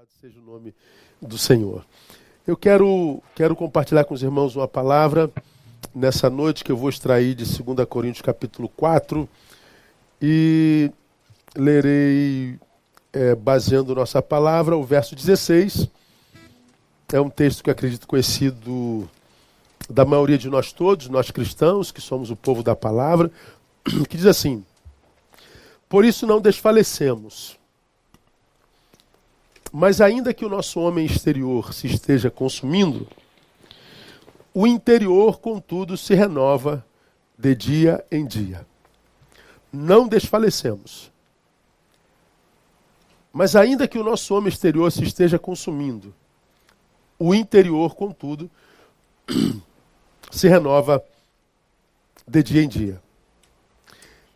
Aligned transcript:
Louvado 0.00 0.08
seja 0.18 0.38
o 0.38 0.42
nome 0.42 0.74
do 1.20 1.36
Senhor. 1.36 1.84
Eu 2.46 2.56
quero, 2.56 3.22
quero 3.34 3.54
compartilhar 3.54 4.04
com 4.04 4.14
os 4.14 4.22
irmãos 4.22 4.56
uma 4.56 4.66
palavra 4.66 5.30
nessa 5.94 6.30
noite 6.30 6.64
que 6.64 6.72
eu 6.72 6.76
vou 6.76 6.88
extrair 6.88 7.34
de 7.34 7.44
2 7.44 7.86
Coríntios 7.86 8.22
capítulo 8.22 8.66
4 8.70 9.28
e 10.22 10.90
lerei, 11.54 12.58
é, 13.12 13.34
baseando 13.34 13.94
nossa 13.94 14.22
palavra, 14.22 14.74
o 14.74 14.82
verso 14.82 15.14
16. 15.14 15.86
É 17.12 17.20
um 17.20 17.28
texto 17.28 17.62
que 17.62 17.70
acredito 17.70 18.06
conhecido 18.06 19.06
da 19.90 20.06
maioria 20.06 20.38
de 20.38 20.48
nós 20.48 20.72
todos, 20.72 21.10
nós 21.10 21.30
cristãos, 21.30 21.92
que 21.92 22.00
somos 22.00 22.30
o 22.30 22.36
povo 22.36 22.62
da 22.62 22.74
palavra, 22.74 23.30
que 24.08 24.16
diz 24.16 24.24
assim: 24.24 24.64
Por 25.90 26.06
isso 26.06 26.26
não 26.26 26.40
desfalecemos 26.40 27.59
mas 29.72 30.00
ainda 30.00 30.34
que 30.34 30.44
o 30.44 30.48
nosso 30.48 30.80
homem 30.80 31.06
exterior 31.06 31.72
se 31.72 31.86
esteja 31.86 32.30
consumindo, 32.30 33.06
o 34.52 34.66
interior, 34.66 35.38
contudo, 35.38 35.96
se 35.96 36.14
renova 36.14 36.84
de 37.38 37.54
dia 37.54 38.04
em 38.10 38.26
dia. 38.26 38.66
Não 39.72 40.08
desfalecemos. 40.08 41.10
Mas 43.32 43.54
ainda 43.54 43.86
que 43.86 43.98
o 43.98 44.02
nosso 44.02 44.34
homem 44.34 44.48
exterior 44.48 44.90
se 44.90 45.04
esteja 45.04 45.38
consumindo, 45.38 46.12
o 47.16 47.32
interior, 47.32 47.94
contudo, 47.94 48.50
se 50.32 50.48
renova 50.48 51.04
de 52.26 52.42
dia 52.42 52.62
em 52.62 52.68
dia. 52.68 53.00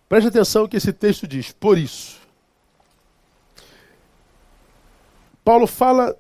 Preste 0.08 0.28
atenção 0.28 0.68
que 0.68 0.76
esse 0.76 0.92
texto 0.92 1.26
diz: 1.26 1.50
por 1.50 1.76
isso. 1.76 2.23
Paulo 5.44 5.66
fala 5.66 6.16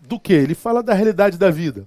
do 0.00 0.18
que? 0.18 0.32
Ele 0.32 0.54
fala 0.54 0.82
da 0.82 0.94
realidade 0.94 1.36
da 1.36 1.50
vida. 1.50 1.84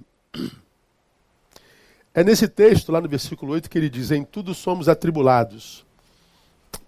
É 2.14 2.24
nesse 2.24 2.48
texto, 2.48 2.92
lá 2.92 3.02
no 3.02 3.10
versículo 3.10 3.54
8, 3.54 3.70
que 3.70 3.78
ele 3.78 3.90
diz: 3.90 4.12
Em 4.12 4.24
tudo 4.24 4.54
somos 4.54 4.88
atribulados, 4.88 5.84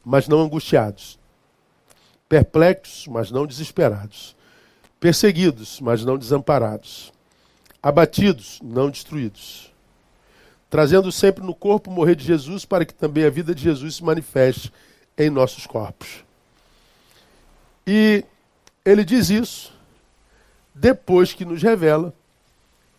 mas 0.04 0.28
não 0.28 0.40
angustiados, 0.40 1.18
perplexos, 2.30 3.08
mas 3.08 3.32
não 3.32 3.48
desesperados, 3.48 4.36
perseguidos, 5.00 5.82
mas 5.82 6.06
não 6.06 6.16
desamparados, 6.16 7.12
abatidos, 7.82 8.60
não 8.64 8.92
destruídos, 8.92 9.74
trazendo 10.70 11.12
sempre 11.12 11.44
no 11.44 11.56
corpo 11.56 11.90
morrer 11.90 12.16
de 12.16 12.24
Jesus, 12.24 12.64
para 12.64 12.86
que 12.86 12.94
também 12.94 13.24
a 13.26 13.30
vida 13.32 13.56
de 13.56 13.64
Jesus 13.64 13.96
se 13.96 14.04
manifeste 14.04 14.72
em 15.18 15.32
nossos 15.32 15.66
corpos. 15.66 16.24
E 17.88 18.24
ele 18.86 19.04
diz 19.04 19.30
isso 19.30 19.74
depois 20.74 21.34
que 21.34 21.44
nos 21.44 21.64
revela 21.64 22.14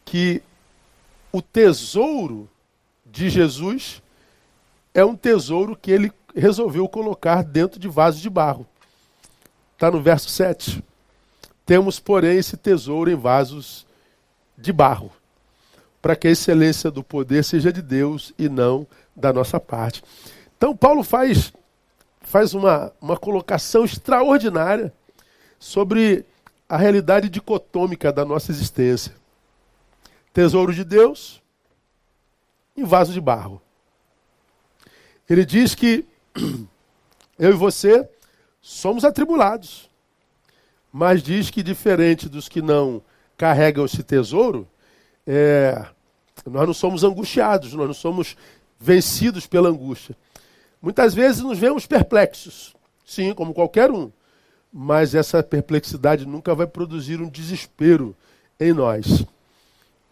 que 0.05 0.43
o 1.31 1.41
tesouro 1.41 2.49
de 3.05 3.31
Jesus 3.31 4.03
é 4.93 5.05
um 5.05 5.15
tesouro 5.15 5.77
que 5.77 5.91
ele 5.91 6.13
resolveu 6.35 6.89
colocar 6.89 7.43
dentro 7.43 7.79
de 7.79 7.89
vasos 7.89 8.21
de 8.21 8.31
barro. 8.31 8.67
Está 9.75 9.91
no 9.91 10.01
verso 10.01 10.29
7. 10.31 10.83
Temos, 11.65 12.01
porém, 12.01 12.39
esse 12.39 12.57
tesouro 12.57 13.11
em 13.11 13.15
vasos 13.15 13.87
de 14.57 14.73
barro, 14.73 15.13
para 16.01 16.17
que 16.17 16.29
a 16.29 16.31
excelência 16.31 16.91
do 16.91 17.05
poder 17.05 17.45
seja 17.45 17.73
de 17.73 17.83
Deus 17.83 18.33
e 18.39 18.49
não 18.49 18.87
da 19.15 19.33
nossa 19.33 19.61
parte. 19.61 20.03
Então, 20.57 20.75
Paulo 20.75 21.03
faz, 21.03 21.53
faz 22.23 22.55
uma, 22.55 22.93
uma 23.01 23.17
colocação 23.17 23.85
extraordinária 23.85 24.93
sobre 25.59 26.25
a 26.69 26.77
realidade 26.77 27.29
dicotômica 27.29 28.13
da 28.13 28.25
nossa 28.25 28.51
existência. 28.51 29.15
Tesouro 30.33 30.75
de 30.75 30.85
Deus 30.85 31.43
em 32.77 32.85
vaso 32.85 33.13
de 33.13 33.21
barro. 33.21 33.61
Ele 35.29 35.45
diz 35.45 35.75
que 35.75 36.05
eu 37.39 37.51
e 37.51 37.55
você 37.55 38.09
somos 38.61 39.05
atribulados, 39.05 39.89
mas 40.93 41.23
diz 41.23 41.51
que 41.51 41.63
diferente 41.63 42.29
dos 42.29 42.49
que 42.49 42.61
não 42.61 43.03
carregam 43.37 43.85
esse 43.85 44.03
tesouro, 44.03 44.69
é, 45.27 45.87
nós 46.45 46.67
não 46.67 46.75
somos 46.75 47.03
angustiados, 47.03 47.73
nós 47.73 47.87
não 47.87 47.95
somos 47.95 48.37
vencidos 48.79 49.47
pela 49.47 49.69
angústia. 49.69 50.17
Muitas 50.81 51.15
vezes 51.15 51.43
nos 51.43 51.59
vemos 51.59 51.87
perplexos, 51.87 52.77
sim, 53.05 53.33
como 53.35 53.55
qualquer 53.55 53.91
um 53.91 54.11
mas 54.79 55.15
essa 55.15 55.43
perplexidade 55.43 56.27
nunca 56.27 56.55
vai 56.55 56.67
produzir 56.67 57.23
um 57.23 57.31
desespero 57.31 58.15
em 58.61 58.75
nós. 58.75 59.25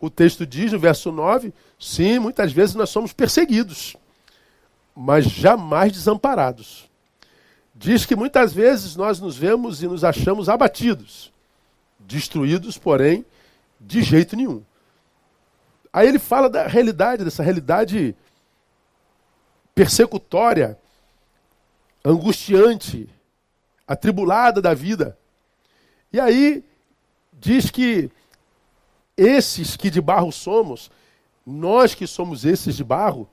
O 0.01 0.09
texto 0.09 0.47
diz 0.47 0.73
no 0.73 0.79
verso 0.79 1.13
9: 1.13 1.53
sim, 1.79 2.19
muitas 2.19 2.51
vezes 2.51 2.75
nós 2.75 2.89
somos 2.89 3.13
perseguidos, 3.13 3.95
mas 4.97 5.27
jamais 5.27 5.93
desamparados. 5.93 6.89
Diz 7.75 8.07
que 8.07 8.17
muitas 8.17 8.55
vezes 8.55 8.97
nós 8.97 9.21
nos 9.21 9.37
vemos 9.37 9.83
e 9.83 9.87
nos 9.87 10.03
achamos 10.03 10.49
abatidos, 10.49 11.31
destruídos, 12.01 12.79
porém, 12.79 13.23
de 13.79 14.03
jeito 14.03 14.35
nenhum. 14.35 14.63
Aí 15.93 16.09
ele 16.09 16.19
fala 16.19 16.49
da 16.49 16.67
realidade, 16.67 17.23
dessa 17.23 17.43
realidade 17.43 18.17
persecutória, 19.75 20.79
angustiante, 22.03 23.11
atribulada 23.87 24.61
da 24.61 24.75
vida. 24.75 25.19
E 26.13 26.21
aí 26.21 26.65
diz 27.33 27.71
que 27.71 28.11
esses 29.17 29.77
que 29.77 29.91
de 29.91 30.01
barro 30.01 30.33
somos, 30.33 30.91
nós 31.47 31.95
que 31.95 32.07
somos 32.07 32.45
esses 32.45 32.77
de 32.77 32.85
barro, 32.85 33.29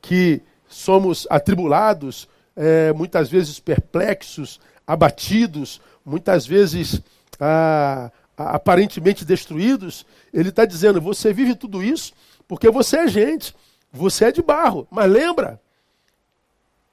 que 0.00 0.40
somos 0.68 1.26
atribulados, 1.30 2.28
é, 2.56 2.92
muitas 2.92 3.28
vezes 3.28 3.60
perplexos, 3.60 4.60
abatidos, 4.86 5.80
muitas 6.04 6.46
vezes 6.46 7.00
ah, 7.38 8.10
aparentemente 8.36 9.24
destruídos, 9.24 10.06
ele 10.32 10.48
está 10.48 10.64
dizendo: 10.64 11.00
você 11.00 11.32
vive 11.32 11.54
tudo 11.54 11.82
isso 11.82 12.12
porque 12.48 12.68
você 12.68 12.98
é 12.98 13.08
gente, 13.08 13.54
você 13.92 14.24
é 14.24 14.32
de 14.32 14.42
barro. 14.42 14.86
Mas 14.90 15.08
lembra, 15.08 15.60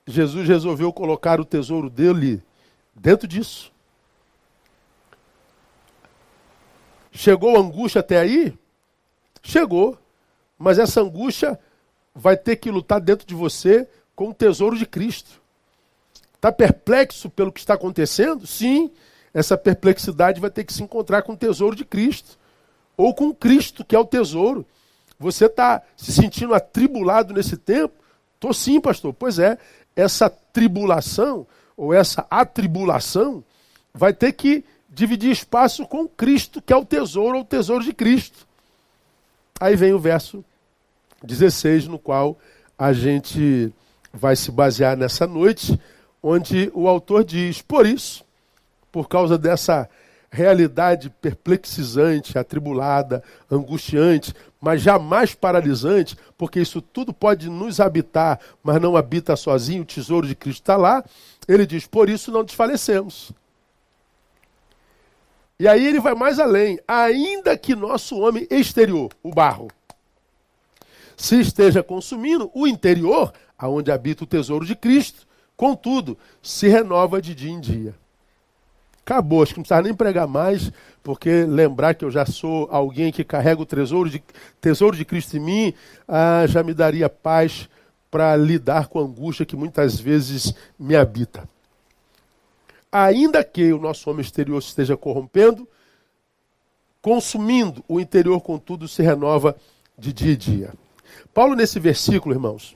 Jesus 0.05 0.47
resolveu 0.47 0.94
colocar 0.94 1.39
o 1.39 1.45
tesouro 1.45 1.89
dele 1.89 2.44
dentro 3.00 3.28
disso. 3.28 3.72
Chegou 7.12 7.56
a 7.56 7.59
angústia 7.59 8.00
até 8.00 8.19
aí? 8.19 8.58
Chegou. 9.41 9.97
Mas 10.58 10.80
essa 10.80 11.02
angústia 11.02 11.59
vai 12.13 12.35
ter 12.35 12.56
que 12.56 12.72
lutar 12.72 13.00
dentro 13.00 13.28
de 13.28 13.35
você 13.35 13.88
com 14.16 14.30
o 14.30 14.34
tesouro 14.34 14.78
de 14.78 14.85
Cristo. 14.85 15.41
Está 16.34 16.52
perplexo 16.52 17.30
pelo 17.30 17.52
que 17.52 17.59
está 17.59 17.75
acontecendo? 17.75 18.46
Sim, 18.46 18.91
essa 19.34 19.58
perplexidade 19.58 20.41
vai 20.41 20.50
ter 20.50 20.64
que 20.64 20.74
se 20.74 20.81
encontrar 20.81 21.22
com 21.22 21.34
o 21.34 21.38
tesouro 21.38 21.75
de 21.75 21.85
Cristo. 21.85 22.38
Ou 22.96 23.14
com 23.14 23.34
Cristo, 23.34 23.85
que 23.85 23.96
é 23.96 24.00
o 24.00 24.06
tesouro. 24.06 24.66
Você 25.19 25.46
está 25.46 25.81
se 25.96 26.12
sentindo 26.12 26.53
atribulado 26.53 27.34
nesse 27.34 27.58
tempo? 27.58 27.94
Estou 28.35 28.53
sim, 28.53 28.79
pastor. 28.81 29.14
Pois 29.14 29.40
é, 29.40 29.58
essa 29.96 30.29
tribulação 30.29 31.47
ou 31.77 31.93
essa 31.93 32.25
atribulação, 32.29 33.43
vai 33.93 34.11
ter 34.11 34.33
que 34.33 34.65
dividir 34.89 35.31
espaço 35.31 35.85
com 35.85 36.07
Cristo, 36.07 36.59
que 36.59 36.73
é 36.73 36.75
o 36.75 36.83
tesouro, 36.83 37.38
ou 37.38 37.43
o 37.43 37.45
tesouro 37.45 37.83
de 37.83 37.93
Cristo. 37.93 38.47
Aí 39.59 39.75
vem 39.75 39.93
o 39.93 39.99
verso 39.99 40.43
16, 41.23 41.87
no 41.87 41.99
qual 41.99 42.37
a 42.77 42.91
gente 42.91 43.71
vai 44.11 44.35
se 44.35 44.51
basear 44.51 44.97
nessa 44.97 45.27
noite, 45.27 45.79
onde 46.21 46.71
o 46.73 46.87
autor 46.87 47.23
diz: 47.23 47.61
Por 47.61 47.85
isso, 47.85 48.25
por 48.91 49.07
causa 49.07 49.37
dessa 49.37 49.87
realidade 50.29 51.09
perplexizante, 51.22 52.37
atribulada, 52.37 53.23
angustiante, 53.49 54.34
mas 54.59 54.81
jamais 54.81 55.34
paralisante, 55.34 56.17
porque 56.37 56.59
isso 56.59 56.81
tudo 56.81 57.13
pode 57.13 57.49
nos 57.49 57.79
habitar, 57.79 58.40
mas 58.61 58.81
não 58.81 58.97
habita 58.97 59.35
sozinho, 59.35 59.84
o 59.84 59.85
tesouro 59.85 60.28
de 60.28 60.35
Cristo 60.35 60.61
está 60.61 60.75
lá. 60.75 61.03
Ele 61.47 61.66
diz: 61.66 61.88
por 61.88 62.09
isso 62.09 62.32
não 62.32 62.44
desfalecemos. 62.44 63.32
E 65.59 65.67
aí 65.67 65.88
ele 65.88 65.99
vai 65.99 66.14
mais 66.14 66.40
além, 66.40 66.79
ainda 66.88 67.58
que 67.58 67.76
nosso 67.76 68.20
homem 68.20 68.46
exterior, 68.52 69.09
o 69.23 69.32
barro, 69.32 69.70
se 71.16 71.40
esteja 71.40 71.82
consumindo, 71.82 72.52
o 72.53 72.67
interior, 72.67 73.34
aonde 73.58 73.91
habita 73.91 74.23
o 74.23 74.28
tesouro 74.28 74.64
de 74.64 74.76
Cristo, 74.76 75.26
contudo, 75.55 76.16
se 76.44 76.67
renova 76.67 77.20
de 77.20 77.34
dia 77.34 77.52
em 77.52 77.59
dia. 77.59 77.96
Acabou, 79.03 79.41
acho 79.41 79.53
que 79.53 79.59
não 79.59 79.64
precisa 79.64 79.82
nem 79.82 79.96
pregar 79.96 80.28
mais, 80.28 80.72
porque 81.02 81.43
lembrar 81.46 81.96
que 81.96 82.05
eu 82.05 82.11
já 82.11 82.23
sou 82.23 82.67
alguém 82.70 83.11
que 83.11 83.23
carrega 83.23 83.61
o 83.61 83.66
tesouro 83.66 84.09
de, 84.11 84.22
tesouro 84.61 84.96
de 84.96 85.05
Cristo 85.05 85.38
em 85.38 85.40
mim, 85.40 85.73
ah, 86.08 86.46
já 86.46 86.61
me 86.61 86.73
daria 86.73 87.09
paz 87.09 87.67
para 88.09 88.35
lidar 88.35 88.87
com 88.87 88.99
a 88.99 89.03
angústia 89.03 89.45
que 89.45 89.55
muitas 89.55 89.99
vezes 89.99 90.53
me 90.79 90.95
habita. 90.95 91.47
ainda 92.91 93.43
que 93.43 93.71
o 93.73 93.79
nosso 93.79 94.09
homem 94.09 94.21
exterior 94.21 94.61
se 94.61 94.69
esteja 94.69 94.95
corrompendo, 94.95 95.67
consumindo, 97.01 97.83
o 97.87 97.99
interior, 97.99 98.41
contudo, 98.41 98.87
se 98.87 99.01
renova 99.01 99.55
de 99.97 100.11
dia 100.13 100.33
em 100.33 100.37
dia. 100.37 100.73
Paulo, 101.33 101.55
nesse 101.55 101.79
versículo, 101.79 102.33
irmãos, 102.33 102.75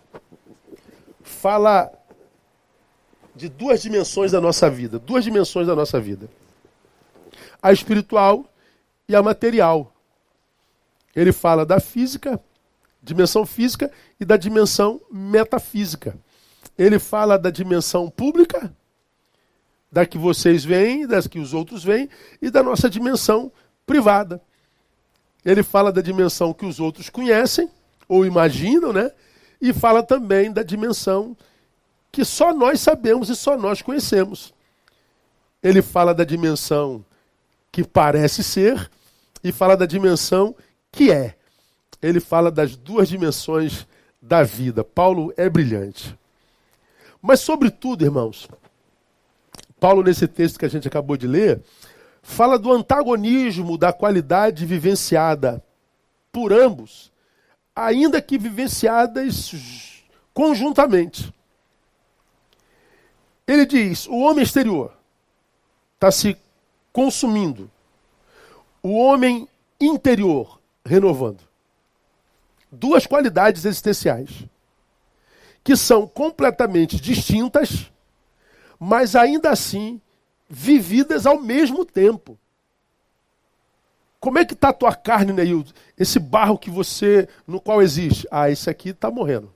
fala 1.24 1.92
de 3.36 3.50
duas 3.50 3.82
dimensões 3.82 4.32
da 4.32 4.42
nossa 4.42 4.70
vida, 4.70 5.00
duas 5.00 5.24
dimensões 5.24 5.68
da 5.68 5.76
nossa 5.76 6.00
vida: 6.00 6.30
a 7.62 7.72
espiritual 7.72 8.46
e 9.08 9.16
a 9.16 9.24
material. 9.24 9.94
Ele 11.16 11.32
fala 11.32 11.66
da 11.66 11.80
física, 11.80 12.40
dimensão 13.02 13.46
física, 13.46 13.92
e 14.20 14.26
da 14.26 14.38
dimensão 14.38 15.02
metafísica. 15.12 16.16
Ele 16.78 17.00
fala 17.00 17.38
da 17.38 17.50
dimensão 17.50 18.10
pública, 18.10 18.74
da 19.92 20.06
que 20.06 20.18
vocês 20.18 20.64
veem, 20.64 21.08
das 21.08 21.28
que 21.28 21.40
os 21.40 21.54
outros 21.54 21.84
veem, 21.84 22.10
e 22.42 22.50
da 22.50 22.64
nossa 22.64 22.90
dimensão 22.90 23.52
privada. 23.86 24.42
Ele 25.44 25.64
fala 25.64 25.92
da 25.92 26.02
dimensão 26.02 26.54
que 26.54 26.66
os 26.66 26.80
outros 26.80 27.10
conhecem 27.10 27.70
ou 28.08 28.26
imaginam, 28.26 28.94
né? 28.94 29.12
E 29.60 29.74
fala 29.74 30.04
também 30.04 30.52
da 30.52 30.64
dimensão 30.64 31.36
que 32.12 32.26
só 32.26 32.54
nós 32.54 32.80
sabemos 32.80 33.30
e 33.30 33.36
só 33.36 33.58
nós 33.58 33.82
conhecemos. 33.82 34.54
Ele 35.64 35.82
fala 35.82 36.14
da 36.14 36.24
dimensão 36.24 37.04
que 37.72 37.84
parece 37.84 38.44
ser 38.44 38.90
e 39.44 39.52
fala 39.52 39.78
da 39.78 39.86
dimensão 39.86 40.56
que 40.92 41.12
é. 41.12 41.36
Ele 42.02 42.20
fala 42.20 42.50
das 42.52 42.76
duas 42.76 43.08
dimensões 43.08 43.88
da 44.22 44.44
vida. 44.44 44.84
Paulo 44.84 45.34
é 45.38 45.50
brilhante. 45.50 46.18
Mas, 47.22 47.40
sobretudo, 47.42 48.04
irmãos, 48.04 48.48
Paulo, 49.80 50.04
nesse 50.04 50.28
texto 50.28 50.60
que 50.60 50.66
a 50.66 50.70
gente 50.70 50.88
acabou 50.88 51.18
de 51.18 51.28
ler, 51.28 51.62
fala 52.22 52.58
do 52.58 52.72
antagonismo 52.72 53.78
da 53.78 53.94
qualidade 53.94 54.66
vivenciada 54.66 55.64
por 56.32 56.54
ambos, 56.54 57.12
ainda 57.76 58.22
que 58.22 58.38
vivenciadas 58.38 60.02
conjuntamente. 60.34 61.34
Ele 63.48 63.66
diz: 63.66 64.08
o 64.08 64.20
homem 64.20 64.44
exterior 64.44 64.94
está 65.96 66.12
se 66.12 66.38
consumindo, 66.94 67.70
o 68.82 68.96
homem 68.96 69.48
interior 69.80 70.60
renovando. 70.86 71.51
Duas 72.72 73.06
qualidades 73.06 73.66
existenciais 73.66 74.46
que 75.64 75.76
são 75.76 76.08
completamente 76.08 77.00
distintas, 77.00 77.92
mas 78.80 79.16
ainda 79.16 79.50
assim 79.50 80.02
vividas 80.50 81.26
ao 81.26 81.40
mesmo 81.40 81.86
tempo. 81.86 82.38
Como 84.20 84.38
é 84.38 84.46
que 84.46 84.54
está 84.54 84.70
a 84.70 84.74
tua 84.74 84.94
carne, 84.94 85.34
Neildo? 85.34 85.74
Esse 85.98 86.20
barro 86.20 86.58
que 86.58 86.70
você, 86.70 87.28
no 87.48 87.60
qual 87.60 87.82
existe? 87.82 88.28
Ah, 88.30 88.50
esse 88.50 88.70
aqui 88.70 88.90
está 88.90 89.10
morrendo. 89.10 89.52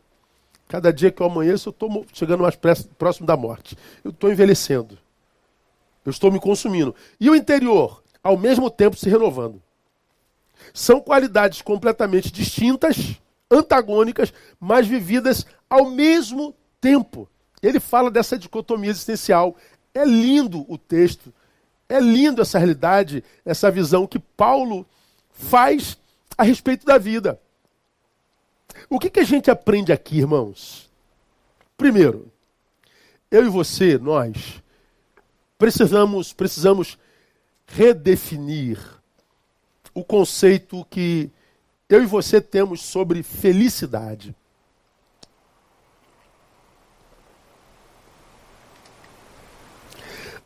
Cada 0.68 0.92
dia 0.92 1.12
que 1.12 1.22
eu 1.22 1.28
amanheço, 1.28 1.70
eu 1.70 1.72
estou 1.72 2.06
chegando 2.12 2.42
mais 2.42 2.56
próximo 2.98 3.28
da 3.28 3.38
morte. 3.38 3.78
Eu 4.04 4.10
estou 4.10 4.32
envelhecendo. 4.32 4.98
Eu 6.04 6.10
estou 6.10 6.32
me 6.32 6.40
consumindo. 6.40 6.96
E 7.20 7.30
o 7.30 7.36
interior, 7.36 8.02
ao 8.24 8.38
mesmo 8.38 8.70
tempo, 8.70 8.96
se 8.96 9.08
renovando. 9.08 9.62
São 10.76 11.00
qualidades 11.00 11.62
completamente 11.62 12.30
distintas, 12.30 13.16
antagônicas, 13.50 14.34
mas 14.60 14.86
vividas 14.86 15.46
ao 15.70 15.90
mesmo 15.90 16.54
tempo. 16.82 17.30
Ele 17.64 17.80
fala 17.80 18.12
dessa 18.12 18.38
dicotomia 18.38 18.90
existencial. 18.90 19.56
É 19.94 20.04
lindo 20.04 20.66
o 20.68 20.78
texto, 20.78 21.34
é 21.88 21.98
lindo 21.98 22.42
essa 22.42 22.60
realidade, 22.60 23.24
essa 23.46 23.72
visão 23.72 24.06
que 24.06 24.20
Paulo 24.20 24.86
faz 25.32 25.98
a 26.38 26.44
respeito 26.44 26.86
da 26.86 26.98
vida. 26.98 27.40
O 28.90 29.00
que, 29.00 29.10
que 29.10 29.22
a 29.22 29.26
gente 29.26 29.50
aprende 29.50 29.94
aqui, 29.94 30.18
irmãos? 30.18 30.92
Primeiro, 31.78 32.30
eu 33.32 33.46
e 33.46 33.50
você, 33.50 33.98
nós, 33.98 34.62
precisamos, 35.58 36.34
precisamos 36.34 36.98
redefinir 37.66 38.78
o 39.96 40.04
conceito 40.04 40.86
que 40.90 41.32
eu 41.90 42.04
e 42.04 42.06
você 42.06 42.42
temos 42.42 42.82
sobre 42.82 43.24
felicidade. 43.24 44.36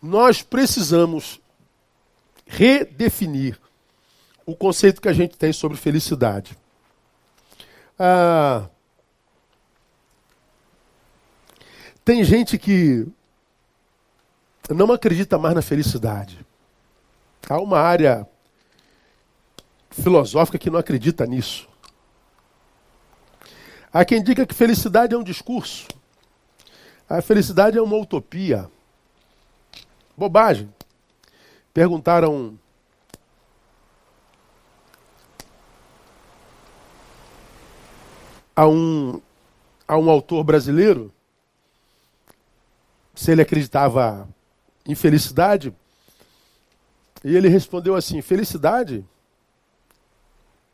Nós 0.02 0.44
precisamos 0.44 1.42
redefinir 2.46 3.60
o 4.46 4.56
conceito 4.56 5.02
que 5.02 5.10
a 5.10 5.14
gente 5.14 5.36
tem 5.36 5.52
sobre 5.52 5.78
felicidade. 5.78 6.58
Ah, 7.98 8.70
tem 12.06 12.24
gente 12.24 12.58
que 12.58 13.06
não 14.70 14.92
acredita 14.92 15.38
mais 15.38 15.56
na 15.56 15.62
felicidade. 15.62 16.46
Há 17.50 17.60
uma 17.60 17.80
área 17.80 18.28
filosófica 20.00 20.58
que 20.58 20.70
não 20.70 20.80
acredita 20.80 21.26
nisso. 21.26 21.68
Há 23.92 24.06
quem 24.06 24.24
diga 24.24 24.46
que 24.46 24.54
felicidade 24.54 25.14
é 25.14 25.18
um 25.18 25.24
discurso. 25.24 25.88
A 27.10 27.22
felicidade 27.22 27.78
é 27.78 27.82
uma 27.82 27.98
utopia. 27.98 28.70
Bobagem. 30.16 30.72
Perguntaram 31.74 32.58
a 38.56 38.68
um, 38.68 39.22
a 39.88 39.98
um 39.98 40.10
autor 40.10 40.44
brasileiro 40.44 41.12
se 43.16 43.32
ele 43.32 43.42
acreditava 43.42 44.28
em 44.86 44.94
felicidade. 44.94 45.74
E 47.24 47.36
ele 47.36 47.50
respondeu 47.50 47.96
assim: 47.96 48.22
felicidade? 48.22 49.06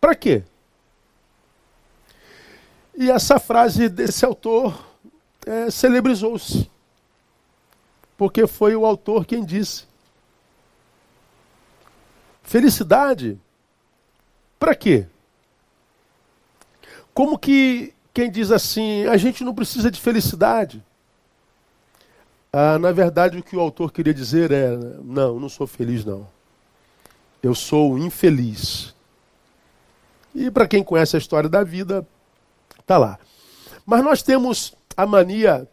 Para 0.05 0.13
quê? 0.13 0.43
E 2.95 3.09
essa 3.09 3.39
frase 3.39 3.89
desse 3.89 4.23
autor 4.23 4.85
é, 5.43 5.71
celebrizou-se. 5.71 6.69
Porque 8.15 8.45
foi 8.45 8.75
o 8.75 8.85
autor 8.85 9.25
quem 9.25 9.43
disse. 9.43 9.85
Felicidade? 12.43 13.41
Para 14.59 14.75
quê? 14.75 15.07
Como 17.11 17.39
que 17.39 17.91
quem 18.13 18.29
diz 18.29 18.51
assim, 18.51 19.07
a 19.07 19.17
gente 19.17 19.43
não 19.43 19.55
precisa 19.55 19.89
de 19.89 19.99
felicidade? 19.99 20.85
Ah, 22.53 22.77
na 22.77 22.91
verdade, 22.91 23.39
o 23.39 23.43
que 23.43 23.55
o 23.55 23.59
autor 23.59 23.91
queria 23.91 24.13
dizer 24.13 24.51
é: 24.51 24.77
não, 25.03 25.39
não 25.39 25.49
sou 25.49 25.65
feliz, 25.65 26.05
não. 26.05 26.27
Eu 27.41 27.55
sou 27.55 27.97
infeliz. 27.97 28.94
E 30.35 30.51
para 30.51 30.67
quem 30.67 30.83
conhece 30.83 31.15
a 31.15 31.19
história 31.19 31.49
da 31.49 31.63
vida, 31.63 32.05
tá 32.85 32.97
lá. 32.97 33.17
Mas 33.85 34.03
nós 34.03 34.21
temos 34.21 34.75
a 34.95 35.05
mania 35.05 35.67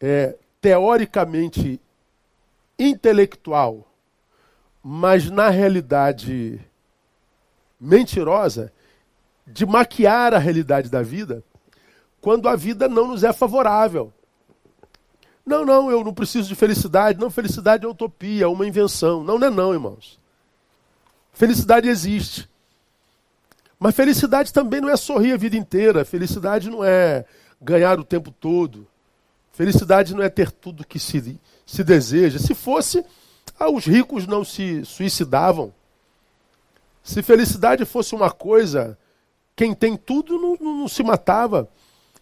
é, 0.00 0.36
teoricamente 0.60 1.80
intelectual, 2.78 3.90
mas 4.82 5.30
na 5.30 5.48
realidade 5.48 6.60
mentirosa, 7.80 8.72
de 9.46 9.66
maquiar 9.66 10.32
a 10.34 10.38
realidade 10.38 10.88
da 10.88 11.02
vida 11.02 11.42
quando 12.20 12.48
a 12.48 12.56
vida 12.56 12.88
não 12.88 13.08
nos 13.08 13.22
é 13.22 13.32
favorável. 13.32 14.10
Não, 15.44 15.62
não, 15.62 15.90
eu 15.90 16.02
não 16.02 16.14
preciso 16.14 16.48
de 16.48 16.54
felicidade. 16.54 17.20
Não, 17.20 17.28
felicidade 17.28 17.84
é 17.84 17.88
utopia, 17.88 18.44
é 18.44 18.48
uma 18.48 18.66
invenção. 18.66 19.22
Não, 19.22 19.38
não 19.38 19.46
é 19.46 19.50
não, 19.50 19.74
irmãos. 19.74 20.18
Felicidade 21.34 21.86
existe. 21.86 22.48
Mas 23.78 23.94
felicidade 23.94 24.52
também 24.52 24.80
não 24.80 24.88
é 24.88 24.96
sorrir 24.96 25.32
a 25.32 25.36
vida 25.36 25.56
inteira. 25.56 26.04
Felicidade 26.04 26.70
não 26.70 26.84
é 26.84 27.24
ganhar 27.60 27.98
o 27.98 28.04
tempo 28.04 28.30
todo. 28.30 28.86
Felicidade 29.52 30.14
não 30.14 30.22
é 30.22 30.28
ter 30.28 30.50
tudo 30.50 30.86
que 30.86 30.98
se, 30.98 31.38
se 31.64 31.84
deseja. 31.84 32.38
Se 32.38 32.54
fosse, 32.54 33.04
ah, 33.58 33.70
os 33.70 33.84
ricos 33.84 34.26
não 34.26 34.44
se 34.44 34.84
suicidavam. 34.84 35.72
Se 37.02 37.22
felicidade 37.22 37.84
fosse 37.84 38.14
uma 38.14 38.30
coisa 38.30 38.98
quem 39.56 39.74
tem 39.74 39.96
tudo 39.96 40.38
não, 40.38 40.56
não, 40.60 40.88
se 40.88 41.02
matava. 41.02 41.68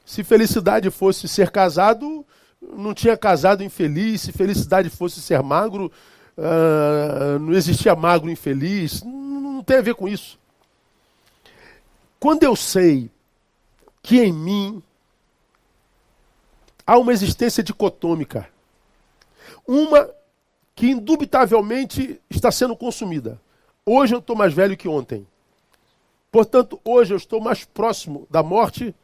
Se 0.05 0.23
felicidade 0.23 0.91
fosse 0.91 1.29
ser 1.29 1.51
casado, 1.51 2.27
não 2.61 2.93
tinha 2.93 3.17
casado 3.17 3.65
infeliz. 3.65 4.23
Se 4.23 4.33
felicidade 4.33 4.91
fosse 4.91 5.23
ser 5.23 5.43
magro, 5.43 5.91
uh, 6.37 7.39
não 7.39 7.53
existia 7.53 7.95
magro 7.95 8.31
infeliz. 8.31 9.03
Não, 9.03 9.41
não 9.41 9.63
tem 9.63 9.79
a 9.79 9.83
ver 9.83 9.95
com 9.95 10.09
isso. 10.09 10.39
Quando 12.23 12.45
eu 12.45 12.55
sei 12.55 13.11
que 14.01 14.21
em 14.21 14.33
mim 14.33 14.81
há 16.87 16.97
uma 16.97 17.13
existência 17.13 17.65
dicotômica, 17.65 18.49
uma 19.67 20.09
que 20.73 20.91
indubitavelmente 20.91 22.21
está 22.31 22.53
sendo 22.53 22.77
consumida. 22.77 23.43
Hoje 23.85 24.15
eu 24.15 24.21
estou 24.21 24.37
mais 24.37 24.55
velho 24.55 24.77
que 24.77 24.87
ontem. 24.87 25.27
Portanto, 26.31 26.81
hoje 26.85 27.13
eu 27.13 27.17
estou 27.17 27.41
mais 27.41 27.65
próximo 27.65 28.25
da 28.31 28.41
morte 28.41 28.95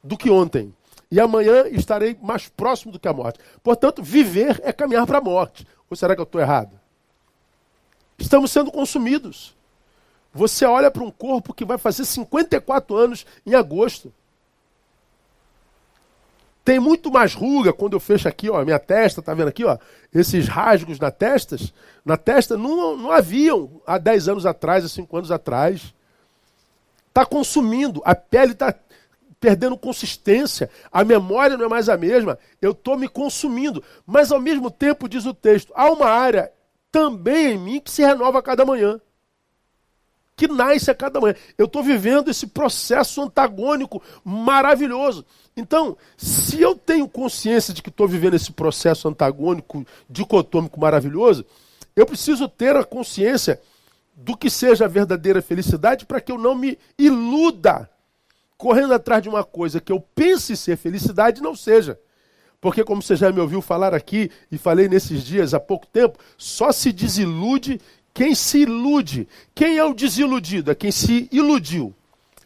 do 0.00 0.16
que 0.16 0.30
ontem. 0.30 0.72
E 1.10 1.18
amanhã 1.18 1.66
estarei 1.66 2.16
mais 2.22 2.48
próximo 2.48 2.92
do 2.92 3.00
que 3.00 3.08
a 3.08 3.12
morte. 3.12 3.40
Portanto, 3.60 4.04
viver 4.04 4.60
é 4.62 4.72
caminhar 4.72 5.04
para 5.04 5.18
a 5.18 5.20
morte. 5.20 5.66
Ou 5.90 5.96
será 5.96 6.14
que 6.14 6.20
eu 6.20 6.22
estou 6.22 6.40
errado? 6.40 6.78
Estamos 8.16 8.52
sendo 8.52 8.70
consumidos. 8.70 9.55
Você 10.36 10.66
olha 10.66 10.90
para 10.90 11.02
um 11.02 11.10
corpo 11.10 11.54
que 11.54 11.64
vai 11.64 11.78
fazer 11.78 12.04
54 12.04 12.94
anos 12.94 13.26
em 13.44 13.54
agosto. 13.54 14.12
Tem 16.62 16.78
muito 16.78 17.10
mais 17.10 17.32
ruga 17.32 17.72
quando 17.72 17.94
eu 17.94 18.00
fecho 18.00 18.28
aqui, 18.28 18.50
ó, 18.50 18.62
minha 18.64 18.78
testa, 18.78 19.22
tá 19.22 19.32
vendo 19.32 19.48
aqui, 19.48 19.64
ó? 19.64 19.78
Esses 20.12 20.46
rasgos 20.46 20.98
na 20.98 21.10
testa, 21.10 21.56
na 22.04 22.16
testa 22.16 22.56
não, 22.56 22.96
não 22.96 23.10
haviam 23.10 23.80
há 23.86 23.96
10 23.98 24.28
anos 24.28 24.46
atrás, 24.46 24.84
há 24.84 24.88
5 24.88 25.16
anos 25.16 25.30
atrás. 25.30 25.94
Está 27.08 27.24
consumindo, 27.24 28.02
a 28.04 28.14
pele 28.14 28.52
está 28.52 28.74
perdendo 29.40 29.76
consistência, 29.78 30.68
a 30.92 31.02
memória 31.02 31.56
não 31.56 31.64
é 31.64 31.68
mais 31.68 31.88
a 31.88 31.96
mesma, 31.96 32.38
eu 32.60 32.72
estou 32.72 32.98
me 32.98 33.08
consumindo. 33.08 33.82
Mas 34.04 34.30
ao 34.30 34.40
mesmo 34.40 34.70
tempo, 34.70 35.08
diz 35.08 35.24
o 35.24 35.32
texto, 35.32 35.72
há 35.74 35.90
uma 35.90 36.08
área 36.08 36.52
também 36.92 37.54
em 37.54 37.58
mim 37.58 37.80
que 37.80 37.90
se 37.90 38.02
renova 38.02 38.40
a 38.40 38.42
cada 38.42 38.66
manhã. 38.66 39.00
Que 40.36 40.46
nasce 40.46 40.90
a 40.90 40.94
cada 40.94 41.20
manhã. 41.20 41.34
Eu 41.56 41.64
estou 41.64 41.82
vivendo 41.82 42.30
esse 42.30 42.46
processo 42.46 43.22
antagônico 43.22 44.02
maravilhoso. 44.22 45.24
Então, 45.56 45.96
se 46.16 46.60
eu 46.60 46.74
tenho 46.74 47.08
consciência 47.08 47.72
de 47.72 47.82
que 47.82 47.88
estou 47.88 48.06
vivendo 48.06 48.34
esse 48.34 48.52
processo 48.52 49.08
antagônico, 49.08 49.86
dicotômico 50.10 50.78
maravilhoso, 50.78 51.44
eu 51.94 52.04
preciso 52.04 52.46
ter 52.48 52.76
a 52.76 52.84
consciência 52.84 53.60
do 54.14 54.36
que 54.36 54.50
seja 54.50 54.84
a 54.84 54.88
verdadeira 54.88 55.40
felicidade 55.40 56.04
para 56.04 56.20
que 56.20 56.30
eu 56.30 56.38
não 56.38 56.54
me 56.54 56.78
iluda 56.98 57.88
correndo 58.56 58.94
atrás 58.94 59.22
de 59.22 59.28
uma 59.28 59.44
coisa 59.44 59.80
que 59.80 59.92
eu 59.92 60.00
pense 60.00 60.56
ser 60.56 60.76
felicidade 60.76 61.42
não 61.42 61.54
seja. 61.54 61.98
Porque, 62.60 62.82
como 62.82 63.02
você 63.02 63.14
já 63.14 63.30
me 63.30 63.40
ouviu 63.40 63.60
falar 63.60 63.94
aqui 63.94 64.30
e 64.50 64.56
falei 64.56 64.88
nesses 64.88 65.22
dias 65.22 65.52
há 65.52 65.60
pouco 65.60 65.86
tempo, 65.86 66.18
só 66.38 66.72
se 66.72 66.90
desilude 66.90 67.80
quem 68.16 68.34
se 68.34 68.60
ilude. 68.60 69.28
Quem 69.54 69.76
é 69.76 69.84
o 69.84 69.92
desiludido? 69.92 70.70
É 70.70 70.74
quem 70.74 70.90
se 70.90 71.28
iludiu. 71.30 71.94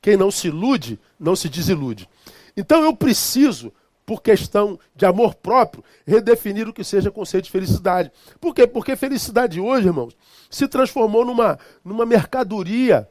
Quem 0.02 0.16
não 0.16 0.28
se 0.28 0.48
ilude, 0.48 0.98
não 1.18 1.36
se 1.36 1.48
desilude. 1.48 2.08
Então 2.56 2.82
eu 2.82 2.92
preciso, 2.92 3.72
por 4.04 4.20
questão 4.20 4.80
de 4.96 5.06
amor 5.06 5.36
próprio, 5.36 5.84
redefinir 6.04 6.68
o 6.68 6.72
que 6.72 6.82
seja 6.82 7.08
conceito 7.08 7.44
de 7.44 7.52
felicidade. 7.52 8.10
Por 8.40 8.52
quê? 8.52 8.66
Porque 8.66 8.96
felicidade 8.96 9.60
hoje, 9.60 9.86
irmãos, 9.86 10.16
se 10.50 10.66
transformou 10.66 11.24
numa, 11.24 11.56
numa 11.84 12.04
mercadoria. 12.04 13.08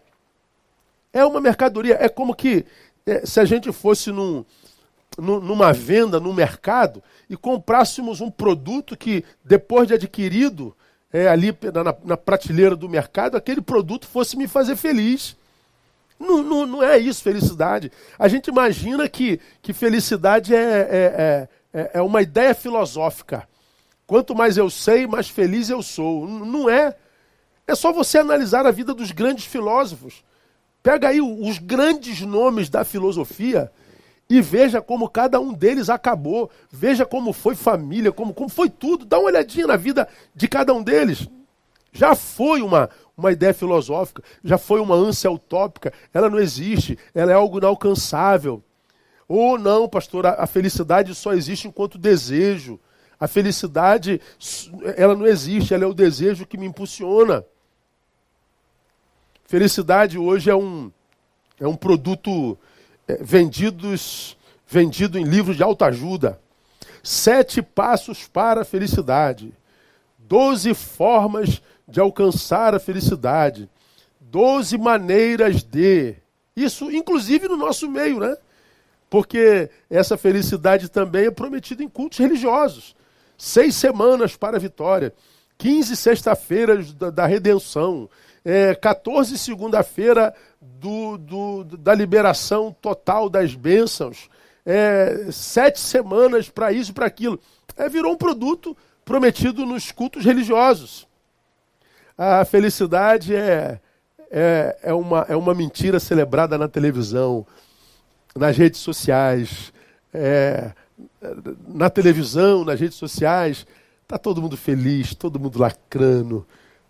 É 1.13 1.23
uma 1.23 1.39
mercadoria. 1.39 1.95
É 1.97 2.09
como 2.09 2.35
que 2.35 2.65
é, 3.05 3.25
se 3.25 3.39
a 3.39 3.45
gente 3.45 3.71
fosse 3.71 4.11
num, 4.11 4.43
num, 5.17 5.39
numa 5.39 5.71
venda, 5.71 6.19
num 6.19 6.33
mercado, 6.33 7.01
e 7.29 7.37
comprássemos 7.37 8.19
um 8.19 8.29
produto 8.29 8.97
que, 8.97 9.23
depois 9.45 9.87
de 9.87 9.93
adquirido, 9.93 10.75
é, 11.11 11.27
ali 11.27 11.55
na, 11.73 11.95
na 12.03 12.17
prateleira 12.17 12.75
do 12.75 12.87
mercado, 12.87 13.35
aquele 13.35 13.61
produto 13.61 14.07
fosse 14.07 14.37
me 14.37 14.47
fazer 14.47 14.75
feliz. 14.75 15.35
Não, 16.19 16.43
não, 16.43 16.65
não 16.65 16.83
é 16.83 16.97
isso, 16.97 17.23
felicidade. 17.23 17.91
A 18.17 18.27
gente 18.27 18.47
imagina 18.47 19.07
que, 19.07 19.39
que 19.61 19.73
felicidade 19.73 20.53
é, 20.53 20.59
é, 20.61 21.47
é, 21.73 21.91
é 21.95 22.01
uma 22.01 22.21
ideia 22.21 22.53
filosófica. 22.53 23.47
Quanto 24.05 24.35
mais 24.35 24.57
eu 24.57 24.69
sei, 24.69 25.07
mais 25.07 25.29
feliz 25.29 25.69
eu 25.69 25.81
sou. 25.81 26.27
Não 26.27 26.69
é. 26.69 26.95
É 27.65 27.75
só 27.75 27.93
você 27.93 28.17
analisar 28.17 28.65
a 28.65 28.71
vida 28.71 28.93
dos 28.93 29.11
grandes 29.11 29.45
filósofos. 29.45 30.23
Pega 30.81 31.09
aí 31.09 31.21
os 31.21 31.59
grandes 31.59 32.21
nomes 32.21 32.69
da 32.69 32.83
filosofia 32.83 33.71
e 34.29 34.41
veja 34.41 34.79
como 34.81 35.09
cada 35.09 35.39
um 35.39 35.51
deles 35.51 35.89
acabou. 35.89 36.51
Veja 36.71 37.05
como 37.05 37.33
foi 37.33 37.55
família, 37.55 38.11
como, 38.11 38.33
como 38.33 38.49
foi 38.49 38.69
tudo. 38.69 39.03
Dá 39.05 39.17
uma 39.17 39.27
olhadinha 39.27 39.65
na 39.65 39.75
vida 39.75 40.07
de 40.35 40.47
cada 40.47 40.73
um 40.73 40.83
deles. 40.83 41.27
Já 41.91 42.13
foi 42.13 42.61
uma, 42.61 42.89
uma 43.17 43.31
ideia 43.31 43.53
filosófica, 43.53 44.21
já 44.43 44.59
foi 44.59 44.79
uma 44.79 44.93
ânsia 44.93 45.31
utópica, 45.31 45.91
ela 46.13 46.29
não 46.29 46.39
existe, 46.39 46.97
ela 47.15 47.31
é 47.31 47.33
algo 47.33 47.57
inalcançável. 47.57 48.63
Ou 49.27 49.57
não, 49.57 49.89
pastor, 49.89 50.27
a, 50.27 50.43
a 50.43 50.47
felicidade 50.47 51.15
só 51.15 51.33
existe 51.33 51.67
enquanto 51.67 51.97
desejo. 51.97 52.79
A 53.19 53.27
felicidade, 53.27 54.21
ela 54.95 55.15
não 55.15 55.25
existe, 55.25 55.73
ela 55.73 55.83
é 55.83 55.87
o 55.87 55.93
desejo 55.93 56.45
que 56.45 56.57
me 56.57 56.67
impulsiona. 56.67 57.43
Felicidade 59.45 60.17
hoje 60.17 60.49
é 60.49 60.55
um, 60.55 60.91
é 61.59 61.67
um 61.67 61.75
produto 61.75 62.57
vendidos, 63.21 64.37
vendido 64.67 65.17
em 65.17 65.23
livros 65.23 65.55
de 65.55 65.63
autoajuda. 65.63 66.39
Sete 67.03 67.61
passos 67.61 68.27
para 68.27 68.61
a 68.61 68.65
felicidade. 68.65 69.53
Doze 70.17 70.73
formas 70.73 71.61
de 71.87 71.99
alcançar 71.99 72.75
a 72.75 72.79
felicidade. 72.79 73.69
Doze 74.19 74.77
maneiras 74.77 75.63
de. 75.63 76.15
Isso, 76.55 76.91
inclusive, 76.91 77.47
no 77.47 77.57
nosso 77.57 77.89
meio, 77.89 78.19
né? 78.19 78.35
Porque 79.09 79.69
essa 79.89 80.17
felicidade 80.17 80.89
também 80.89 81.25
é 81.25 81.31
prometida 81.31 81.83
em 81.83 81.89
cultos 81.89 82.19
religiosos. 82.19 82.95
Seis 83.37 83.75
semanas 83.75 84.35
para 84.35 84.57
a 84.57 84.59
vitória. 84.59 85.13
Quinze 85.57 85.95
sexta-feiras 85.95 86.93
da, 86.93 87.09
da, 87.09 87.25
redenção. 87.25 88.09
É, 88.45 88.75
14 88.75 89.37
segunda-feira 89.37 90.33
do, 90.61 91.17
do, 91.17 91.63
da 91.63 91.93
liberação 91.93 92.75
total 92.81 93.29
das 93.29 93.55
bênçãos. 93.55 94.29
É, 94.65 95.27
sete 95.31 95.79
semanas 95.79 96.49
para 96.49 96.71
isso 96.71 96.91
e 96.91 96.93
para 96.93 97.05
aquilo. 97.05 97.39
É, 97.77 97.87
virou 97.87 98.13
um 98.13 98.17
produto 98.17 98.75
prometido 99.05 99.65
nos 99.65 99.91
cultos 99.91 100.23
religiosos. 100.25 101.07
A 102.17 102.43
felicidade 102.43 103.33
é, 103.33 103.79
é, 104.29 104.77
é, 104.83 104.93
uma, 104.93 105.25
é 105.29 105.35
uma 105.35 105.55
mentira 105.55 105.99
celebrada 105.99 106.57
na 106.57 106.67
televisão, 106.67 107.47
nas 108.35 108.57
redes 108.57 108.79
sociais. 108.81 109.73
É, 110.13 110.71
na 111.67 111.89
televisão, 111.89 112.65
nas 112.65 112.79
redes 112.79 112.97
sociais, 112.97 113.65
está 114.03 114.17
todo 114.17 114.41
mundo 114.41 114.57
feliz, 114.57 115.15
todo 115.15 115.39
mundo 115.39 115.59
lacrando, 115.59 116.45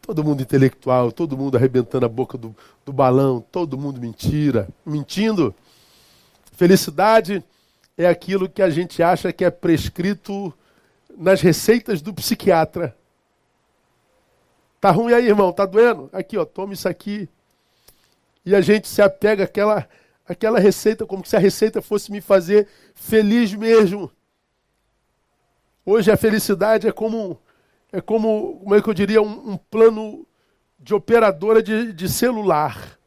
todo 0.10 0.24
mundo 0.24 0.42
intelectual, 0.42 1.12
todo 1.12 1.38
mundo 1.38 1.56
arrebentando 1.56 2.04
a 2.04 2.10
boca 2.10 2.36
do, 2.36 2.56
do 2.84 2.92
balão, 2.92 3.46
todo 3.52 3.78
mundo 3.78 4.02
mentira, 4.02 4.68
mentindo. 4.84 5.54
Felicidade 6.54 7.44
é 7.96 8.08
aquilo 8.08 8.50
que 8.50 8.64
a 8.64 8.72
gente 8.72 9.04
acha 9.04 9.32
que 9.32 9.46
é 9.46 9.52
prescrito 9.52 10.52
nas 11.16 11.42
receitas 11.42 12.02
do 12.02 12.12
psiquiatra. 12.12 12.98
Tá 14.82 14.90
ruim 14.90 15.14
aí, 15.14 15.28
irmão? 15.28 15.54
Tá 15.54 15.68
doendo? 15.68 16.10
Aqui, 16.12 16.40
ó, 16.40 16.44
toma 16.44 16.74
isso 16.74 16.90
aqui. 16.90 17.30
E 18.44 18.56
a 18.56 18.62
gente 18.62 18.88
se 18.88 19.04
apega 19.04 19.44
àquela, 19.44 19.88
àquela 20.28 20.58
receita 20.58 21.06
como 21.06 21.24
se 21.24 21.36
a 21.36 21.40
receita 21.40 21.84
fosse 21.84 22.12
me 22.12 22.20
fazer 22.20 22.68
feliz 22.96 23.54
mesmo. 23.54 24.12
Hoje 25.86 26.12
a 26.12 26.18
felicidade 26.18 26.88
é 26.88 26.92
como, 26.92 27.40
é 27.92 28.02
como, 28.02 28.60
como 28.60 28.76
é 28.76 28.82
que 28.82 28.90
eu 28.90 28.94
diria, 28.94 29.22
um, 29.22 29.52
um 29.52 29.58
plano 29.58 30.26
de 30.80 30.94
operadora 30.94 31.62
de, 31.62 31.92
de 31.94 32.10
celular. 32.10 32.98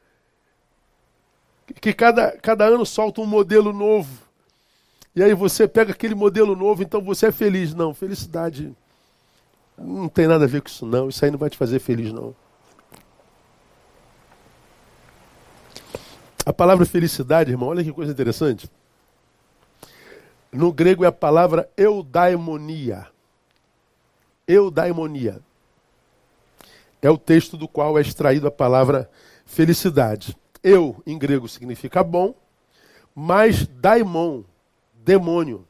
Que 1.81 1.93
cada, 1.93 2.33
cada 2.33 2.65
ano 2.65 2.85
solta 2.85 3.21
um 3.21 3.27
modelo 3.27 3.73
novo. 3.73 4.23
E 5.15 5.23
aí 5.23 5.35
você 5.35 5.69
pega 5.69 5.93
aquele 5.93 6.15
modelo 6.15 6.57
novo, 6.57 6.83
então 6.83 7.01
você 7.01 7.27
é 7.27 7.33
feliz. 7.33 7.75
Não, 7.75 7.95
felicidade 7.95 8.75
não 9.77 10.09
tem 10.09 10.27
nada 10.27 10.45
a 10.45 10.49
ver 10.49 10.63
com 10.63 10.69
isso, 10.69 10.87
não. 10.87 11.09
Isso 11.09 11.25
aí 11.25 11.31
não 11.31 11.39
vai 11.39 11.51
te 11.51 11.57
fazer 11.57 11.79
feliz, 11.79 12.13
não. 12.13 12.35
A 16.45 16.53
palavra 16.53 16.85
felicidade, 16.85 17.51
irmão, 17.51 17.69
olha 17.69 17.85
que 17.85 17.93
coisa 17.93 18.13
interessante. 18.13 18.71
No 20.51 20.73
grego 20.73 21.05
é 21.05 21.09
a 21.09 21.13
palavra 21.13 21.69
eudaimonia. 21.77 23.07
Eudaimonia. 24.47 25.41
É 27.01 27.11
o 27.11 27.19
texto 27.19 27.57
do 27.57 27.67
qual 27.67 27.99
é 27.99 28.03
extraído 28.03 28.47
a 28.47 28.51
palavra 28.51 29.11
felicidade. 29.45 30.37
Eu, 30.63 31.03
em 31.05 31.19
grego, 31.19 31.49
significa 31.49 32.03
bom, 32.03 32.35
mas 33.15 33.67
daimon, 33.67 34.45
demônio. 34.95 35.67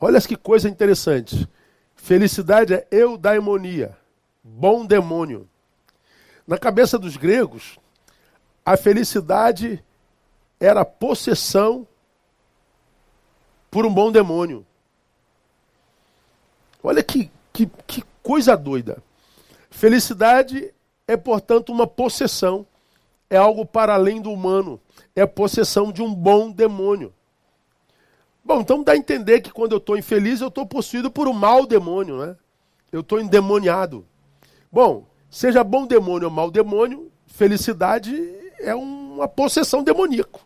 Olha 0.00 0.20
que 0.20 0.36
coisa 0.36 0.68
interessante. 0.68 1.48
Felicidade 1.96 2.74
é 2.74 2.86
eudaimonia, 2.90 3.96
bom 4.42 4.84
demônio. 4.84 5.48
Na 6.46 6.58
cabeça 6.58 6.98
dos 6.98 7.16
gregos, 7.16 7.78
a 8.64 8.76
felicidade 8.76 9.82
era 10.60 10.84
possessão 10.84 11.88
por 13.70 13.86
um 13.86 13.92
bom 13.92 14.12
demônio. 14.12 14.64
Olha 16.86 17.02
que, 17.02 17.30
que, 17.50 17.66
que 17.86 18.04
coisa 18.22 18.54
doida. 18.54 19.02
Felicidade 19.70 20.70
é, 21.08 21.16
portanto, 21.16 21.72
uma 21.72 21.86
possessão. 21.86 22.66
É 23.30 23.38
algo 23.38 23.64
para 23.64 23.94
além 23.94 24.20
do 24.20 24.30
humano. 24.30 24.78
É 25.16 25.24
possessão 25.24 25.90
de 25.90 26.02
um 26.02 26.14
bom 26.14 26.50
demônio. 26.50 27.12
Bom, 28.44 28.60
então 28.60 28.82
dá 28.82 28.92
a 28.92 28.96
entender 28.98 29.40
que 29.40 29.50
quando 29.50 29.72
eu 29.72 29.78
estou 29.78 29.96
infeliz, 29.96 30.42
eu 30.42 30.48
estou 30.48 30.66
possuído 30.66 31.10
por 31.10 31.26
um 31.26 31.32
mau 31.32 31.64
demônio, 31.64 32.18
né? 32.18 32.36
Eu 32.92 33.00
estou 33.00 33.18
endemoniado. 33.18 34.06
Bom, 34.70 35.06
seja 35.30 35.64
bom 35.64 35.86
demônio 35.86 36.28
ou 36.28 36.34
mau 36.34 36.50
demônio, 36.50 37.10
felicidade 37.26 38.14
é 38.58 38.74
uma 38.74 39.26
possessão 39.26 39.82
demoníaco. 39.82 40.44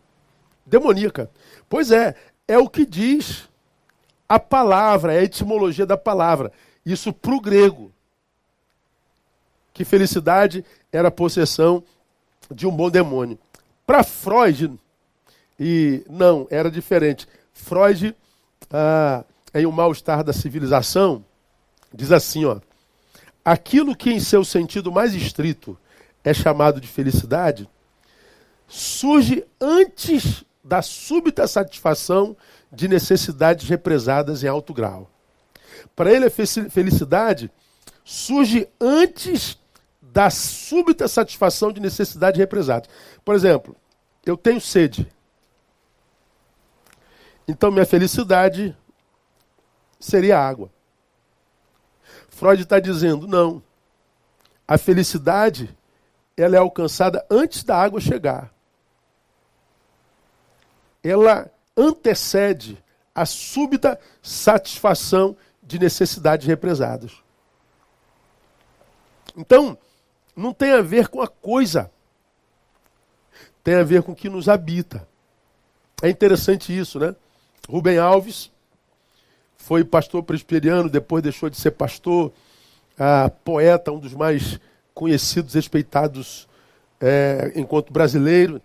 Demoníaca. 0.64 1.28
Pois 1.68 1.90
é, 1.90 2.14
é 2.46 2.56
o 2.56 2.68
que 2.68 2.86
diz 2.86 3.48
a 4.28 4.38
palavra, 4.38 5.14
é 5.14 5.20
a 5.20 5.24
etimologia 5.24 5.86
da 5.86 5.96
palavra. 5.96 6.52
Isso 6.84 7.12
para 7.12 7.34
o 7.34 7.40
grego. 7.40 7.92
Que 9.72 9.84
felicidade 9.84 10.64
era 10.92 11.08
a 11.08 11.12
possessão 11.12 11.82
de 12.50 12.66
um 12.66 12.70
bom 12.70 12.90
demônio. 12.90 13.38
Para 13.86 14.02
Freud, 14.02 14.78
e 15.58 16.04
não, 16.08 16.46
era 16.50 16.70
diferente. 16.70 17.26
Freud, 17.52 18.14
ah, 18.70 19.24
em 19.54 19.66
O 19.66 19.72
Mal-Estar 19.72 20.22
da 20.22 20.32
Civilização, 20.32 21.24
diz 21.92 22.12
assim: 22.12 22.44
ó, 22.44 22.60
aquilo 23.44 23.96
que 23.96 24.10
em 24.10 24.20
seu 24.20 24.44
sentido 24.44 24.92
mais 24.92 25.14
estrito 25.14 25.78
é 26.22 26.34
chamado 26.34 26.80
de 26.80 26.86
felicidade, 26.86 27.68
surge 28.66 29.44
antes 29.60 30.44
da 30.62 30.82
súbita 30.82 31.46
satisfação 31.46 32.36
de 32.70 32.88
necessidades 32.88 33.68
represadas 33.68 34.42
em 34.42 34.48
alto 34.48 34.74
grau. 34.74 35.10
Para 35.94 36.12
ele, 36.12 36.26
a 36.26 36.30
felicidade 36.30 37.50
surge 38.04 38.68
antes 38.80 39.58
da 40.00 40.30
súbita 40.30 41.06
satisfação 41.06 41.72
de 41.72 41.80
necessidades 41.80 42.38
represadas. 42.38 42.88
Por 43.24 43.34
exemplo, 43.34 43.76
eu 44.24 44.36
tenho 44.36 44.60
sede. 44.60 45.10
Então 47.46 47.70
minha 47.70 47.86
felicidade 47.86 48.76
seria 49.98 50.38
água. 50.38 50.70
Freud 52.28 52.62
está 52.62 52.78
dizendo, 52.78 53.26
não. 53.26 53.62
A 54.66 54.76
felicidade 54.76 55.74
ela 56.36 56.56
é 56.56 56.58
alcançada 56.58 57.26
antes 57.30 57.64
da 57.64 57.76
água 57.76 58.00
chegar. 58.00 58.52
Ela 61.02 61.50
antecede 61.78 62.82
a 63.14 63.24
súbita 63.24 63.98
satisfação 64.20 65.36
de 65.62 65.78
necessidades 65.78 66.46
represadas. 66.46 67.12
Então, 69.36 69.78
não 70.34 70.52
tem 70.52 70.72
a 70.72 70.82
ver 70.82 71.08
com 71.08 71.22
a 71.22 71.28
coisa, 71.28 71.90
tem 73.62 73.76
a 73.76 73.84
ver 73.84 74.02
com 74.02 74.12
o 74.12 74.16
que 74.16 74.28
nos 74.28 74.48
habita. 74.48 75.06
É 76.02 76.08
interessante 76.08 76.76
isso, 76.76 76.98
né? 76.98 77.14
Rubem 77.68 77.98
Alves 77.98 78.50
foi 79.56 79.84
pastor 79.84 80.22
presbiteriano, 80.22 80.88
depois 80.88 81.22
deixou 81.22 81.50
de 81.50 81.56
ser 81.56 81.72
pastor, 81.72 82.32
ah, 82.98 83.30
poeta, 83.44 83.92
um 83.92 83.98
dos 83.98 84.14
mais 84.14 84.58
conhecidos, 84.94 85.54
respeitados 85.54 86.48
é, 87.00 87.52
enquanto 87.54 87.92
brasileiro. 87.92 88.60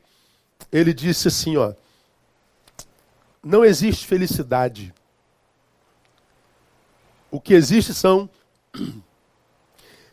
Ele 0.72 0.94
disse 0.94 1.28
assim, 1.28 1.58
ó, 1.58 1.74
não 3.44 3.66
existe 3.66 4.08
felicidade. 4.08 4.94
O 7.30 7.42
que 7.42 7.54
existe 7.54 7.94
são 7.94 8.30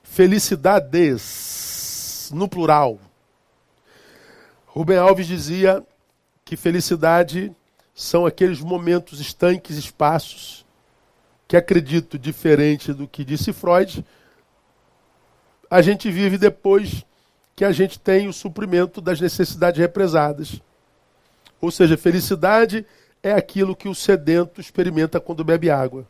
felicidades, 0.03 2.31
no 2.35 2.49
plural. 2.49 2.99
Rubem 4.67 4.99
Alves 4.99 5.27
dizia 5.27 5.83
que 6.45 6.57
felicidade 6.57 7.55
são 7.95 8.27
aqueles 8.27 8.61
momentos 8.61 9.21
estanques, 9.21 9.77
espaços, 9.77 10.67
que 11.47 11.57
acredito 11.57 12.19
diferente 12.19 12.93
do 12.93 13.07
que 13.07 13.25
disse 13.25 13.53
Freud, 13.53 14.05
a 15.69 15.83
gente 15.83 16.11
vive 16.11 16.39
depois 16.39 17.05
que 17.55 17.65
a 17.65 17.73
gente 17.73 17.99
tem 17.99 18.27
o 18.27 18.33
suprimento 18.33 19.01
das 19.01 19.21
necessidades 19.21 19.79
represadas. 19.79 20.61
Ou 21.61 21.71
seja, 21.71 21.97
felicidade 21.97 22.87
é 23.23 23.33
aquilo 23.33 23.77
que 23.77 23.89
o 23.89 23.95
sedento 23.95 24.61
experimenta 24.61 25.21
quando 25.21 25.45
bebe 25.45 25.71
água. 25.71 26.07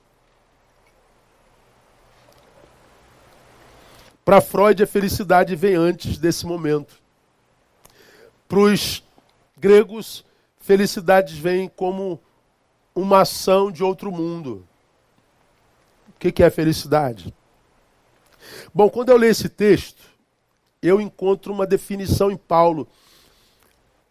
Para 4.25 4.41
Freud, 4.41 4.83
a 4.83 4.87
felicidade 4.87 5.57
vem 5.57 5.75
antes 5.75 6.19
desse 6.19 6.47
momento. 6.47 7.01
Para 8.47 8.61
os 8.61 9.03
gregos, 9.59 10.25
felicidades 10.61 11.37
vêm 11.37 11.69
como 11.69 12.21
uma 12.95 13.23
ação 13.23 13.73
de 13.73 13.83
outro 13.83 14.13
mundo. 14.13 14.67
O 16.09 16.13
que 16.13 16.43
é 16.43 16.51
felicidade? 16.51 17.35
Bom, 18.73 18.89
quando 18.89 19.11
eu 19.11 19.17
leio 19.17 19.31
esse 19.31 19.49
texto, 19.49 20.03
eu 20.83 21.01
encontro 21.01 21.53
uma 21.53 21.67
definição 21.67 22.31
em 22.31 22.37
Paulo. 22.37 22.87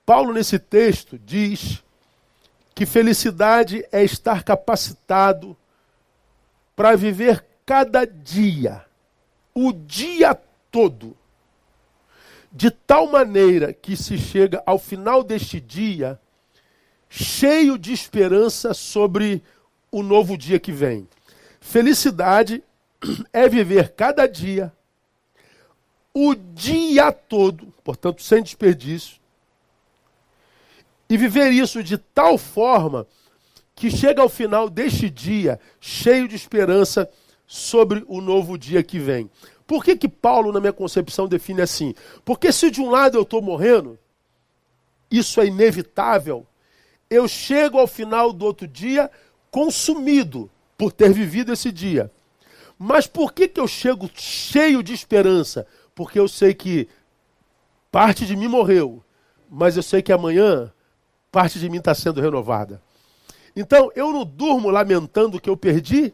Paulo, 0.05 0.33
nesse 0.33 0.59
texto, 0.59 1.17
diz 1.17 1.83
que 2.79 2.85
felicidade 2.85 3.85
é 3.91 4.05
estar 4.05 4.41
capacitado 4.41 5.53
para 6.77 6.95
viver 6.95 7.45
cada 7.65 8.05
dia, 8.05 8.85
o 9.53 9.73
dia 9.73 10.33
todo, 10.71 11.13
de 12.49 12.71
tal 12.71 13.07
maneira 13.07 13.73
que 13.73 13.97
se 13.97 14.17
chega 14.17 14.63
ao 14.65 14.79
final 14.79 15.25
deste 15.25 15.59
dia 15.59 16.17
cheio 17.09 17.77
de 17.77 17.91
esperança 17.91 18.73
sobre 18.73 19.43
o 19.91 20.01
novo 20.01 20.37
dia 20.37 20.57
que 20.57 20.71
vem. 20.71 21.05
Felicidade 21.59 22.63
é 23.33 23.49
viver 23.49 23.89
cada 23.89 24.25
dia, 24.25 24.71
o 26.13 26.33
dia 26.33 27.11
todo, 27.11 27.73
portanto, 27.83 28.23
sem 28.23 28.41
desperdício, 28.41 29.18
e 31.09 31.17
viver 31.17 31.51
isso 31.51 31.83
de 31.83 31.97
tal 31.97 32.37
forma 32.37 33.07
que 33.75 33.89
chega 33.89 34.21
ao 34.21 34.29
final 34.29 34.69
deste 34.69 35.09
dia 35.09 35.59
cheio 35.79 36.27
de 36.27 36.35
esperança 36.35 37.09
sobre 37.47 38.03
o 38.07 38.21
novo 38.21 38.57
dia 38.57 38.83
que 38.83 38.99
vem. 38.99 39.29
Por 39.65 39.83
que, 39.83 39.95
que 39.95 40.07
Paulo, 40.07 40.51
na 40.51 40.59
minha 40.59 40.73
concepção, 40.73 41.27
define 41.27 41.61
assim? 41.61 41.95
Porque 42.23 42.51
se 42.51 42.69
de 42.69 42.81
um 42.81 42.89
lado 42.89 43.17
eu 43.17 43.23
estou 43.23 43.41
morrendo, 43.41 43.97
isso 45.09 45.41
é 45.41 45.47
inevitável, 45.47 46.45
eu 47.09 47.27
chego 47.27 47.79
ao 47.79 47.87
final 47.87 48.31
do 48.31 48.45
outro 48.45 48.67
dia 48.67 49.09
consumido 49.49 50.49
por 50.77 50.91
ter 50.91 51.11
vivido 51.11 51.51
esse 51.51 51.71
dia. 51.71 52.11
Mas 52.77 53.07
por 53.07 53.33
que, 53.33 53.47
que 53.47 53.59
eu 53.59 53.67
chego 53.67 54.09
cheio 54.13 54.83
de 54.83 54.93
esperança? 54.93 55.65
Porque 55.95 56.19
eu 56.19 56.27
sei 56.27 56.53
que 56.53 56.87
parte 57.91 58.25
de 58.25 58.35
mim 58.35 58.47
morreu, 58.47 59.03
mas 59.49 59.75
eu 59.75 59.83
sei 59.83 60.01
que 60.01 60.11
amanhã 60.11 60.71
parte 61.31 61.59
de 61.59 61.69
mim 61.69 61.77
está 61.77 61.93
sendo 61.93 62.21
renovada. 62.21 62.81
Então, 63.55 63.91
eu 63.95 64.11
não 64.11 64.25
durmo 64.25 64.69
lamentando 64.69 65.37
o 65.37 65.41
que 65.41 65.49
eu 65.49 65.57
perdi, 65.57 66.13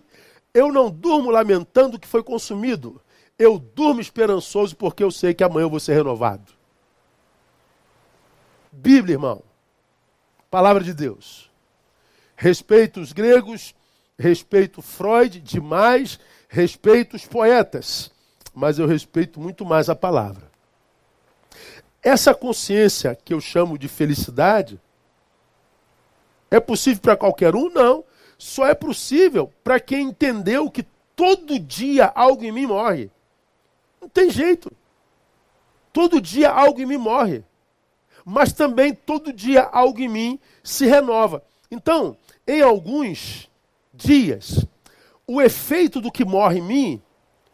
eu 0.53 0.71
não 0.71 0.89
durmo 0.89 1.29
lamentando 1.29 1.97
o 1.97 1.99
que 1.99 2.07
foi 2.07 2.23
consumido. 2.23 3.01
Eu 3.37 3.59
durmo 3.59 3.99
esperançoso 3.99 4.75
porque 4.75 5.03
eu 5.03 5.11
sei 5.11 5.33
que 5.33 5.43
amanhã 5.43 5.65
eu 5.65 5.69
vou 5.69 5.79
ser 5.79 5.93
renovado. 5.93 6.53
Bíblia, 8.71 9.15
irmão. 9.15 9.43
Palavra 10.49 10.83
de 10.83 10.93
Deus. 10.93 11.51
Respeito 12.35 12.99
os 13.01 13.11
gregos, 13.11 13.75
respeito 14.17 14.81
Freud 14.81 15.39
demais, 15.41 16.19
respeito 16.47 17.15
os 17.15 17.25
poetas, 17.25 18.11
mas 18.53 18.79
eu 18.79 18.87
respeito 18.87 19.39
muito 19.39 19.65
mais 19.65 19.89
a 19.89 19.95
palavra. 19.95 20.49
Essa 22.01 22.33
consciência 22.33 23.15
que 23.15 23.33
eu 23.33 23.41
chamo 23.41 23.77
de 23.77 23.87
felicidade 23.87 24.79
é 26.49 26.59
possível 26.59 27.01
para 27.01 27.17
qualquer 27.17 27.55
um? 27.55 27.69
Não. 27.69 28.03
Só 28.37 28.67
é 28.67 28.73
possível 28.73 29.51
para 29.63 29.79
quem 29.79 30.07
entendeu 30.07 30.69
que 30.69 30.83
todo 31.15 31.59
dia 31.59 32.11
algo 32.13 32.43
em 32.43 32.51
mim 32.51 32.65
morre. 32.65 33.09
Não 34.01 34.09
tem 34.09 34.29
jeito. 34.29 34.71
Todo 35.91 36.21
dia 36.21 36.49
algo 36.49 36.81
em 36.81 36.85
mim 36.85 36.97
morre. 36.97 37.43
Mas 38.25 38.51
também 38.51 38.93
todo 38.93 39.31
dia 39.31 39.63
algo 39.63 39.99
em 39.99 40.09
mim 40.09 40.39
se 40.63 40.85
renova. 40.85 41.43
Então, 41.71 42.17
em 42.47 42.61
alguns 42.61 43.49
dias, 43.93 44.65
o 45.25 45.41
efeito 45.41 46.01
do 46.01 46.11
que 46.11 46.25
morre 46.25 46.59
em 46.59 46.61
mim 46.61 47.01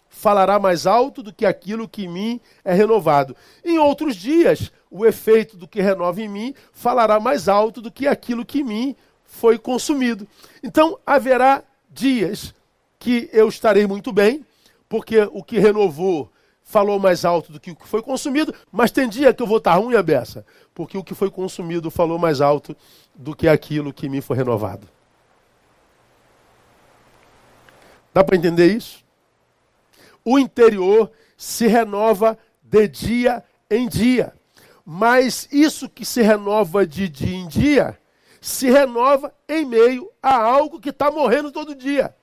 falará 0.10 0.60
mais 0.60 0.86
alto 0.86 1.23
do 1.23 1.34
que 1.34 1.45
aquilo 1.45 1.88
que 1.88 2.06
em 2.06 2.08
mim 2.08 2.41
é 2.63 2.73
renovado. 2.73 3.36
Em 3.63 3.80
outros 3.80 4.15
dias, 4.15 4.71
o 4.91 5.06
efeito 5.06 5.56
do 5.56 5.67
que 5.67 5.82
renova 5.82 6.21
em 6.21 6.27
mim 6.27 6.54
falará 6.73 7.19
mais 7.19 7.47
alto 7.47 7.82
do 7.82 7.89
que 7.89 8.06
aquilo 8.06 8.45
que 8.45 8.60
em 8.60 8.63
mim 8.63 8.95
foi 9.23 9.58
consumido. 9.58 10.27
Então 10.62 10.99
haverá 11.06 11.63
dias 11.89 12.54
que 12.99 13.30
eu 13.32 13.47
estarei 13.47 13.88
muito 13.88 14.12
bem, 14.12 14.45
porque 14.89 15.21
o 15.32 15.41
que 15.41 15.58
renovou 15.58 16.30
falou 16.62 16.99
mais 16.99 17.25
alto 17.25 17.51
do 17.51 17.60
que 17.60 17.71
o 17.71 17.75
que 17.75 17.88
foi 17.88 18.01
consumido, 18.01 18.54
mas 18.71 18.91
tem 18.91 19.08
dia 19.08 19.34
que 19.34 19.41
eu 19.41 19.47
vou 19.47 19.58
estar 19.58 19.75
ruim 19.75 19.95
a 19.95 20.04
beça, 20.04 20.45
porque 20.75 20.97
o 20.97 21.04
que 21.04 21.15
foi 21.15 21.32
consumido 21.32 21.89
falou 21.89 22.19
mais 22.19 22.41
alto 22.41 22.75
do 23.15 23.36
que 23.36 23.47
aquilo 23.47 23.93
que 23.93 24.08
me 24.08 24.21
foi 24.21 24.38
renovado. 24.38 24.88
Dá 28.13 28.23
para 28.23 28.36
entender 28.36 28.75
isso? 28.75 29.04
O 30.23 30.38
interior 30.38 31.10
se 31.38 31.65
renova 31.65 32.38
de 32.62 32.88
dia 32.88 33.43
em 33.69 33.88
dia. 33.88 34.34
Mas 34.86 35.48
isso 35.52 35.89
que 35.89 36.06
se 36.06 36.22
renova 36.22 36.86
de 36.86 37.08
dia 37.08 37.36
em 37.36 37.48
dia, 37.48 38.00
se 38.39 38.70
renova 38.70 39.34
em 39.48 39.65
meio 39.65 40.12
a 40.22 40.36
algo 40.36 40.80
que 40.80 40.89
está 40.89 41.12
morrendo 41.12 41.52
todo 41.52 41.76
dia. 41.76 42.15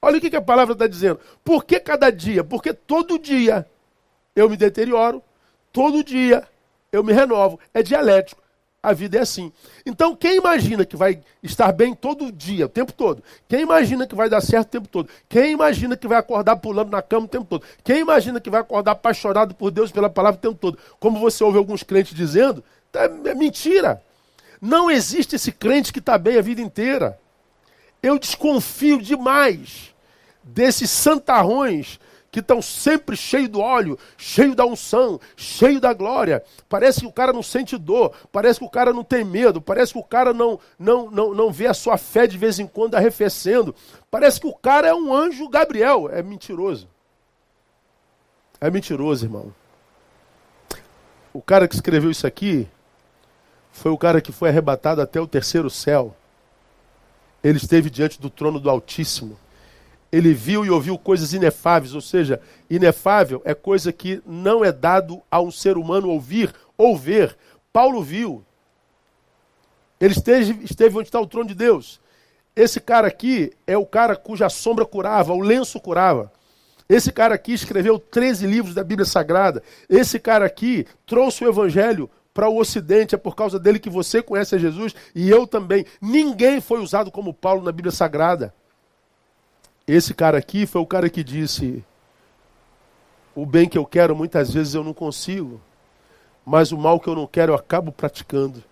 Olha 0.00 0.18
o 0.18 0.20
que, 0.20 0.30
que 0.30 0.36
a 0.36 0.42
palavra 0.42 0.72
está 0.72 0.86
dizendo. 0.86 1.20
Por 1.44 1.64
que 1.64 1.80
cada 1.80 2.10
dia? 2.10 2.44
Porque 2.44 2.72
todo 2.72 3.18
dia 3.18 3.68
eu 4.34 4.48
me 4.48 4.56
deterioro, 4.56 5.22
todo 5.72 6.04
dia 6.04 6.46
eu 6.92 7.02
me 7.02 7.12
renovo. 7.12 7.58
É 7.74 7.82
dialético. 7.82 8.42
A 8.88 8.94
vida 8.94 9.18
é 9.18 9.20
assim. 9.20 9.52
Então, 9.84 10.16
quem 10.16 10.38
imagina 10.38 10.82
que 10.82 10.96
vai 10.96 11.20
estar 11.42 11.70
bem 11.72 11.94
todo 11.94 12.32
dia, 12.32 12.64
o 12.64 12.68
tempo 12.70 12.90
todo? 12.90 13.22
Quem 13.46 13.60
imagina 13.60 14.06
que 14.06 14.14
vai 14.14 14.30
dar 14.30 14.40
certo 14.40 14.68
o 14.68 14.70
tempo 14.70 14.88
todo? 14.88 15.10
Quem 15.28 15.52
imagina 15.52 15.94
que 15.94 16.08
vai 16.08 16.16
acordar 16.16 16.56
pulando 16.56 16.90
na 16.90 17.02
cama 17.02 17.26
o 17.26 17.28
tempo 17.28 17.44
todo? 17.44 17.62
Quem 17.84 17.98
imagina 17.98 18.40
que 18.40 18.48
vai 18.48 18.62
acordar 18.62 18.92
apaixonado 18.92 19.54
por 19.54 19.70
Deus 19.70 19.92
pela 19.92 20.08
palavra 20.08 20.38
o 20.38 20.40
tempo 20.40 20.54
todo? 20.54 20.78
Como 20.98 21.20
você 21.20 21.44
ouve 21.44 21.58
alguns 21.58 21.82
crentes 21.82 22.14
dizendo, 22.14 22.64
é 22.94 23.34
mentira. 23.34 24.02
Não 24.58 24.90
existe 24.90 25.36
esse 25.36 25.52
crente 25.52 25.92
que 25.92 25.98
está 25.98 26.16
bem 26.16 26.38
a 26.38 26.42
vida 26.42 26.62
inteira. 26.62 27.20
Eu 28.02 28.18
desconfio 28.18 29.02
demais 29.02 29.94
desses 30.42 30.90
santarrões 30.90 32.00
que 32.30 32.40
estão 32.40 32.60
sempre 32.60 33.16
cheios 33.16 33.48
do 33.48 33.60
óleo, 33.60 33.98
cheio 34.16 34.54
da 34.54 34.66
unção, 34.66 35.18
cheio 35.36 35.80
da 35.80 35.92
glória. 35.92 36.42
Parece 36.68 37.00
que 37.00 37.06
o 37.06 37.12
cara 37.12 37.32
não 37.32 37.42
sente 37.42 37.76
dor, 37.78 38.12
parece 38.30 38.58
que 38.58 38.66
o 38.66 38.70
cara 38.70 38.92
não 38.92 39.02
tem 39.02 39.24
medo, 39.24 39.60
parece 39.60 39.92
que 39.92 39.98
o 39.98 40.04
cara 40.04 40.34
não, 40.34 40.60
não, 40.78 41.10
não, 41.10 41.34
não 41.34 41.50
vê 41.50 41.66
a 41.66 41.74
sua 41.74 41.96
fé 41.96 42.26
de 42.26 42.36
vez 42.36 42.58
em 42.58 42.66
quando 42.66 42.94
arrefecendo. 42.94 43.74
Parece 44.10 44.40
que 44.40 44.46
o 44.46 44.54
cara 44.54 44.88
é 44.88 44.94
um 44.94 45.14
anjo 45.14 45.48
Gabriel. 45.48 46.08
É 46.10 46.22
mentiroso. 46.22 46.88
É 48.60 48.70
mentiroso, 48.70 49.24
irmão. 49.24 49.54
O 51.32 51.40
cara 51.40 51.68
que 51.68 51.74
escreveu 51.74 52.10
isso 52.10 52.26
aqui 52.26 52.68
foi 53.70 53.92
o 53.92 53.98
cara 53.98 54.20
que 54.20 54.32
foi 54.32 54.48
arrebatado 54.48 55.00
até 55.00 55.20
o 55.20 55.26
terceiro 55.26 55.70
céu. 55.70 56.14
Ele 57.42 57.58
esteve 57.58 57.88
diante 57.88 58.20
do 58.20 58.28
trono 58.28 58.58
do 58.58 58.68
Altíssimo 58.68 59.38
ele 60.10 60.32
viu 60.32 60.64
e 60.64 60.70
ouviu 60.70 60.98
coisas 60.98 61.32
inefáveis, 61.32 61.94
ou 61.94 62.00
seja, 62.00 62.40
inefável 62.68 63.42
é 63.44 63.54
coisa 63.54 63.92
que 63.92 64.22
não 64.26 64.64
é 64.64 64.72
dado 64.72 65.20
a 65.30 65.40
um 65.40 65.50
ser 65.50 65.76
humano 65.76 66.08
ouvir 66.08 66.54
ou 66.76 66.96
ver. 66.96 67.36
Paulo 67.72 68.02
viu. 68.02 68.44
Ele 70.00 70.14
esteve, 70.14 70.64
esteve 70.64 70.96
onde 70.96 71.08
está 71.08 71.20
o 71.20 71.26
trono 71.26 71.48
de 71.48 71.54
Deus. 71.54 72.00
Esse 72.56 72.80
cara 72.80 73.06
aqui 73.06 73.52
é 73.66 73.76
o 73.76 73.86
cara 73.86 74.16
cuja 74.16 74.48
sombra 74.48 74.86
curava, 74.86 75.32
o 75.32 75.40
lenço 75.40 75.78
curava. 75.78 76.32
Esse 76.88 77.12
cara 77.12 77.34
aqui 77.34 77.52
escreveu 77.52 77.98
13 77.98 78.46
livros 78.46 78.74
da 78.74 78.82
Bíblia 78.82 79.04
Sagrada. 79.04 79.62
Esse 79.90 80.18
cara 80.18 80.46
aqui 80.46 80.86
trouxe 81.06 81.44
o 81.44 81.48
Evangelho 81.48 82.08
para 82.32 82.48
o 82.48 82.58
Ocidente. 82.58 83.14
É 83.14 83.18
por 83.18 83.36
causa 83.36 83.58
dele 83.58 83.78
que 83.78 83.90
você 83.90 84.22
conhece 84.22 84.54
a 84.54 84.58
Jesus 84.58 84.94
e 85.14 85.28
eu 85.28 85.46
também. 85.46 85.84
Ninguém 86.00 86.60
foi 86.62 86.80
usado 86.80 87.10
como 87.10 87.34
Paulo 87.34 87.62
na 87.62 87.70
Bíblia 87.70 87.92
Sagrada. 87.92 88.54
Esse 89.88 90.12
cara 90.12 90.36
aqui 90.36 90.66
foi 90.66 90.82
o 90.82 90.86
cara 90.86 91.08
que 91.08 91.24
disse: 91.24 91.82
o 93.34 93.46
bem 93.46 93.66
que 93.66 93.78
eu 93.78 93.86
quero 93.86 94.14
muitas 94.14 94.52
vezes 94.52 94.74
eu 94.74 94.84
não 94.84 94.92
consigo, 94.92 95.58
mas 96.44 96.72
o 96.72 96.76
mal 96.76 97.00
que 97.00 97.08
eu 97.08 97.14
não 97.14 97.26
quero 97.26 97.52
eu 97.52 97.56
acabo 97.56 97.90
praticando. 97.90 98.62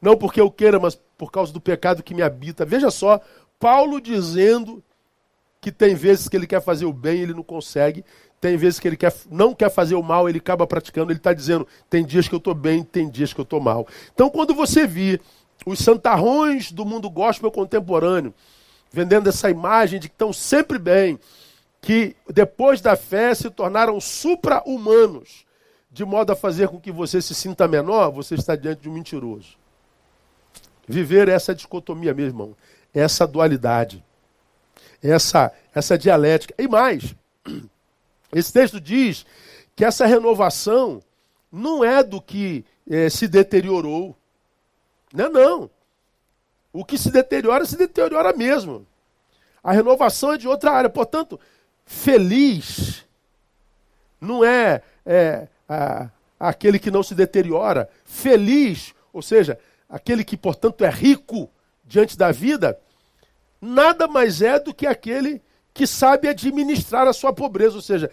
Não 0.00 0.16
porque 0.16 0.40
eu 0.40 0.50
queira, 0.50 0.80
mas 0.80 0.98
por 1.18 1.30
causa 1.30 1.52
do 1.52 1.60
pecado 1.60 2.02
que 2.02 2.14
me 2.14 2.22
habita. 2.22 2.64
Veja 2.64 2.90
só, 2.90 3.20
Paulo 3.58 4.00
dizendo 4.00 4.82
que 5.60 5.70
tem 5.70 5.94
vezes 5.94 6.26
que 6.26 6.36
ele 6.38 6.46
quer 6.46 6.62
fazer 6.62 6.86
o 6.86 6.92
bem 6.92 7.18
e 7.18 7.22
ele 7.22 7.34
não 7.34 7.42
consegue, 7.42 8.02
tem 8.40 8.56
vezes 8.56 8.80
que 8.80 8.88
ele 8.88 8.96
quer, 8.96 9.12
não 9.30 9.54
quer 9.54 9.70
fazer 9.70 9.94
o 9.94 10.02
mal, 10.02 10.26
ele 10.26 10.38
acaba 10.38 10.66
praticando. 10.66 11.12
Ele 11.12 11.18
está 11.18 11.34
dizendo: 11.34 11.68
tem 11.90 12.02
dias 12.02 12.26
que 12.26 12.34
eu 12.34 12.38
estou 12.38 12.54
bem, 12.54 12.82
tem 12.82 13.10
dias 13.10 13.34
que 13.34 13.40
eu 13.40 13.42
estou 13.42 13.60
mal. 13.60 13.86
Então, 14.14 14.30
quando 14.30 14.54
você 14.54 14.86
vir 14.86 15.20
os 15.66 15.80
santarrões 15.80 16.72
do 16.72 16.86
mundo 16.86 17.10
gospel 17.10 17.50
contemporâneo 17.50 18.32
vendendo 18.90 19.28
essa 19.28 19.50
imagem 19.50 20.00
de 20.00 20.08
que 20.08 20.14
estão 20.14 20.32
sempre 20.32 20.78
bem, 20.78 21.18
que 21.80 22.16
depois 22.28 22.80
da 22.80 22.96
fé 22.96 23.34
se 23.34 23.48
tornaram 23.50 24.00
supra-humanos, 24.00 25.46
de 25.90 26.04
modo 26.04 26.32
a 26.32 26.36
fazer 26.36 26.68
com 26.68 26.80
que 26.80 26.92
você 26.92 27.20
se 27.22 27.34
sinta 27.34 27.66
menor, 27.66 28.10
você 28.10 28.34
está 28.34 28.54
diante 28.54 28.82
de 28.82 28.88
um 28.88 28.92
mentiroso. 28.92 29.56
Viver 30.86 31.28
essa 31.28 31.54
dicotomia, 31.54 32.14
meu 32.14 32.26
irmão, 32.26 32.56
essa 32.92 33.26
dualidade, 33.26 34.04
essa, 35.02 35.52
essa 35.74 35.96
dialética. 35.96 36.54
E 36.58 36.68
mais, 36.68 37.14
esse 38.32 38.52
texto 38.52 38.80
diz 38.80 39.24
que 39.74 39.84
essa 39.84 40.06
renovação 40.06 41.02
não 41.50 41.84
é 41.84 42.02
do 42.02 42.20
que 42.20 42.64
eh, 42.88 43.08
se 43.08 43.26
deteriorou. 43.26 44.16
Não 45.12 45.26
é 45.26 45.28
não. 45.28 45.70
O 46.72 46.84
que 46.84 46.96
se 46.96 47.10
deteriora, 47.10 47.64
se 47.64 47.76
deteriora 47.76 48.32
mesmo. 48.32 48.86
A 49.62 49.72
renovação 49.72 50.32
é 50.32 50.38
de 50.38 50.48
outra 50.48 50.72
área. 50.72 50.90
Portanto, 50.90 51.38
feliz 51.84 53.04
não 54.20 54.44
é, 54.44 54.82
é 55.04 55.48
a, 55.68 56.08
aquele 56.38 56.78
que 56.78 56.90
não 56.90 57.02
se 57.02 57.14
deteriora. 57.14 57.88
Feliz, 58.04 58.94
ou 59.12 59.22
seja, 59.22 59.58
aquele 59.88 60.24
que, 60.24 60.36
portanto, 60.36 60.84
é 60.84 60.90
rico 60.90 61.50
diante 61.84 62.16
da 62.16 62.30
vida, 62.30 62.78
nada 63.60 64.06
mais 64.06 64.40
é 64.40 64.58
do 64.58 64.72
que 64.72 64.86
aquele 64.86 65.42
que 65.74 65.86
sabe 65.86 66.28
administrar 66.28 67.08
a 67.08 67.12
sua 67.12 67.32
pobreza, 67.32 67.76
ou 67.76 67.82
seja, 67.82 68.10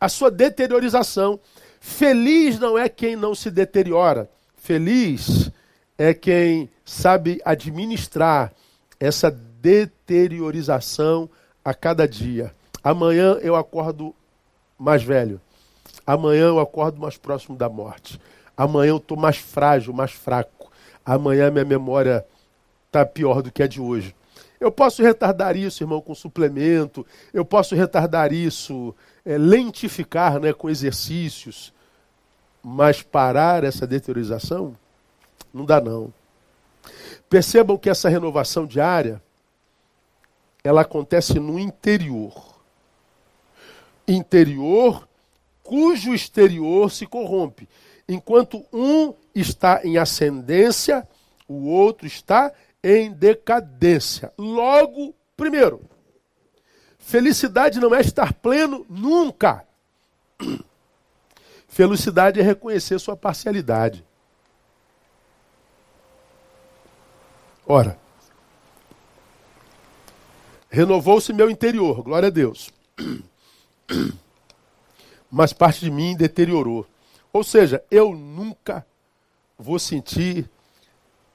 a 0.00 0.08
sua 0.08 0.30
deteriorização. 0.30 1.40
Feliz 1.80 2.58
não 2.58 2.76
é 2.76 2.88
quem 2.88 3.16
não 3.16 3.34
se 3.34 3.50
deteriora. 3.50 4.28
Feliz 4.56 5.50
é 5.98 6.12
quem 6.12 6.70
sabe 6.84 7.40
administrar 7.44 8.52
essa 9.00 9.30
deteriorização 9.30 11.28
a 11.64 11.74
cada 11.74 12.06
dia. 12.06 12.54
Amanhã 12.82 13.38
eu 13.42 13.56
acordo 13.56 14.14
mais 14.78 15.02
velho. 15.02 15.40
Amanhã 16.06 16.46
eu 16.46 16.60
acordo 16.60 17.00
mais 17.00 17.16
próximo 17.16 17.56
da 17.56 17.68
morte. 17.68 18.20
Amanhã 18.56 18.90
eu 18.90 18.98
estou 18.98 19.16
mais 19.16 19.36
frágil, 19.36 19.92
mais 19.92 20.12
fraco. 20.12 20.70
Amanhã 21.04 21.50
minha 21.50 21.64
memória 21.64 22.24
está 22.86 23.04
pior 23.04 23.42
do 23.42 23.50
que 23.50 23.62
a 23.62 23.66
de 23.66 23.80
hoje. 23.80 24.14
Eu 24.58 24.70
posso 24.70 25.02
retardar 25.02 25.56
isso, 25.56 25.82
irmão, 25.82 26.00
com 26.00 26.14
suplemento. 26.14 27.04
Eu 27.32 27.44
posso 27.44 27.74
retardar 27.74 28.32
isso, 28.32 28.94
é, 29.24 29.36
lentificar 29.36 30.40
né, 30.40 30.52
com 30.52 30.70
exercícios. 30.70 31.72
Mas 32.62 33.02
parar 33.02 33.64
essa 33.64 33.86
deteriorização? 33.86 34.76
Não 35.56 35.64
dá 35.64 35.80
não. 35.80 36.12
Percebam 37.30 37.78
que 37.78 37.88
essa 37.88 38.10
renovação 38.10 38.66
diária 38.66 39.22
ela 40.62 40.82
acontece 40.82 41.40
no 41.40 41.58
interior. 41.58 42.60
Interior 44.06 45.08
cujo 45.62 46.14
exterior 46.14 46.90
se 46.92 47.06
corrompe. 47.06 47.66
Enquanto 48.06 48.64
um 48.72 49.14
está 49.34 49.80
em 49.82 49.96
ascendência, 49.96 51.08
o 51.48 51.66
outro 51.68 52.06
está 52.06 52.52
em 52.82 53.10
decadência. 53.10 54.32
Logo, 54.36 55.14
primeiro, 55.36 55.80
felicidade 56.98 57.80
não 57.80 57.94
é 57.94 58.00
estar 58.00 58.34
pleno 58.34 58.86
nunca. 58.90 59.64
Felicidade 61.68 62.40
é 62.40 62.42
reconhecer 62.42 62.98
sua 62.98 63.16
parcialidade. 63.16 64.05
Ora, 67.68 67.98
renovou-se 70.70 71.32
meu 71.32 71.50
interior, 71.50 72.00
glória 72.00 72.28
a 72.28 72.30
Deus. 72.30 72.70
Mas 75.28 75.52
parte 75.52 75.80
de 75.80 75.90
mim 75.90 76.16
deteriorou. 76.16 76.86
Ou 77.32 77.42
seja, 77.42 77.82
eu 77.90 78.14
nunca 78.14 78.86
vou 79.58 79.80
sentir 79.80 80.48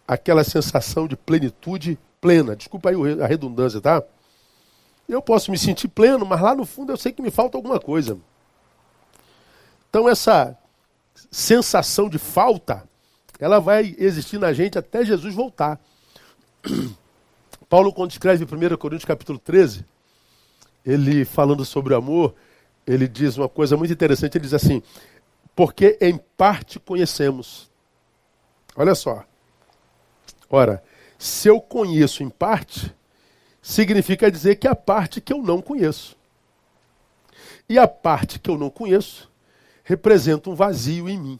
aquela 0.07 0.45
sensação 0.45 1.05
de 1.05 1.17
plenitude 1.17 1.99
plena. 2.21 2.55
Desculpa 2.55 2.89
aí 2.89 3.21
a 3.21 3.27
redundância, 3.27 3.81
tá? 3.81 4.01
Eu 5.09 5.21
posso 5.21 5.51
me 5.51 5.57
sentir 5.57 5.89
pleno, 5.89 6.25
mas 6.25 6.39
lá 6.39 6.55
no 6.55 6.65
fundo 6.65 6.93
eu 6.93 6.97
sei 6.97 7.11
que 7.11 7.21
me 7.21 7.29
falta 7.29 7.57
alguma 7.57 7.79
coisa. 7.79 8.17
Então 9.89 10.07
essa 10.07 10.57
sensação 11.29 12.07
de 12.07 12.17
falta, 12.17 12.87
ela 13.37 13.59
vai 13.59 13.93
existir 13.97 14.39
na 14.39 14.53
gente 14.53 14.77
até 14.77 15.03
Jesus 15.03 15.35
voltar. 15.35 15.77
Paulo, 17.69 17.93
quando 17.93 18.11
escreve 18.11 18.43
1 18.43 18.77
Coríntios 18.77 19.05
capítulo 19.05 19.39
13, 19.39 19.85
ele 20.85 21.25
falando 21.25 21.63
sobre 21.65 21.93
o 21.93 21.97
amor, 21.97 22.35
ele 22.85 23.07
diz 23.07 23.37
uma 23.37 23.49
coisa 23.49 23.77
muito 23.77 23.93
interessante, 23.93 24.37
ele 24.37 24.45
diz 24.45 24.53
assim, 24.53 24.81
porque 25.55 25.97
em 26.01 26.17
parte 26.37 26.79
conhecemos. 26.79 27.69
Olha 28.75 28.95
só. 28.95 29.23
Ora, 30.49 30.83
se 31.17 31.47
eu 31.47 31.61
conheço 31.61 32.23
em 32.23 32.29
parte, 32.29 32.93
significa 33.61 34.31
dizer 34.31 34.55
que 34.55 34.67
a 34.67 34.75
parte 34.75 35.21
que 35.21 35.31
eu 35.31 35.41
não 35.41 35.61
conheço. 35.61 36.17
E 37.69 37.77
a 37.77 37.87
parte 37.87 38.39
que 38.39 38.49
eu 38.49 38.57
não 38.57 38.69
conheço 38.69 39.29
representa 39.83 40.49
um 40.49 40.55
vazio 40.55 41.07
em 41.07 41.19
mim. 41.19 41.39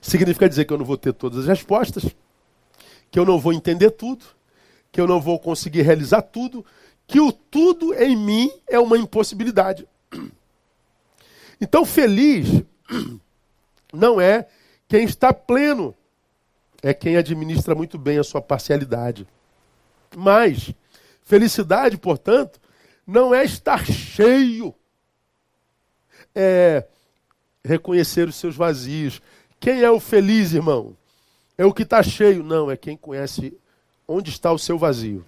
Significa 0.00 0.48
dizer 0.48 0.64
que 0.64 0.72
eu 0.72 0.78
não 0.78 0.84
vou 0.84 0.96
ter 0.96 1.12
todas 1.12 1.40
as 1.40 1.46
respostas, 1.46 2.04
que 3.10 3.18
eu 3.18 3.24
não 3.24 3.38
vou 3.38 3.52
entender 3.52 3.90
tudo, 3.90 4.24
que 4.92 5.00
eu 5.00 5.06
não 5.06 5.20
vou 5.20 5.38
conseguir 5.38 5.82
realizar 5.82 6.22
tudo, 6.22 6.64
que 7.06 7.20
o 7.20 7.32
tudo 7.32 7.92
em 7.94 8.16
mim 8.16 8.50
é 8.68 8.78
uma 8.78 8.98
impossibilidade. 8.98 9.86
Então, 11.62 11.84
feliz 11.84 12.62
não 13.92 14.18
é 14.18 14.46
quem 14.88 15.04
está 15.04 15.30
pleno, 15.30 15.94
é 16.82 16.94
quem 16.94 17.18
administra 17.18 17.74
muito 17.74 17.98
bem 17.98 18.16
a 18.16 18.24
sua 18.24 18.40
parcialidade. 18.40 19.26
Mas, 20.16 20.72
felicidade, 21.22 21.98
portanto, 21.98 22.58
não 23.06 23.34
é 23.34 23.44
estar 23.44 23.84
cheio, 23.84 24.74
é 26.34 26.86
reconhecer 27.62 28.26
os 28.26 28.36
seus 28.36 28.56
vazios. 28.56 29.20
Quem 29.58 29.82
é 29.82 29.90
o 29.90 30.00
feliz, 30.00 30.54
irmão? 30.54 30.96
É 31.60 31.64
o 31.66 31.74
que 31.74 31.82
está 31.82 32.02
cheio? 32.02 32.42
Não, 32.42 32.70
é 32.70 32.76
quem 32.78 32.96
conhece 32.96 33.52
onde 34.08 34.30
está 34.30 34.50
o 34.50 34.58
seu 34.58 34.78
vazio. 34.78 35.22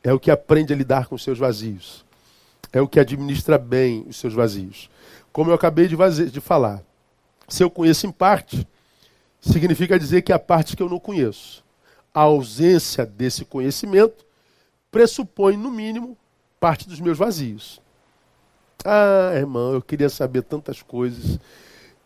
É 0.00 0.12
o 0.12 0.20
que 0.20 0.30
aprende 0.30 0.72
a 0.72 0.76
lidar 0.76 1.08
com 1.08 1.16
os 1.16 1.24
seus 1.24 1.36
vazios. 1.36 2.04
É 2.72 2.80
o 2.80 2.86
que 2.86 3.00
administra 3.00 3.58
bem 3.58 4.06
os 4.08 4.16
seus 4.16 4.32
vazios. 4.32 4.88
Como 5.32 5.50
eu 5.50 5.54
acabei 5.56 5.88
de, 5.88 5.96
de 6.30 6.40
falar. 6.40 6.84
Se 7.48 7.64
eu 7.64 7.68
conheço 7.68 8.06
em 8.06 8.12
parte, 8.12 8.64
significa 9.40 9.98
dizer 9.98 10.22
que 10.22 10.32
a 10.32 10.38
parte 10.38 10.76
que 10.76 10.82
eu 10.84 10.88
não 10.88 11.00
conheço. 11.00 11.64
A 12.14 12.20
ausência 12.20 13.04
desse 13.04 13.44
conhecimento 13.44 14.24
pressupõe, 14.88 15.56
no 15.56 15.72
mínimo, 15.72 16.16
parte 16.60 16.88
dos 16.88 17.00
meus 17.00 17.18
vazios. 17.18 17.80
Ah, 18.84 19.32
irmão, 19.34 19.72
eu 19.72 19.82
queria 19.82 20.08
saber 20.08 20.42
tantas 20.44 20.80
coisas. 20.80 21.40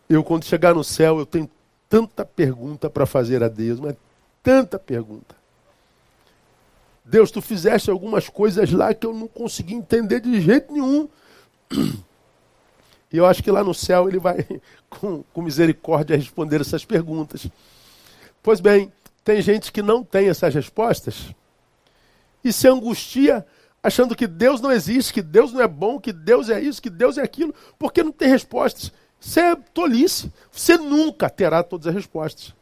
Eu, 0.09 0.23
quando 0.23 0.45
chegar 0.45 0.73
no 0.73 0.83
céu, 0.83 1.19
eu 1.19 1.27
tenho 1.27 1.47
tanta 1.89 2.25
pergunta 2.25 2.89
para 2.89 3.05
fazer 3.05 3.43
a 3.43 3.47
Deus, 3.47 3.79
mas 3.79 3.95
tanta 4.43 4.77
pergunta. 4.77 5.35
Deus, 7.03 7.31
tu 7.31 7.41
fizeste 7.41 7.89
algumas 7.89 8.27
coisas 8.27 8.71
lá 8.71 8.93
que 8.93 9.07
eu 9.07 9.13
não 9.13 9.27
consegui 9.27 9.73
entender 9.73 10.19
de 10.19 10.41
jeito 10.41 10.73
nenhum. 10.73 11.07
E 11.71 13.15
eu 13.15 13.25
acho 13.25 13.41
que 13.41 13.49
lá 13.49 13.63
no 13.63 13.73
céu 13.73 14.09
ele 14.09 14.19
vai, 14.19 14.45
com, 14.89 15.23
com 15.33 15.41
misericórdia, 15.41 16.17
responder 16.17 16.59
essas 16.59 16.83
perguntas. 16.83 17.47
Pois 18.43 18.59
bem, 18.59 18.91
tem 19.23 19.41
gente 19.41 19.71
que 19.71 19.81
não 19.81 20.03
tem 20.03 20.27
essas 20.27 20.53
respostas 20.53 21.33
e 22.43 22.51
se 22.51 22.67
angustia 22.67 23.45
achando 23.81 24.15
que 24.15 24.27
Deus 24.27 24.59
não 24.59 24.71
existe, 24.71 25.13
que 25.13 25.21
Deus 25.21 25.53
não 25.53 25.61
é 25.61 25.67
bom, 25.67 25.99
que 25.99 26.11
Deus 26.11 26.49
é 26.49 26.59
isso, 26.59 26.81
que 26.81 26.89
Deus 26.89 27.17
é 27.17 27.21
aquilo, 27.21 27.53
porque 27.79 28.03
não 28.03 28.11
tem 28.11 28.27
respostas. 28.27 28.91
Isso 29.27 29.41
é 29.41 29.57
tolice. 29.73 30.31
Você 30.49 30.77
nunca 30.77 31.29
terá 31.29 31.61
todas 31.61 31.85
as 31.87 31.93
respostas. 31.93 32.55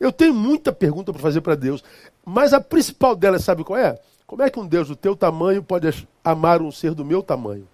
Eu 0.00 0.10
tenho 0.10 0.32
muita 0.32 0.72
pergunta 0.72 1.12
para 1.12 1.20
fazer 1.20 1.42
para 1.42 1.54
Deus, 1.54 1.84
mas 2.24 2.54
a 2.54 2.60
principal 2.60 3.14
delas, 3.14 3.44
sabe 3.44 3.62
qual 3.62 3.78
é? 3.78 4.00
Como 4.26 4.42
é 4.42 4.48
que 4.48 4.58
um 4.58 4.66
Deus 4.66 4.88
do 4.88 4.96
teu 4.96 5.14
tamanho 5.14 5.62
pode 5.62 6.08
amar 6.24 6.62
um 6.62 6.72
ser 6.72 6.94
do 6.94 7.04
meu 7.04 7.22
tamanho? 7.22 7.68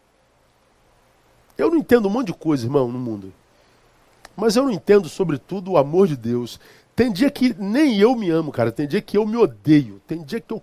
Eu 1.57 1.71
não 1.71 1.79
entendo 1.79 2.07
um 2.09 2.11
monte 2.11 2.29
de 2.29 2.35
coisa, 2.35 2.67
irmão, 2.67 2.91
no 2.91 2.99
mundo. 2.99 3.33
Mas 4.37 4.57
eu 4.57 4.65
não 4.65 4.73
entendo, 4.73 5.09
sobretudo, 5.09 5.71
o 5.71 5.79
amor 5.79 6.09
de 6.09 6.17
Deus. 6.17 6.59
Tem 6.97 7.13
dia 7.13 7.31
que 7.31 7.55
nem 7.55 8.01
eu 8.01 8.17
me 8.17 8.29
amo, 8.29 8.51
cara. 8.51 8.73
Tem 8.73 8.89
dia 8.89 9.01
que 9.01 9.17
eu 9.17 9.25
me 9.25 9.37
odeio. 9.37 10.03
Tem 10.05 10.21
dia 10.21 10.41
que 10.41 10.53
eu 10.53 10.61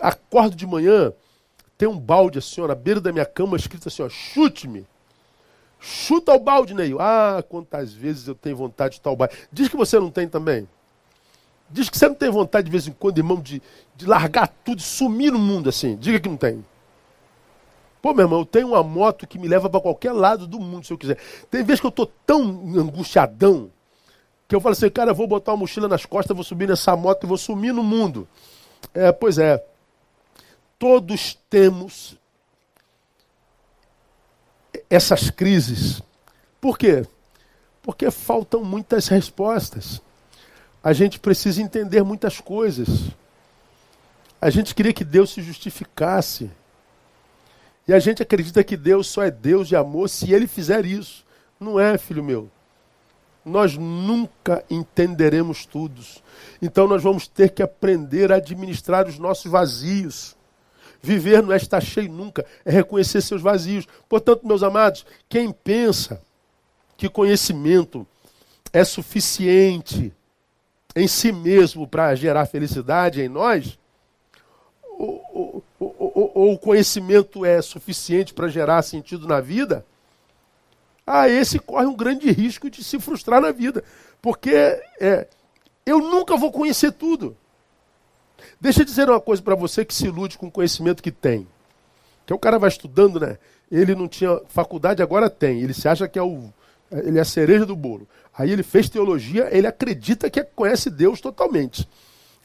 acordo 0.00 0.56
de 0.56 0.66
manhã, 0.66 1.12
tem 1.78 1.88
um 1.88 1.98
balde 1.98 2.40
assim, 2.40 2.60
ó, 2.60 2.66
na 2.66 2.74
beira 2.74 3.00
da 3.00 3.12
minha 3.12 3.24
cama, 3.24 3.56
escrito 3.56 3.86
assim, 3.86 4.02
ó, 4.02 4.08
chute-me. 4.08 4.84
Chuta 5.88 6.32
o 6.32 6.40
balde, 6.40 6.74
Neil. 6.74 7.00
Ah, 7.00 7.44
quantas 7.48 7.92
vezes 7.92 8.26
eu 8.26 8.34
tenho 8.34 8.56
vontade 8.56 8.90
de 8.90 8.96
chutar 8.96 9.12
o 9.12 9.16
balde. 9.16 9.36
Diz 9.52 9.68
que 9.68 9.76
você 9.76 10.00
não 10.00 10.10
tem 10.10 10.28
também. 10.28 10.68
Diz 11.70 11.88
que 11.88 11.96
você 11.96 12.08
não 12.08 12.14
tem 12.16 12.28
vontade 12.28 12.64
de 12.64 12.72
vez 12.72 12.88
em 12.88 12.92
quando, 12.92 13.18
irmão, 13.18 13.40
de, 13.40 13.62
de 13.94 14.04
largar 14.04 14.48
tudo 14.64 14.80
e 14.80 14.82
sumir 14.82 15.30
no 15.30 15.38
mundo 15.38 15.68
assim. 15.68 15.96
Diga 15.96 16.18
que 16.18 16.28
não 16.28 16.36
tem. 16.36 16.64
Pô, 18.02 18.12
meu 18.12 18.24
irmão, 18.24 18.40
eu 18.40 18.44
tenho 18.44 18.68
uma 18.68 18.82
moto 18.82 19.28
que 19.28 19.38
me 19.38 19.46
leva 19.46 19.70
para 19.70 19.80
qualquer 19.80 20.10
lado 20.10 20.44
do 20.44 20.58
mundo, 20.58 20.84
se 20.84 20.92
eu 20.92 20.98
quiser. 20.98 21.18
Tem 21.48 21.62
vezes 21.62 21.80
que 21.80 21.86
eu 21.86 21.92
tô 21.92 22.06
tão 22.26 22.40
angustiadão 22.76 23.70
que 24.48 24.56
eu 24.56 24.60
falo 24.60 24.72
assim, 24.72 24.90
cara, 24.90 25.12
eu 25.12 25.14
vou 25.14 25.28
botar 25.28 25.52
uma 25.52 25.58
mochila 25.58 25.86
nas 25.86 26.04
costas, 26.04 26.34
vou 26.34 26.44
subir 26.44 26.68
nessa 26.68 26.96
moto 26.96 27.22
e 27.22 27.26
vou 27.28 27.38
sumir 27.38 27.72
no 27.72 27.84
mundo. 27.84 28.26
É, 28.92 29.12
pois 29.12 29.38
é. 29.38 29.64
Todos 30.80 31.38
temos 31.48 32.16
essas 34.88 35.30
crises. 35.30 36.02
Por 36.60 36.78
quê? 36.78 37.06
Porque 37.82 38.10
faltam 38.10 38.64
muitas 38.64 39.08
respostas. 39.08 40.00
A 40.82 40.92
gente 40.92 41.18
precisa 41.18 41.62
entender 41.62 42.02
muitas 42.02 42.40
coisas. 42.40 43.10
A 44.40 44.50
gente 44.50 44.74
queria 44.74 44.92
que 44.92 45.04
Deus 45.04 45.30
se 45.30 45.42
justificasse. 45.42 46.50
E 47.88 47.92
a 47.92 47.98
gente 47.98 48.22
acredita 48.22 48.62
que 48.62 48.76
Deus 48.76 49.08
só 49.08 49.22
é 49.22 49.30
Deus 49.30 49.68
de 49.68 49.76
amor 49.76 50.08
se 50.08 50.32
ele 50.32 50.46
fizer 50.46 50.84
isso. 50.84 51.24
Não 51.58 51.78
é, 51.80 51.96
filho 51.96 52.22
meu. 52.22 52.50
Nós 53.44 53.76
nunca 53.76 54.64
entenderemos 54.68 55.64
tudo. 55.64 56.02
Então 56.60 56.86
nós 56.86 57.02
vamos 57.02 57.26
ter 57.26 57.50
que 57.50 57.62
aprender 57.62 58.32
a 58.32 58.36
administrar 58.36 59.06
os 59.06 59.18
nossos 59.18 59.50
vazios. 59.50 60.35
Viver 61.06 61.40
não 61.40 61.52
é 61.52 61.56
estar 61.56 61.80
cheio 61.80 62.10
nunca, 62.10 62.44
é 62.64 62.70
reconhecer 62.72 63.20
seus 63.20 63.40
vazios. 63.40 63.86
Portanto, 64.08 64.44
meus 64.44 64.64
amados, 64.64 65.06
quem 65.28 65.52
pensa 65.52 66.20
que 66.96 67.08
conhecimento 67.08 68.04
é 68.72 68.84
suficiente 68.84 70.12
em 70.96 71.06
si 71.06 71.30
mesmo 71.30 71.86
para 71.86 72.12
gerar 72.16 72.46
felicidade 72.46 73.22
em 73.22 73.28
nós, 73.28 73.78
ou, 74.82 75.62
o 75.78 76.58
conhecimento 76.58 77.44
é 77.44 77.62
suficiente 77.62 78.34
para 78.34 78.48
gerar 78.48 78.82
sentido 78.82 79.28
na 79.28 79.40
vida, 79.40 79.86
ah, 81.06 81.28
esse 81.28 81.60
corre 81.60 81.86
um 81.86 81.94
grande 81.94 82.32
risco 82.32 82.68
de 82.68 82.82
se 82.82 82.98
frustrar 82.98 83.40
na 83.40 83.52
vida. 83.52 83.84
Porque 84.20 84.50
é, 85.00 85.28
eu 85.84 86.00
nunca 86.00 86.36
vou 86.36 86.50
conhecer 86.50 86.90
tudo. 86.90 87.36
Deixa 88.60 88.82
eu 88.82 88.84
dizer 88.84 89.08
uma 89.08 89.20
coisa 89.20 89.42
para 89.42 89.54
você 89.54 89.84
que 89.84 89.94
se 89.94 90.06
ilude 90.06 90.38
com 90.38 90.46
o 90.46 90.50
conhecimento 90.50 91.02
que 91.02 91.10
tem. 91.10 91.46
Que 92.24 92.34
o 92.34 92.38
cara 92.38 92.58
vai 92.58 92.68
estudando, 92.68 93.20
né? 93.20 93.38
Ele 93.70 93.94
não 93.94 94.08
tinha 94.08 94.40
faculdade, 94.48 95.02
agora 95.02 95.30
tem. 95.30 95.60
Ele 95.60 95.74
se 95.74 95.88
acha 95.88 96.08
que 96.08 96.18
é 96.18 96.22
o 96.22 96.52
ele 96.90 97.18
é 97.18 97.20
a 97.20 97.24
cereja 97.24 97.66
do 97.66 97.74
bolo. 97.74 98.06
Aí 98.36 98.50
ele 98.50 98.62
fez 98.62 98.88
teologia, 98.88 99.48
ele 99.50 99.66
acredita 99.66 100.30
que 100.30 100.42
conhece 100.44 100.90
Deus 100.90 101.20
totalmente. 101.20 101.88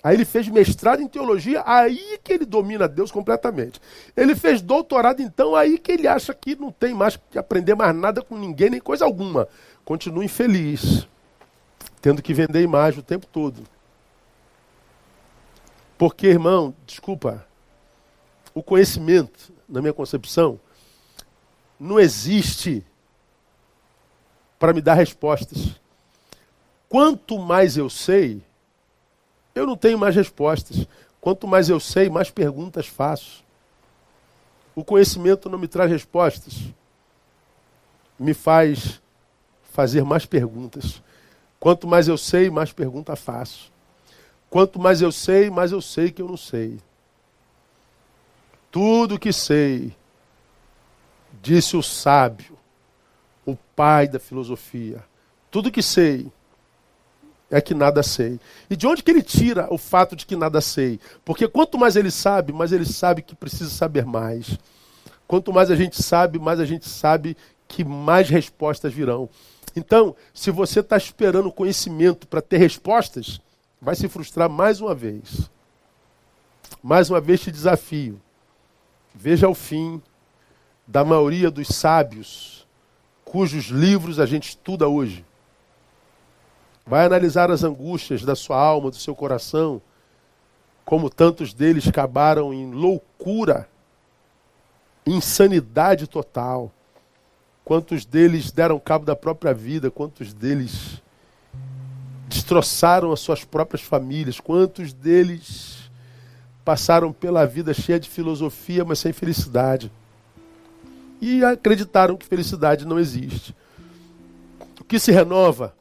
Aí 0.03 0.15
ele 0.15 0.25
fez 0.25 0.47
mestrado 0.47 1.01
em 1.01 1.07
teologia, 1.07 1.61
aí 1.65 2.17
que 2.23 2.33
ele 2.33 2.45
domina 2.45 2.87
Deus 2.87 3.11
completamente. 3.11 3.79
Ele 4.17 4.35
fez 4.35 4.61
doutorado, 4.61 5.21
então, 5.21 5.55
aí 5.55 5.77
que 5.77 5.91
ele 5.91 6.07
acha 6.07 6.33
que 6.33 6.55
não 6.55 6.71
tem 6.71 6.93
mais 6.93 7.19
que 7.29 7.37
aprender 7.37 7.75
mais 7.75 7.95
nada 7.95 8.21
com 8.23 8.35
ninguém, 8.35 8.71
nem 8.71 8.79
coisa 8.79 9.05
alguma. 9.05 9.47
Continua 9.85 10.25
infeliz, 10.25 11.07
tendo 12.01 12.21
que 12.21 12.33
vender 12.33 12.63
imagem 12.63 12.99
o 12.99 13.03
tempo 13.03 13.27
todo. 13.27 13.61
Porque, 16.01 16.25
irmão, 16.25 16.73
desculpa, 16.83 17.45
o 18.55 18.63
conhecimento, 18.63 19.53
na 19.69 19.81
minha 19.81 19.93
concepção, 19.93 20.59
não 21.79 21.99
existe 21.99 22.83
para 24.57 24.73
me 24.73 24.81
dar 24.81 24.95
respostas. 24.95 25.79
Quanto 26.89 27.37
mais 27.37 27.77
eu 27.77 27.87
sei, 27.87 28.41
eu 29.53 29.67
não 29.67 29.77
tenho 29.77 29.99
mais 29.99 30.15
respostas. 30.15 30.87
Quanto 31.21 31.47
mais 31.47 31.69
eu 31.69 31.79
sei, 31.79 32.09
mais 32.09 32.31
perguntas 32.31 32.87
faço. 32.87 33.43
O 34.73 34.83
conhecimento 34.83 35.51
não 35.51 35.59
me 35.59 35.67
traz 35.67 35.91
respostas, 35.91 36.63
me 38.17 38.33
faz 38.33 38.99
fazer 39.65 40.03
mais 40.03 40.25
perguntas. 40.25 40.99
Quanto 41.59 41.87
mais 41.87 42.07
eu 42.07 42.17
sei, 42.17 42.49
mais 42.49 42.73
pergunta 42.73 43.15
faço. 43.15 43.70
Quanto 44.51 44.77
mais 44.77 45.01
eu 45.01 45.13
sei, 45.13 45.49
mais 45.49 45.71
eu 45.71 45.81
sei 45.81 46.11
que 46.11 46.21
eu 46.21 46.27
não 46.27 46.35
sei. 46.35 46.77
Tudo 48.69 49.17
que 49.17 49.31
sei, 49.31 49.95
disse 51.41 51.77
o 51.77 51.81
sábio, 51.81 52.57
o 53.45 53.55
pai 53.55 54.09
da 54.09 54.19
filosofia. 54.19 55.01
Tudo 55.49 55.71
que 55.71 55.81
sei 55.81 56.29
é 57.49 57.61
que 57.61 57.73
nada 57.73 58.03
sei. 58.03 58.41
E 58.69 58.75
de 58.75 58.85
onde 58.85 59.01
que 59.01 59.09
ele 59.09 59.23
tira 59.23 59.73
o 59.73 59.77
fato 59.77 60.17
de 60.17 60.25
que 60.25 60.35
nada 60.35 60.59
sei? 60.59 60.99
Porque 61.23 61.47
quanto 61.47 61.77
mais 61.77 61.95
ele 61.95 62.11
sabe, 62.11 62.51
mais 62.51 62.73
ele 62.73 62.85
sabe 62.85 63.21
que 63.21 63.33
precisa 63.33 63.69
saber 63.69 64.05
mais. 64.05 64.57
Quanto 65.25 65.53
mais 65.53 65.71
a 65.71 65.77
gente 65.77 66.03
sabe, 66.03 66.37
mais 66.37 66.59
a 66.59 66.65
gente 66.65 66.89
sabe 66.89 67.37
que 67.69 67.85
mais 67.85 68.27
respostas 68.27 68.93
virão. 68.93 69.29
Então, 69.77 70.13
se 70.33 70.51
você 70.51 70.81
está 70.81 70.97
esperando 70.97 71.49
conhecimento 71.53 72.27
para 72.27 72.41
ter 72.41 72.57
respostas, 72.57 73.39
vai 73.81 73.95
se 73.95 74.07
frustrar 74.07 74.49
mais 74.49 74.79
uma 74.79 74.93
vez. 74.93 75.49
Mais 76.83 77.09
uma 77.09 77.19
vez 77.19 77.41
te 77.41 77.51
desafio. 77.51 78.21
Veja 79.13 79.49
o 79.49 79.55
fim 79.55 80.01
da 80.87 81.03
maioria 81.03 81.49
dos 81.49 81.67
sábios 81.69 82.61
cujos 83.31 83.67
livros 83.67 84.19
a 84.19 84.25
gente 84.25 84.49
estuda 84.49 84.89
hoje. 84.89 85.25
Vai 86.85 87.05
analisar 87.05 87.49
as 87.49 87.63
angústias 87.63 88.23
da 88.23 88.35
sua 88.35 88.57
alma, 88.57 88.89
do 88.89 88.97
seu 88.97 89.15
coração, 89.15 89.81
como 90.83 91.09
tantos 91.09 91.53
deles 91.53 91.87
acabaram 91.87 92.53
em 92.53 92.71
loucura, 92.71 93.69
insanidade 95.05 96.07
total. 96.07 96.69
Quantos 97.63 98.03
deles 98.03 98.51
deram 98.51 98.77
cabo 98.79 99.05
da 99.05 99.15
própria 99.15 99.53
vida, 99.53 99.89
quantos 99.89 100.33
deles 100.33 101.01
destroçaram 102.51 103.13
as 103.13 103.21
suas 103.21 103.45
próprias 103.45 103.81
famílias, 103.81 104.37
quantos 104.37 104.91
deles 104.91 105.89
passaram 106.65 107.13
pela 107.13 107.45
vida 107.45 107.73
cheia 107.73 107.97
de 107.97 108.09
filosofia, 108.09 108.83
mas 108.83 108.99
sem 108.99 109.13
felicidade. 109.13 109.89
E 111.21 111.45
acreditaram 111.45 112.17
que 112.17 112.25
felicidade 112.25 112.85
não 112.85 112.99
existe. 112.99 113.55
O 114.81 114.83
que 114.83 114.99
se 114.99 115.13
renova 115.13 115.73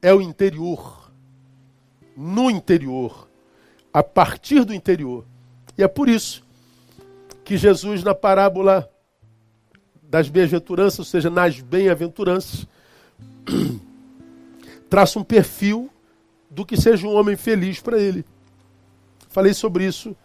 é 0.00 0.14
o 0.14 0.22
interior. 0.22 1.10
No 2.16 2.50
interior. 2.50 3.28
A 3.92 4.02
partir 4.02 4.64
do 4.64 4.72
interior. 4.72 5.26
E 5.76 5.82
é 5.82 5.88
por 5.88 6.08
isso 6.08 6.42
que 7.44 7.58
Jesus, 7.58 8.02
na 8.02 8.14
parábola 8.14 8.90
das 10.02 10.28
bem-aventuranças, 10.28 11.00
ou 11.00 11.04
seja, 11.04 11.28
nas 11.28 11.60
bem-aventuranças, 11.60 12.66
traça 14.90 15.18
um 15.18 15.24
perfil 15.24 15.88
do 16.50 16.66
que 16.66 16.76
seja 16.76 17.06
um 17.06 17.14
homem 17.14 17.36
feliz 17.36 17.80
para 17.80 17.98
ele. 17.98 18.24
Falei 19.28 19.54
sobre 19.54 19.86
isso 19.86 20.16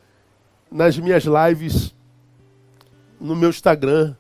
nas 0.72 0.98
minhas 0.98 1.24
lives 1.24 1.94
no 3.20 3.36
meu 3.36 3.50
Instagram, 3.50 4.16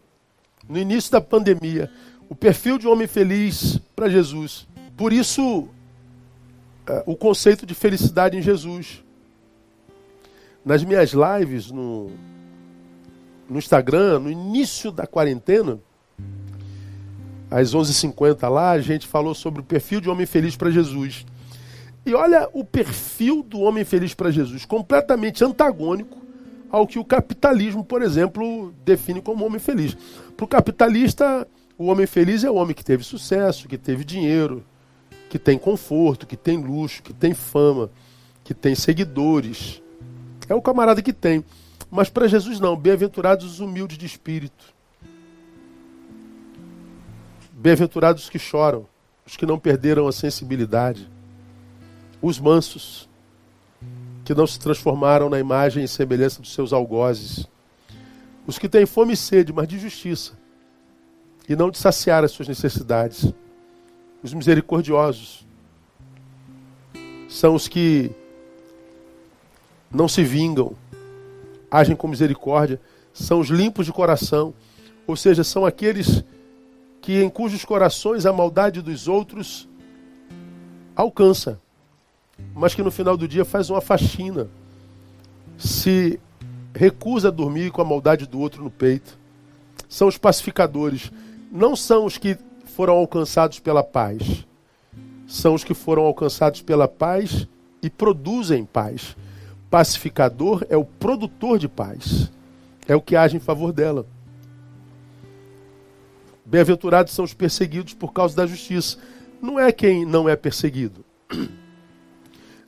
no 0.70 0.78
início 0.78 1.12
da 1.12 1.20
pandemia. 1.20 1.92
O 2.30 2.36
perfil 2.36 2.78
de 2.78 2.88
um 2.88 2.92
homem 2.92 3.08
feliz 3.08 3.80
para 3.96 4.08
Jesus. 4.08 4.68
Por 4.96 5.12
isso, 5.12 5.68
é, 6.88 7.04
o 7.06 7.16
conceito 7.16 7.66
de 7.66 7.74
felicidade 7.74 8.38
em 8.38 8.42
Jesus. 8.42 9.04
Nas 10.64 10.84
minhas 10.84 11.12
lives 11.12 11.70
no, 11.70 12.12
no 13.50 13.58
Instagram, 13.58 14.20
no 14.20 14.32
início 14.32 14.92
da 14.92 15.06
quarentena, 15.06 15.80
às 17.50 17.74
11h50 17.74 18.50
lá, 18.50 18.72
a 18.72 18.82
gente 18.82 19.08
falou 19.08 19.34
sobre 19.34 19.62
o 19.62 19.64
perfil 19.64 20.02
de 20.02 20.10
homem 20.10 20.26
feliz 20.26 20.56
para 20.56 20.72
Jesus. 20.72 21.26
E 22.06 22.14
olha 22.14 22.48
o 22.54 22.64
perfil 22.64 23.42
do 23.42 23.60
homem 23.62 23.84
feliz 23.84 24.14
para 24.14 24.30
Jesus, 24.30 24.66
completamente 24.66 25.44
antagônico 25.44 26.26
ao 26.70 26.86
que 26.86 27.00
o 27.00 27.06
capitalismo, 27.06 27.84
por 27.84 28.02
exemplo, 28.02 28.74
define 28.84 29.22
como 29.22 29.46
homem 29.46 29.60
feliz. 29.60 29.96
Para 30.36 30.44
o 30.44 30.48
capitalista, 30.48 31.48
o 31.78 31.86
homem 31.86 32.06
feliz 32.06 32.44
é 32.44 32.52
o 32.52 32.56
homem 32.56 32.76
que 32.76 32.84
teve 32.84 33.04
sucesso, 33.04 33.68
que 33.68 33.78
teve 33.78 34.04
dinheiro, 34.04 34.64
que 35.30 35.40
tem 35.40 35.58
conforto, 35.58 36.28
que 36.28 36.36
tem 36.36 36.58
luxo, 36.58 37.02
que 37.02 37.14
tem 37.14 37.34
fama, 37.34 37.90
que 38.44 38.54
tem 38.54 38.76
seguidores. 38.76 39.82
É 40.50 40.54
o 40.54 40.62
camarada 40.62 41.02
que 41.02 41.14
tem. 41.14 41.44
Mas 41.90 42.10
para 42.10 42.28
Jesus 42.28 42.60
não, 42.60 42.76
bem-aventurados 42.76 43.46
os 43.46 43.60
humildes 43.60 43.98
de 43.98 44.06
espírito. 44.06 44.75
Bem-aventurados 47.66 48.26
os 48.26 48.30
que 48.30 48.38
choram, 48.38 48.86
os 49.26 49.36
que 49.36 49.44
não 49.44 49.58
perderam 49.58 50.08
a 50.08 50.12
sensibilidade, 50.12 51.10
os 52.22 52.40
mansos, 52.40 53.10
que 54.24 54.36
não 54.36 54.46
se 54.46 54.60
transformaram 54.60 55.32
na 55.32 55.40
imagem 55.40 55.84
e 55.84 55.88
semelhança 55.88 56.40
dos 56.40 56.54
seus 56.54 56.72
algozes, 56.72 57.48
os 58.46 58.60
que 58.60 58.70
têm 58.70 58.86
fome 58.86 59.14
e 59.14 59.18
sede, 59.18 59.52
mas 59.52 59.68
de 59.68 59.80
justiça, 59.80 60.34
e 61.50 61.56
não 61.56 61.72
de 61.72 61.80
saciar 61.80 62.24
as 62.24 62.30
suas 62.30 62.48
necessidades 62.48 63.34
os 64.22 64.32
misericordiosos. 64.32 65.44
São 67.28 67.56
os 67.56 67.68
que 67.68 68.12
não 69.90 70.08
se 70.08 70.24
vingam, 70.24 70.76
agem 71.72 71.96
com 71.96 72.08
misericórdia, 72.08 72.80
são 73.12 73.40
os 73.40 73.48
limpos 73.48 73.88
de 73.88 73.92
coração, 73.92 74.54
ou 75.08 75.16
seja, 75.16 75.44
são 75.44 75.66
aqueles 75.66 76.24
que 77.06 77.22
em 77.22 77.30
cujos 77.30 77.64
corações 77.64 78.26
a 78.26 78.34
maldade 78.34 78.82
dos 78.82 79.08
outros 79.08 79.70
alcança, 80.96 81.62
mas 82.56 82.74
que 82.74 82.82
no 82.82 82.90
final 82.90 83.16
do 83.16 83.28
dia 83.28 83.46
faz 83.46 83.70
uma 83.70 83.80
faxina, 83.80 84.48
se 85.56 86.20
recusa 86.74 87.28
a 87.28 87.32
dormir 87.32 87.70
com 87.70 87.80
a 87.80 87.86
maldade 87.86 88.26
do 88.26 88.40
outro 88.40 88.64
no 88.64 88.72
peito. 88.72 89.20
São 89.88 90.08
os 90.08 90.18
pacificadores, 90.18 91.12
não 91.52 91.76
são 91.76 92.06
os 92.06 92.18
que 92.18 92.40
foram 92.76 92.96
alcançados 92.96 93.60
pela 93.60 93.84
paz. 93.84 94.44
São 95.28 95.54
os 95.54 95.64
que 95.64 95.76
foram 95.76 96.06
alcançados 96.06 96.64
pela 96.64 96.88
paz 96.88 97.48
e 97.84 97.90
produzem 97.90 98.66
paz. 98.66 99.16
Pacificador 99.70 100.66
é 100.70 100.76
o 100.76 100.84
produtor 100.84 101.60
de 101.60 101.68
paz. 101.68 102.32
É 102.88 102.96
o 102.96 103.02
que 103.02 103.16
age 103.16 103.38
em 103.38 103.40
favor 103.40 103.72
dela. 103.72 104.08
Bem-aventurados 106.46 107.14
são 107.14 107.26
os 107.26 107.34
perseguidos 107.34 107.94
por 107.94 108.14
causa 108.14 108.36
da 108.36 108.46
justiça. 108.46 108.98
Não 109.42 109.60
é 109.60 109.72
quem 109.72 110.06
não 110.06 110.30
é 110.30 110.36
perseguido. 110.36 111.04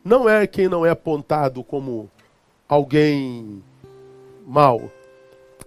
Não 0.04 0.30
é 0.30 0.48
quem 0.48 0.70
não 0.70 0.86
é 0.86 0.90
apontado 0.90 1.62
como 1.62 2.10
alguém 2.66 3.62
mau. 4.46 4.90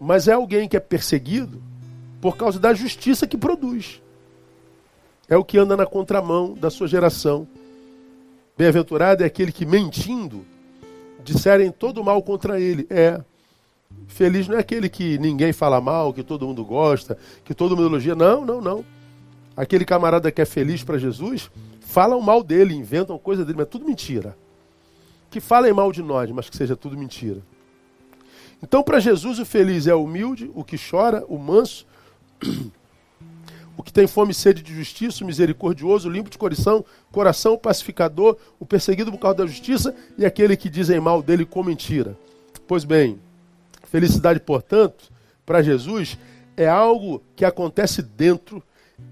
Mas 0.00 0.28
é 0.28 0.32
alguém 0.32 0.66
que 0.66 0.78
é 0.78 0.80
perseguido 0.80 1.62
por 2.22 2.38
causa 2.38 2.58
da 2.58 2.72
justiça 2.72 3.26
que 3.26 3.36
produz 3.36 4.00
é 5.30 5.36
o 5.36 5.44
que 5.44 5.56
anda 5.56 5.76
na 5.76 5.86
contramão 5.86 6.54
da 6.54 6.68
sua 6.68 6.88
geração. 6.88 7.46
Bem-aventurado 8.58 9.22
é 9.22 9.26
aquele 9.26 9.52
que, 9.52 9.64
mentindo, 9.64 10.44
disserem 11.22 11.70
todo 11.70 12.02
mal 12.02 12.20
contra 12.20 12.60
ele. 12.60 12.84
É. 12.90 13.22
Feliz 14.06 14.48
não 14.48 14.56
é 14.56 14.60
aquele 14.60 14.88
que 14.88 15.18
ninguém 15.18 15.52
fala 15.52 15.80
mal, 15.80 16.12
que 16.12 16.22
todo 16.22 16.46
mundo 16.46 16.64
gosta, 16.64 17.16
que 17.44 17.54
todo 17.54 17.76
mundo 17.76 17.88
elogia. 17.88 18.14
Não, 18.14 18.44
não, 18.44 18.60
não. 18.60 18.84
Aquele 19.56 19.84
camarada 19.84 20.30
que 20.30 20.40
é 20.40 20.44
feliz 20.44 20.82
para 20.82 20.98
Jesus, 20.98 21.50
falam 21.80 22.20
mal 22.20 22.42
dele, 22.42 22.74
inventam 22.74 23.18
coisa 23.18 23.44
dele, 23.44 23.58
mas 23.58 23.66
é 23.66 23.70
tudo 23.70 23.86
mentira. 23.86 24.36
Que 25.30 25.40
falem 25.40 25.72
mal 25.72 25.92
de 25.92 26.02
nós, 26.02 26.30
mas 26.30 26.50
que 26.50 26.56
seja 26.56 26.76
tudo 26.76 26.96
mentira. 26.96 27.40
Então, 28.62 28.82
para 28.82 29.00
Jesus, 29.00 29.38
o 29.38 29.46
feliz 29.46 29.86
é 29.86 29.94
o 29.94 30.04
humilde, 30.04 30.50
o 30.54 30.62
que 30.62 30.76
chora, 30.78 31.24
o 31.28 31.38
manso, 31.38 31.86
o 33.76 33.82
que 33.82 33.92
tem 33.92 34.06
fome 34.06 34.32
e 34.32 34.34
sede 34.34 34.62
de 34.62 34.74
justiça, 34.74 35.24
o 35.24 35.26
misericordioso, 35.26 36.08
o 36.08 36.12
limpo 36.12 36.28
de 36.28 36.36
coração, 36.36 36.84
coração, 37.10 37.54
o 37.54 37.58
pacificador, 37.58 38.36
o 38.58 38.66
perseguido 38.66 39.10
por 39.10 39.18
causa 39.18 39.38
da 39.38 39.46
justiça 39.46 39.94
e 40.18 40.26
aquele 40.26 40.56
que 40.56 40.68
dizem 40.68 41.00
mal 41.00 41.22
dele 41.22 41.46
com 41.46 41.62
mentira. 41.62 42.16
Pois 42.66 42.84
bem, 42.84 43.18
felicidade, 43.90 44.38
portanto, 44.40 45.12
para 45.44 45.62
Jesus 45.62 46.16
é 46.56 46.68
algo 46.68 47.22
que 47.34 47.44
acontece 47.44 48.00
dentro, 48.00 48.62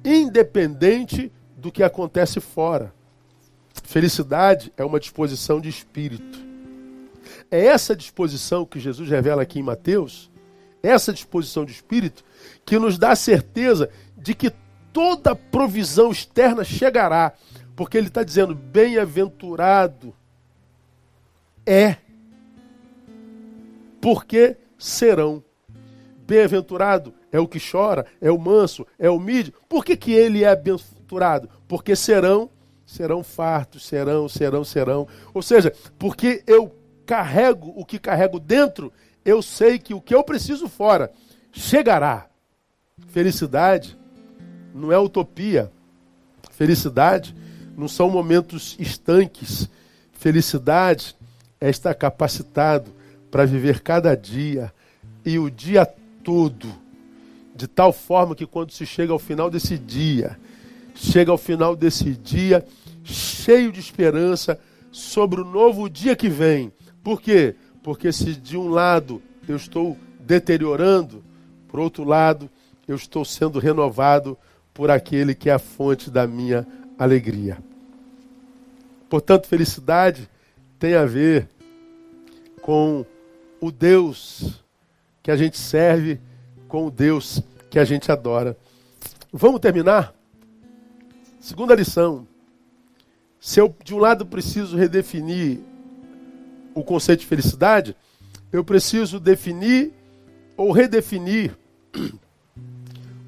independente 0.05 1.33
do 1.57 1.73
que 1.73 1.83
acontece 1.83 2.41
fora. 2.41 2.95
Felicidade 3.83 4.73
é 4.77 4.85
uma 4.85 5.01
disposição 5.01 5.61
de 5.61 5.69
espírito. 5.69 6.39
É 7.51 7.67
essa 7.67 7.97
disposição 7.97 8.65
que 8.65 8.79
Jesus 8.79 9.09
revela 9.11 9.43
aqui 9.43 9.59
em 9.59 9.63
Mateus, 9.63 10.31
essa 10.83 11.13
disposição 11.13 11.65
de 11.65 11.73
espírito, 11.73 12.25
que 12.65 12.79
nos 12.79 12.99
dá 12.99 13.11
a 13.11 13.17
certeza 13.17 13.91
de 14.17 14.35
que 14.35 14.53
toda 14.93 15.35
provisão 15.35 16.13
externa 16.13 16.63
chegará, 16.63 17.33
porque 17.75 17.99
ele 17.99 18.09
está 18.09 18.23
dizendo: 18.23 18.55
bem-aventurado 18.55 20.15
é, 21.67 21.97
porque 24.01 24.57
serão. 24.79 25.43
Bem-aventurado 26.27 27.13
é 27.33 27.41
o 27.41 27.49
que 27.49 27.59
chora, 27.59 28.07
é 28.21 28.31
o 28.31 28.39
manso, 28.39 28.87
é 28.99 29.11
o 29.11 29.17
humilde. 29.17 29.53
Por 29.69 29.85
que, 29.85 29.97
que 29.97 30.13
ele 30.13 30.45
é 30.45 30.55
bem-aventurado? 30.55 31.49
Porque 31.67 31.97
serão, 31.97 32.49
serão 32.87 33.23
fartos, 33.23 33.87
serão, 33.87 34.29
serão, 34.29 34.65
serão. 34.65 35.09
Ou 35.35 35.43
seja, 35.43 35.73
porque 35.99 36.43
eu 36.47 36.75
carrego 37.05 37.73
o 37.75 37.85
que 37.85 37.99
carrego 37.99 38.39
dentro, 38.39 38.93
eu 39.25 39.43
sei 39.43 39.79
que 39.79 39.95
o 39.95 40.01
que 40.01 40.15
eu 40.15 40.23
preciso 40.23 40.69
fora 40.69 41.11
chegará. 41.51 42.29
Felicidade 43.09 43.99
não 44.75 44.93
é 44.93 44.99
utopia. 44.99 45.73
Felicidade 46.51 47.35
não 47.77 47.89
são 47.89 48.11
momentos 48.11 48.77
estanques. 48.79 49.69
Felicidade 50.13 51.17
é 51.61 51.71
estar 51.71 51.95
capacitado 51.95 52.98
para 53.31 53.45
viver 53.45 53.81
cada 53.81 54.15
dia 54.15 54.73
e 55.25 55.39
o 55.39 55.51
dia 55.51 55.87
todo, 56.23 56.69
de 57.55 57.67
tal 57.67 57.93
forma 57.93 58.35
que 58.35 58.47
quando 58.47 58.71
se 58.71 58.87
chega 58.87 59.13
ao 59.13 59.19
final 59.19 59.51
desse 59.51 59.79
dia, 59.79 60.39
chega 60.95 61.31
ao 61.31 61.39
final 61.39 61.77
desse 61.77 62.11
dia 62.15 62.65
cheio 63.05 63.73
de 63.73 63.81
esperança 63.81 64.59
sobre 64.91 65.41
o 65.41 65.45
novo 65.45 65.89
dia 65.89 66.17
que 66.17 66.29
vem. 66.29 66.73
Por 67.03 67.21
quê? 67.21 67.55
Porque 67.83 68.13
se 68.13 68.35
de 68.35 68.57
um 68.57 68.69
lado 68.69 69.23
eu 69.47 69.57
estou 69.57 69.97
deteriorando, 70.21 71.25
por 71.69 71.81
outro 71.81 72.05
lado, 72.05 72.51
eu 72.87 72.97
estou 72.97 73.25
sendo 73.25 73.59
renovado 73.59 74.37
por 74.75 74.91
aquele 74.91 75.35
que 75.35 75.51
é 75.51 75.55
a 75.55 75.59
fonte 75.59 76.11
da 76.11 76.27
minha 76.27 76.67
alegria. 76.99 77.59
Portanto, 79.09 79.47
felicidade 79.47 80.29
tem 80.79 80.95
a 80.95 81.05
ver 81.05 81.49
com 82.61 83.05
o 83.61 83.71
Deus 83.71 84.63
que 85.23 85.31
a 85.31 85.37
gente 85.37 85.59
serve, 85.59 86.21
com 86.69 86.87
o 86.87 86.91
Deus 86.91 87.43
que 87.71 87.79
a 87.79 87.85
gente 87.85 88.11
adora. 88.11 88.57
Vamos 89.33 89.61
terminar? 89.61 90.15
Segunda 91.41 91.75
lição. 91.75 92.27
Se 93.41 93.61
eu, 93.61 93.75
de 93.85 93.95
um 93.95 93.99
lado, 93.99 94.27
preciso 94.27 94.77
redefinir 94.77 95.61
o 96.75 96.83
conceito 96.83 97.21
de 97.21 97.27
felicidade, 97.27 97.97
eu 98.53 98.65
preciso 98.65 99.21
definir 99.21 99.93
ou 100.57 100.73
redefinir 100.73 101.57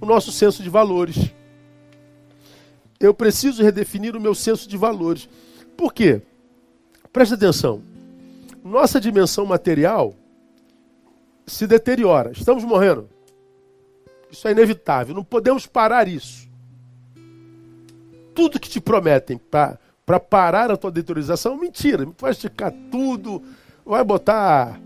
o 0.00 0.06
nosso 0.06 0.32
senso 0.32 0.62
de 0.62 0.68
valores. 0.68 1.30
Eu 2.98 3.14
preciso 3.14 3.62
redefinir 3.62 4.16
o 4.16 4.20
meu 4.20 4.34
senso 4.34 4.68
de 4.68 4.76
valores. 4.76 5.28
Por 5.76 5.92
quê? 5.92 6.20
Preste 7.12 7.34
atenção. 7.34 7.82
Nossa 8.62 9.00
dimensão 9.00 9.46
material 9.46 10.14
se 11.46 11.66
deteriora. 11.66 12.32
Estamos 12.32 12.64
morrendo. 12.64 13.08
Isso 14.30 14.46
é 14.46 14.52
inevitável. 14.52 15.14
Não 15.14 15.24
podemos 15.24 15.66
parar 15.66 16.06
isso. 16.08 16.48
Tudo 18.34 18.60
que 18.60 18.68
te 18.68 18.80
prometem 18.80 19.38
para 19.38 20.20
parar 20.20 20.70
a 20.70 20.76
tua 20.76 20.90
deteriorização, 20.90 21.56
mentira. 21.56 22.06
Vai 22.18 22.30
esticar 22.30 22.72
tudo, 22.90 23.42
vai 23.84 24.04
botar 24.04 24.80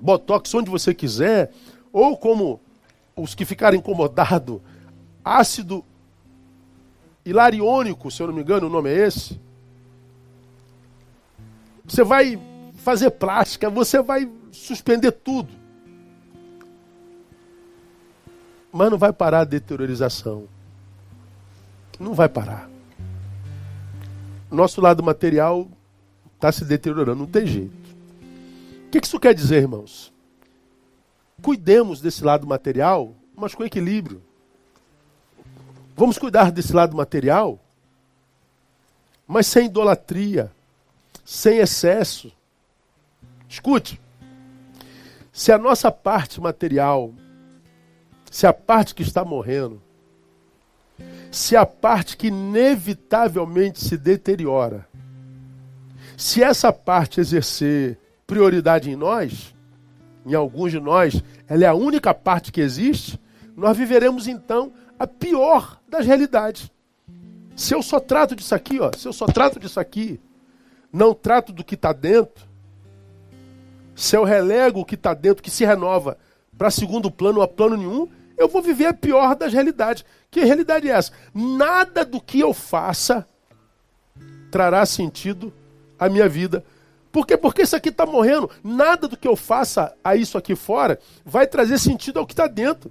botox 0.00 0.52
onde 0.54 0.70
você 0.70 0.94
quiser, 0.94 1.50
ou 1.92 2.16
como 2.16 2.60
os 3.16 3.34
que 3.34 3.44
ficaram 3.44 3.76
incomodados, 3.76 4.60
ácido 5.24 5.84
hilariônico, 7.24 8.10
se 8.10 8.22
eu 8.22 8.26
não 8.26 8.34
me 8.34 8.42
engano, 8.42 8.66
o 8.66 8.70
nome 8.70 8.90
é 8.90 9.06
esse. 9.06 9.40
Você 11.86 12.02
vai 12.02 12.38
fazer 12.76 13.10
plástica, 13.12 13.70
você 13.70 14.02
vai 14.02 14.30
suspender 14.52 15.12
tudo. 15.12 15.63
Mas 18.76 18.90
não 18.90 18.98
vai 18.98 19.12
parar 19.12 19.42
a 19.42 19.44
deteriorização. 19.44 20.48
Não 21.96 22.12
vai 22.12 22.28
parar. 22.28 22.68
Nosso 24.50 24.80
lado 24.80 25.00
material 25.00 25.68
está 26.34 26.50
se 26.50 26.64
deteriorando, 26.64 27.20
não 27.20 27.26
tem 27.30 27.46
jeito. 27.46 27.72
O 28.88 28.90
que 28.90 28.98
isso 28.98 29.20
quer 29.20 29.32
dizer, 29.32 29.62
irmãos? 29.62 30.12
Cuidemos 31.40 32.00
desse 32.00 32.24
lado 32.24 32.48
material, 32.48 33.14
mas 33.36 33.54
com 33.54 33.62
equilíbrio. 33.62 34.20
Vamos 35.94 36.18
cuidar 36.18 36.50
desse 36.50 36.72
lado 36.72 36.96
material, 36.96 37.60
mas 39.24 39.46
sem 39.46 39.66
idolatria, 39.66 40.50
sem 41.24 41.58
excesso. 41.58 42.32
Escute, 43.48 44.00
se 45.32 45.52
a 45.52 45.58
nossa 45.58 45.92
parte 45.92 46.40
material, 46.40 47.14
se 48.34 48.48
a 48.48 48.52
parte 48.52 48.96
que 48.96 49.02
está 49.04 49.24
morrendo, 49.24 49.80
se 51.30 51.54
a 51.54 51.64
parte 51.64 52.16
que 52.16 52.26
inevitavelmente 52.26 53.78
se 53.78 53.96
deteriora, 53.96 54.88
se 56.16 56.42
essa 56.42 56.72
parte 56.72 57.20
exercer 57.20 57.96
prioridade 58.26 58.90
em 58.90 58.96
nós, 58.96 59.54
em 60.26 60.34
alguns 60.34 60.72
de 60.72 60.80
nós, 60.80 61.22
ela 61.46 61.62
é 61.62 61.68
a 61.68 61.74
única 61.74 62.12
parte 62.12 62.50
que 62.50 62.60
existe, 62.60 63.20
nós 63.56 63.76
viveremos 63.76 64.26
então 64.26 64.72
a 64.98 65.06
pior 65.06 65.80
das 65.88 66.04
realidades. 66.04 66.68
Se 67.54 67.72
eu 67.72 67.84
só 67.84 68.00
trato 68.00 68.34
disso 68.34 68.52
aqui, 68.52 68.80
ó, 68.80 68.90
se 68.98 69.06
eu 69.06 69.12
só 69.12 69.26
trato 69.26 69.60
disso 69.60 69.78
aqui, 69.78 70.18
não 70.92 71.14
trato 71.14 71.52
do 71.52 71.62
que 71.62 71.76
está 71.76 71.92
dentro, 71.92 72.44
se 73.94 74.16
eu 74.16 74.24
relego 74.24 74.80
o 74.80 74.84
que 74.84 74.96
está 74.96 75.14
dentro, 75.14 75.40
que 75.40 75.52
se 75.52 75.64
renova 75.64 76.18
para 76.58 76.68
segundo 76.68 77.12
plano 77.12 77.38
ou 77.38 77.44
a 77.44 77.48
plano 77.48 77.76
nenhum, 77.76 78.08
eu 78.36 78.48
vou 78.48 78.62
viver 78.62 78.86
a 78.86 78.94
pior 78.94 79.34
das 79.34 79.52
realidades. 79.52 80.04
Que 80.30 80.44
realidade 80.44 80.88
é 80.88 80.92
essa? 80.92 81.12
Nada 81.32 82.04
do 82.04 82.20
que 82.20 82.40
eu 82.40 82.52
faça 82.52 83.26
trará 84.50 84.84
sentido 84.86 85.52
à 85.98 86.08
minha 86.08 86.28
vida. 86.28 86.64
Por 87.10 87.26
quê? 87.26 87.36
Porque 87.36 87.62
isso 87.62 87.76
aqui 87.76 87.90
está 87.90 88.04
morrendo. 88.04 88.50
Nada 88.62 89.06
do 89.06 89.16
que 89.16 89.28
eu 89.28 89.36
faça 89.36 89.94
a 90.02 90.16
isso 90.16 90.36
aqui 90.36 90.56
fora 90.56 90.98
vai 91.24 91.46
trazer 91.46 91.78
sentido 91.78 92.18
ao 92.18 92.26
que 92.26 92.32
está 92.32 92.46
dentro. 92.46 92.90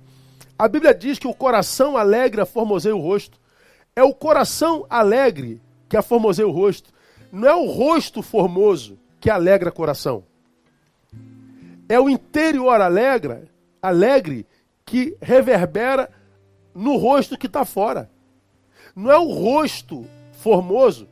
A 0.58 0.68
Bíblia 0.68 0.94
diz 0.94 1.20
que 1.20 1.28
o 1.28 1.34
coração 1.34 1.98
alegre 1.98 2.42
aformoseia 2.42 2.96
o 2.96 3.02
rosto. 3.02 3.38
É 3.96 4.04
o 4.04 4.14
coração 4.14 4.86
alegre 4.90 5.62
que 5.90 5.98
aformoseia 5.98 6.48
o 6.48 6.52
rosto. 6.52 6.92
Não 7.32 7.48
é 7.48 7.54
o 7.54 7.66
rosto 7.66 8.22
formoso 8.22 8.98
que 9.20 9.30
alegra 9.30 9.70
o 9.70 9.74
coração. 9.74 10.24
É 11.90 12.00
o 12.00 12.10
interior 12.10 12.80
alegre, 12.80 13.50
alegre 13.82 14.46
que 14.94 15.18
reverbera 15.20 16.08
no 16.72 16.98
rosto 16.98 17.36
que 17.36 17.48
está 17.48 17.66
fora. 17.66 18.12
Não 18.96 19.10
é 19.10 19.18
o 19.18 19.34
rosto 19.34 20.06
formoso, 20.34 21.10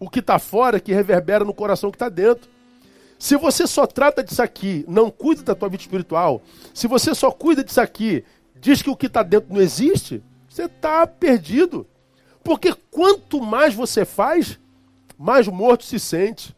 o 0.00 0.10
que 0.10 0.18
está 0.18 0.36
fora, 0.40 0.80
que 0.80 0.92
reverbera 0.92 1.44
no 1.44 1.54
coração 1.54 1.92
que 1.92 1.94
está 1.94 2.08
dentro. 2.08 2.50
Se 3.20 3.36
você 3.36 3.68
só 3.68 3.86
trata 3.86 4.24
disso 4.24 4.42
aqui, 4.42 4.84
não 4.88 5.12
cuida 5.12 5.44
da 5.44 5.54
tua 5.54 5.68
vida 5.68 5.80
espiritual, 5.80 6.42
se 6.74 6.88
você 6.88 7.14
só 7.14 7.30
cuida 7.30 7.62
disso 7.62 7.80
aqui, 7.80 8.24
diz 8.60 8.82
que 8.82 8.90
o 8.90 8.96
que 8.96 9.06
está 9.06 9.22
dentro 9.22 9.54
não 9.54 9.60
existe, 9.60 10.20
você 10.48 10.64
está 10.64 11.06
perdido. 11.06 11.86
Porque 12.42 12.74
quanto 12.90 13.40
mais 13.40 13.72
você 13.72 14.04
faz, 14.04 14.58
mais 15.16 15.46
morto 15.46 15.84
se 15.84 16.00
sente. 16.00 16.52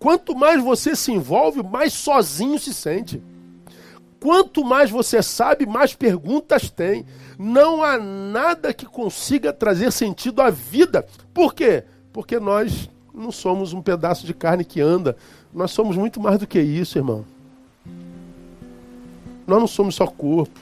Quanto 0.00 0.34
mais 0.34 0.60
você 0.60 0.96
se 0.96 1.12
envolve, 1.12 1.62
mais 1.62 1.92
sozinho 1.92 2.58
se 2.58 2.74
sente. 2.74 3.22
Quanto 4.20 4.64
mais 4.64 4.90
você 4.90 5.22
sabe, 5.22 5.66
mais 5.66 5.94
perguntas 5.94 6.70
tem. 6.70 7.04
Não 7.38 7.82
há 7.82 7.98
nada 7.98 8.72
que 8.72 8.86
consiga 8.86 9.52
trazer 9.52 9.92
sentido 9.92 10.40
à 10.40 10.50
vida. 10.50 11.06
Por 11.34 11.54
quê? 11.54 11.84
Porque 12.12 12.40
nós 12.40 12.88
não 13.14 13.30
somos 13.30 13.72
um 13.72 13.82
pedaço 13.82 14.26
de 14.26 14.34
carne 14.34 14.64
que 14.64 14.80
anda. 14.80 15.16
Nós 15.52 15.70
somos 15.70 15.96
muito 15.96 16.20
mais 16.20 16.38
do 16.38 16.46
que 16.46 16.60
isso, 16.60 16.98
irmão. 16.98 17.24
Nós 19.46 19.60
não 19.60 19.66
somos 19.66 19.94
só 19.94 20.06
corpo. 20.06 20.60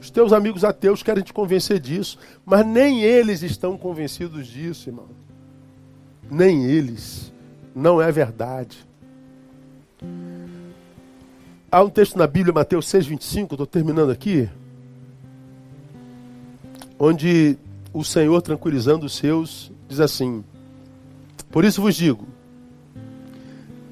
Os 0.00 0.10
teus 0.10 0.32
amigos 0.32 0.64
ateus 0.64 1.02
querem 1.02 1.22
te 1.22 1.32
convencer 1.32 1.78
disso, 1.78 2.18
mas 2.44 2.64
nem 2.66 3.02
eles 3.02 3.42
estão 3.42 3.76
convencidos 3.76 4.46
disso, 4.46 4.88
irmão. 4.88 5.08
Nem 6.30 6.64
eles. 6.64 7.32
Não 7.74 8.00
é 8.00 8.10
verdade. 8.10 8.86
Há 11.76 11.82
um 11.82 11.90
texto 11.90 12.16
na 12.16 12.26
Bíblia, 12.26 12.54
Mateus 12.54 12.86
6,25, 12.86 13.52
estou 13.52 13.66
terminando 13.66 14.08
aqui, 14.08 14.48
onde 16.98 17.58
o 17.92 18.02
Senhor, 18.02 18.40
tranquilizando 18.40 19.04
os 19.04 19.14
seus, 19.14 19.70
diz 19.86 20.00
assim: 20.00 20.42
Por 21.50 21.66
isso 21.66 21.82
vos 21.82 21.94
digo, 21.94 22.26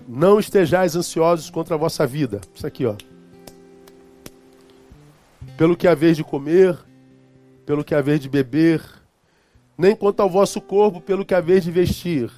não 0.09 0.41
estejais 0.41 0.97
ansiosos 0.97 1.51
contra 1.51 1.75
a 1.75 1.79
vossa 1.79 2.07
vida. 2.07 2.41
Isso 2.55 2.67
aqui, 2.67 2.87
ó 2.87 2.97
pelo 5.59 5.77
que 5.77 5.87
haver 5.87 6.15
de 6.15 6.25
comer, 6.25 6.79
pelo 7.67 7.85
que 7.85 7.95
haver 7.95 8.19
de 8.19 8.31
beber, 8.31 8.83
nem 9.77 9.95
quanto 9.95 10.21
ao 10.21 10.31
vosso 10.31 10.59
corpo, 10.59 11.03
pelo 11.03 11.23
que 11.23 11.35
haver 11.35 11.61
de 11.61 11.71
vestir. 11.71 12.31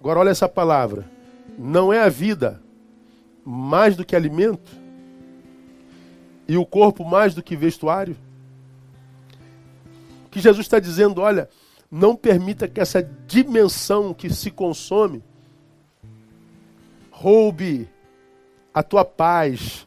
Agora 0.00 0.18
olha 0.18 0.30
essa 0.30 0.48
palavra. 0.48 1.08
Não 1.56 1.92
é 1.92 2.00
a 2.00 2.08
vida 2.08 2.60
mais 3.44 3.96
do 3.96 4.04
que 4.04 4.16
alimento? 4.16 4.72
E 6.46 6.56
o 6.56 6.66
corpo 6.66 7.04
mais 7.04 7.34
do 7.34 7.42
que 7.42 7.56
vestuário? 7.56 8.16
Que 10.30 10.40
Jesus 10.40 10.66
está 10.66 10.78
dizendo, 10.78 11.20
olha, 11.20 11.48
não 11.90 12.16
permita 12.16 12.68
que 12.68 12.80
essa 12.80 13.02
dimensão 13.26 14.12
que 14.12 14.32
se 14.32 14.50
consome 14.50 15.22
roube 17.10 17.88
a 18.72 18.82
tua 18.82 19.04
paz, 19.04 19.86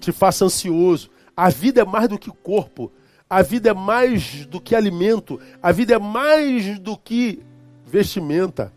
te 0.00 0.10
faça 0.10 0.46
ansioso. 0.46 1.10
A 1.36 1.50
vida 1.50 1.82
é 1.82 1.84
mais 1.84 2.08
do 2.08 2.18
que 2.18 2.30
corpo. 2.30 2.90
A 3.28 3.42
vida 3.42 3.70
é 3.70 3.74
mais 3.74 4.46
do 4.46 4.60
que 4.60 4.74
alimento, 4.74 5.40
a 5.62 5.72
vida 5.72 5.94
é 5.94 5.98
mais 5.98 6.78
do 6.78 6.96
que 6.96 7.42
vestimenta, 7.84 8.72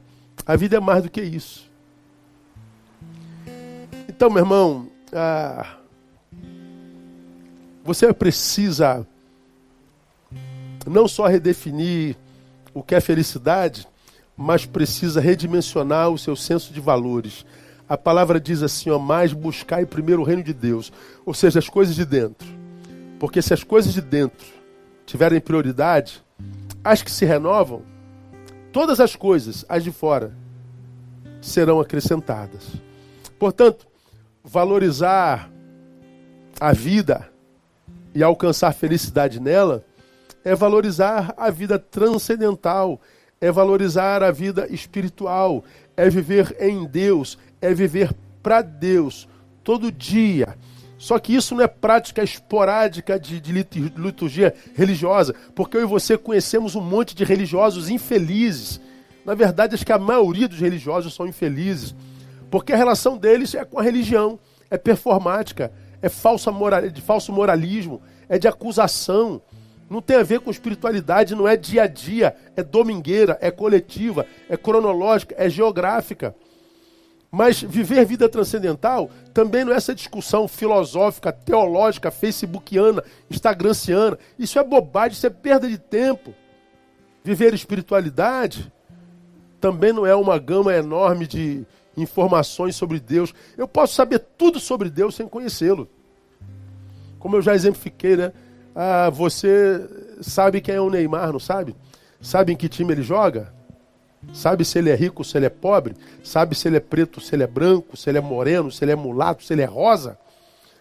a 0.45 0.55
vida 0.55 0.78
é 0.78 0.80
mais 0.80 1.03
do 1.03 1.11
que 1.11 1.22
isso. 1.22 1.66
Então, 4.18 4.32
meu 4.32 4.39
irmão, 4.39 4.89
ah, 5.13 5.78
você 7.84 8.11
precisa 8.11 9.05
não 10.88 11.07
só 11.07 11.28
redefinir 11.28 12.18
o 12.74 12.82
que 12.82 12.95
é 12.95 12.99
felicidade, 12.99 13.88
mas 14.36 14.65
precisa 14.65 15.22
redimensionar 15.22 16.09
o 16.09 16.18
seu 16.18 16.36
senso 16.36 16.74
de 16.74 16.82
valores. 16.82 17.45
A 17.88 17.95
palavra 17.95 18.39
diz 18.39 18.63
assim, 18.63 18.89
ó, 18.89 18.97
mais 18.97 19.34
buscar 19.34 19.86
primeiro 19.86 20.24
o 20.24 20.26
reino 20.26 20.41
de 20.41 20.51
Deus, 20.51 20.91
ou 21.24 21.36
seja, 21.36 21.59
as 21.59 21.70
coisas 21.70 21.93
de 21.93 22.03
dentro. 22.03 22.47
Porque 23.20 23.39
se 23.39 23.53
as 23.53 23.63
coisas 23.63 23.93
de 23.93 24.01
dentro 24.01 24.47
tiverem 25.05 25.39
prioridade, 25.39 26.24
as 26.84 27.03
que 27.03 27.11
se 27.11 27.24
renovam, 27.24 27.84
todas 28.74 28.99
as 28.99 29.15
coisas, 29.15 29.63
as 29.70 29.84
de 29.84 29.91
fora, 29.91 30.34
serão 31.39 31.80
acrescentadas. 31.80 32.63
Portanto, 33.38 33.86
valorizar 34.47 35.51
a 36.57 36.71
vida 36.71 37.29
e 38.15 38.23
alcançar 38.23 38.73
felicidade 38.73 39.41
nela 39.41 39.83
é 40.43 40.55
valorizar 40.55 41.33
a 41.35 41.49
vida 41.49 41.77
transcendental, 41.77 43.01
é 43.41 43.51
valorizar 43.51 44.23
a 44.23 44.31
vida 44.31 44.65
espiritual, 44.71 45.65
é 45.97 46.09
viver 46.09 46.55
em 46.61 46.85
Deus, 46.85 47.37
é 47.61 47.73
viver 47.73 48.11
para 48.41 48.61
Deus 48.61 49.27
todo 49.65 49.91
dia. 49.91 50.57
Só 50.97 51.19
que 51.19 51.35
isso 51.35 51.53
não 51.53 51.61
é 51.61 51.67
prática 51.67 52.23
esporádica 52.23 53.19
de, 53.19 53.41
de, 53.41 53.51
liturgia 53.51 54.53
religiosa, 54.73 55.35
porque 55.53 55.75
eu 55.75 55.81
e 55.81 55.85
você 55.85 56.17
conhecemos 56.17 56.73
um 56.73 56.81
monte 56.81 57.13
de 57.13 57.25
religiosos 57.25 57.89
infelizes. 57.89 58.79
Na 59.25 59.35
verdade, 59.35 59.75
acho 59.75 59.85
que 59.85 59.91
a 59.91 59.99
maioria 59.99 60.47
dos 60.47 60.59
religiosos 60.59 61.13
são 61.13 61.27
infelizes, 61.27 61.93
porque 62.49 62.73
a 62.73 62.77
relação 62.77 63.17
deles 63.17 63.53
é 63.55 63.65
com 63.65 63.79
a 63.79 63.83
religião, 63.83 64.39
é 64.69 64.77
performática, 64.77 65.71
é 66.01 66.09
falsa 66.09 66.51
moral, 66.51 66.89
de 66.89 67.01
falso 67.01 67.31
moralismo, 67.31 68.01
é 68.29 68.37
de 68.37 68.47
acusação. 68.47 69.41
Não 69.89 70.01
tem 70.01 70.17
a 70.17 70.23
ver 70.23 70.41
com 70.41 70.51
espiritualidade, 70.51 71.35
não 71.35 71.47
é 71.47 71.55
dia 71.55 71.83
a 71.83 71.87
dia, 71.87 72.35
é 72.55 72.63
domingueira, 72.63 73.37
é 73.41 73.49
coletiva, 73.49 74.25
é 74.49 74.57
cronológica, 74.57 75.35
é 75.37 75.49
geográfica. 75.49 76.35
Mas 77.31 77.61
viver 77.61 78.05
vida 78.05 78.27
transcendental 78.29 79.09
também 79.33 79.65
não 79.65 79.73
é 79.73 79.75
essa 79.75 79.93
discussão 79.93 80.47
filosófica, 80.47 81.31
teológica, 81.31 82.09
facebookiana, 82.09 83.03
instagranciana. 83.29 84.17
Isso 84.39 84.57
é 84.57 84.63
bobagem, 84.63 85.13
isso 85.13 85.27
é 85.27 85.29
perda 85.29 85.67
de 85.67 85.77
tempo. 85.77 86.33
Viver 87.23 87.53
espiritualidade 87.53 88.71
também 89.59 89.91
não 89.91 90.05
é 90.05 90.15
uma 90.15 90.37
gama 90.37 90.73
enorme 90.73 91.27
de 91.27 91.65
informações 91.97 92.75
sobre 92.75 92.99
Deus. 92.99 93.33
Eu 93.57 93.67
posso 93.67 93.95
saber 93.95 94.19
tudo 94.37 94.59
sobre 94.59 94.89
Deus 94.89 95.15
sem 95.15 95.27
conhecê-lo. 95.27 95.89
Como 97.19 97.35
eu 97.35 97.41
já 97.41 97.55
exemplifiquei, 97.55 98.15
né? 98.15 98.31
Ah, 98.75 99.09
você 99.09 99.83
sabe 100.21 100.61
quem 100.61 100.75
é 100.75 100.81
o 100.81 100.89
Neymar, 100.89 101.33
não 101.33 101.39
sabe? 101.39 101.75
Sabe 102.21 102.53
em 102.53 102.55
que 102.55 102.69
time 102.69 102.93
ele 102.93 103.01
joga? 103.01 103.51
Sabe 104.33 104.63
se 104.63 104.77
ele 104.77 104.89
é 104.89 104.95
rico, 104.95 105.23
se 105.23 105.37
ele 105.37 105.47
é 105.47 105.49
pobre? 105.49 105.95
Sabe 106.23 106.55
se 106.55 106.67
ele 106.67 106.77
é 106.77 106.79
preto, 106.79 107.19
se 107.19 107.35
ele 107.35 107.43
é 107.43 107.47
branco, 107.47 107.97
se 107.97 108.09
ele 108.09 108.17
é 108.17 108.21
moreno, 108.21 108.71
se 108.71 108.83
ele 108.83 108.91
é 108.91 108.95
mulato, 108.95 109.43
se 109.43 109.53
ele 109.53 109.61
é 109.61 109.65
rosa? 109.65 110.17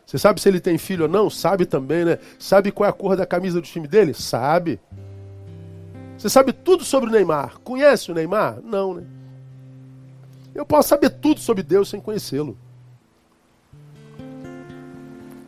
Você 0.04 0.18
sabe 0.18 0.40
se 0.40 0.48
ele 0.48 0.60
tem 0.60 0.78
filho 0.78 1.04
ou 1.04 1.08
não? 1.08 1.28
Sabe 1.30 1.66
também, 1.66 2.04
né? 2.04 2.18
Sabe 2.38 2.70
qual 2.70 2.86
é 2.86 2.90
a 2.90 2.92
cor 2.92 3.16
da 3.16 3.26
camisa 3.26 3.60
do 3.60 3.66
time 3.66 3.88
dele? 3.88 4.14
Sabe. 4.14 4.78
Você 6.16 6.28
sabe 6.28 6.52
tudo 6.52 6.84
sobre 6.84 7.08
o 7.08 7.12
Neymar. 7.12 7.58
Conhece 7.60 8.10
o 8.10 8.14
Neymar? 8.14 8.60
Não, 8.62 8.94
né? 8.94 9.02
Eu 10.56 10.64
posso 10.64 10.88
saber 10.88 11.10
tudo 11.10 11.38
sobre 11.38 11.62
Deus 11.62 11.90
sem 11.90 12.00
conhecê-lo. 12.00 12.56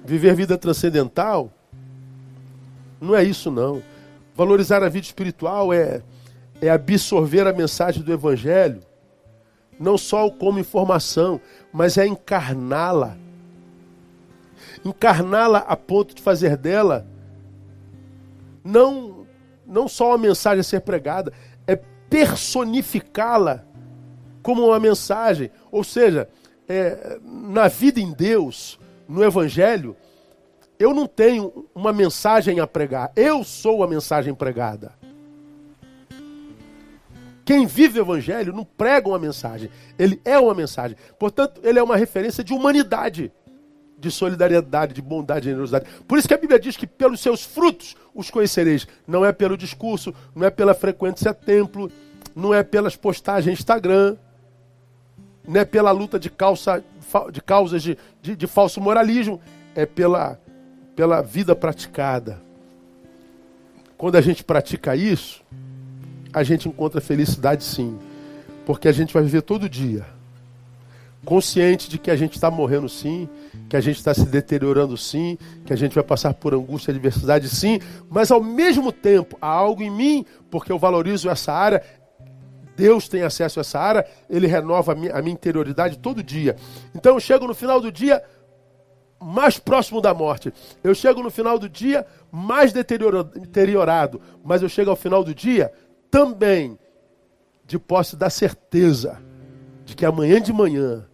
Viver 0.05 0.35
vida 0.35 0.59
transcendental 0.59 1.51
não 3.01 3.15
é 3.15 3.25
isso, 3.25 3.51
não. 3.51 3.83
Valorizar 4.35 4.83
a 4.83 4.89
vida 4.89 5.07
espiritual 5.07 5.73
é, 5.73 6.03
é 6.61 6.69
absorver 6.69 7.47
a 7.47 7.55
mensagem 7.55 8.03
do 8.03 8.13
Evangelho, 8.13 8.83
não 9.81 9.97
só 9.97 10.29
como 10.29 10.59
informação, 10.59 11.41
mas 11.73 11.97
é 11.97 12.07
encarná-la. 12.07 13.17
Encarná-la 14.85 15.61
a 15.61 15.75
ponto 15.75 16.15
de 16.15 16.21
fazer 16.21 16.55
dela 16.55 17.07
não, 18.63 19.27
não 19.67 19.89
só 19.89 20.09
uma 20.09 20.19
mensagem 20.19 20.61
a 20.61 20.65
ser 20.65 20.81
pregada, 20.81 21.33
é 21.67 21.77
personificá-la 22.11 23.65
como 24.49 24.65
uma 24.65 24.81
mensagem. 24.81 25.51
Ou 25.71 25.85
seja, 25.85 26.27
é, 26.67 27.19
na 27.23 27.69
vida 27.69 28.01
em 28.01 28.11
Deus, 28.11 28.81
no 29.07 29.23
Evangelho, 29.23 29.95
eu 30.79 30.95
não 30.95 31.07
tenho 31.07 31.67
uma 31.75 31.93
mensagem 31.93 32.59
a 32.59 32.67
pregar, 32.67 33.13
eu 33.15 33.45
sou 33.45 33.85
a 33.85 33.87
mensagem 33.87 34.35
pregada. 34.35 34.95
Quem 37.45 37.67
vive 37.67 37.99
o 37.99 38.03
evangelho 38.03 38.53
não 38.55 38.65
prega 38.65 39.09
uma 39.09 39.19
mensagem, 39.19 39.69
ele 39.99 40.19
é 40.25 40.39
uma 40.39 40.55
mensagem. 40.55 40.97
Portanto, 41.19 41.61
ele 41.63 41.79
é 41.79 41.83
uma 41.83 41.97
referência 41.97 42.43
de 42.43 42.55
humanidade, 42.55 43.31
de 43.99 44.11
solidariedade, 44.11 44.95
de 44.95 45.03
bondade, 45.03 45.43
de 45.43 45.49
generosidade. 45.51 45.87
Por 46.07 46.19
isso 46.19 46.29
que 46.29 46.35
a 46.35 46.39
Bíblia 46.39 46.59
diz 46.59 46.75
que 46.75 46.87
pelos 46.87 47.21
seus 47.21 47.45
frutos 47.45 47.97
os 48.15 48.31
conhecereis. 48.31 48.87
Não 49.07 49.27
é 49.27 49.33
pelo 49.33 49.59
discurso, 49.59 50.15
não 50.35 50.47
é 50.47 50.51
pela 50.51 50.73
frequência 50.73 51.35
templo, 51.35 51.91
não 52.35 52.55
é 52.55 52.63
pelas 52.63 52.97
postagens 52.97 53.59
Instagram, 53.59 54.17
não 55.49 55.61
é 55.61 55.65
pela 55.65 55.91
luta 55.91 56.19
de, 56.19 56.31
calça, 56.31 56.85
de 57.33 57.43
causas 57.43 57.83
de, 57.83 57.99
de, 58.23 58.37
de 58.37 58.47
falso 58.47 58.81
moralismo, 58.81 59.41
é 59.75 59.85
pela 59.87 60.39
pela 60.99 61.23
vida 61.23 61.55
praticada. 61.55 62.41
Quando 63.97 64.17
a 64.17 64.21
gente 64.21 64.43
pratica 64.43 64.97
isso, 64.97 65.45
a 66.33 66.43
gente 66.43 66.69
encontra 66.69 67.01
felicidade 67.01 67.63
sim, 67.63 67.97
porque 68.67 68.89
a 68.89 68.93
gente 68.93 69.15
vai 69.15 69.23
viver 69.23 69.43
todo 69.43 69.69
dia, 69.69 70.05
consciente 71.25 71.89
de 71.89 71.99
que 71.99 72.11
a 72.11 72.17
gente 72.17 72.35
está 72.35 72.51
morrendo 72.51 72.89
sim, 72.89 73.29
que 73.69 73.77
a 73.77 73.81
gente 73.81 73.99
está 73.99 74.13
se 74.13 74.27
deteriorando 74.27 74.97
sim, 74.97 75.39
que 75.65 75.73
a 75.73 75.77
gente 75.77 75.95
vai 75.95 76.03
passar 76.03 76.35
por 76.35 76.53
angústia 76.53 76.91
e 76.91 76.95
adversidade 76.97 77.49
sim, 77.49 77.79
mas 78.11 78.33
ao 78.33 78.43
mesmo 78.43 78.91
tempo 78.91 79.39
há 79.41 79.47
algo 79.47 79.85
em 79.85 79.91
mim, 79.91 80.27
porque 80.51 80.73
eu 80.73 80.81
valorizo 80.81 81.31
essa 81.31 81.53
área, 81.53 81.81
Deus 82.79 83.09
tem 83.09 83.23
acesso 83.25 83.59
a 83.59 83.63
essa 83.63 83.81
área, 83.81 84.07
Ele 84.31 84.47
renova 84.47 84.93
a 84.93 84.95
minha, 84.95 85.13
a 85.13 85.21
minha 85.21 85.35
interioridade 85.35 85.99
todo 85.99 86.23
dia. 86.23 86.55
Então 86.95 87.15
eu 87.15 87.21
chego 87.21 87.45
no 87.45 87.55
final 87.55 87.81
do 87.81 87.91
dia 87.91 88.23
mais 89.21 89.59
próximo 89.59 90.01
da 90.01 90.15
morte. 90.15 90.55
Eu 90.85 90.95
chego 90.95 91.21
no 91.21 91.29
final 91.29 91.59
do 91.59 91.69
dia 91.69 92.07
mais 92.31 92.73
deteriorado, 92.73 94.21
mas 94.45 94.63
eu 94.63 94.69
chego 94.69 94.91
ao 94.91 94.97
final 94.97 95.25
do 95.25 95.35
dia 95.35 95.73
também 96.09 96.79
de 97.67 97.81
posse 97.81 98.15
da 98.15 98.31
certeza 98.31 99.21
de 99.85 99.97
que 99.97 100.07
amanhã 100.07 100.41
de 100.41 100.53
manhã 100.53 101.05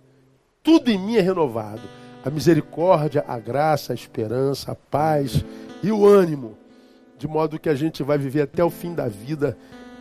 tudo 0.62 0.90
em 0.90 0.98
mim 0.98 1.16
é 1.16 1.22
renovado. 1.22 1.80
A 2.22 2.28
misericórdia, 2.28 3.24
a 3.26 3.38
graça, 3.38 3.92
a 3.92 3.94
esperança, 3.94 4.72
a 4.72 4.74
paz 4.74 5.42
e 5.82 5.90
o 5.90 6.06
ânimo, 6.06 6.58
de 7.18 7.26
modo 7.26 7.58
que 7.58 7.70
a 7.70 7.74
gente 7.74 8.02
vai 8.02 8.18
viver 8.18 8.42
até 8.42 8.62
o 8.62 8.70
fim 8.70 8.94
da 8.94 9.08
vida 9.08 9.56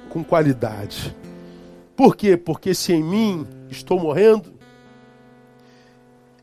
com 0.09 0.24
qualidade. 0.24 1.16
Por 1.96 2.16
quê? 2.16 2.36
Porque 2.36 2.74
se 2.74 2.94
em 2.94 3.04
mim 3.04 3.48
estou 3.70 4.00
morrendo, 4.00 4.54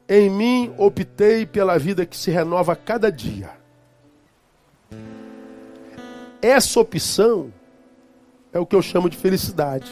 em 0.09 0.29
mim 0.31 0.75
optei 0.77 1.47
pela 1.47 1.79
vida 1.79 2.07
que 2.07 2.17
se 2.17 2.31
renova 2.31 2.73
a 2.73 2.77
cada 2.77 3.11
dia. 3.11 3.51
Essa 6.43 6.81
opção 6.81 7.53
é 8.53 8.59
o 8.59 8.67
que 8.67 8.75
eu 8.75 8.83
chamo 8.83 9.11
de 9.11 9.17
felicidade. 9.17 9.91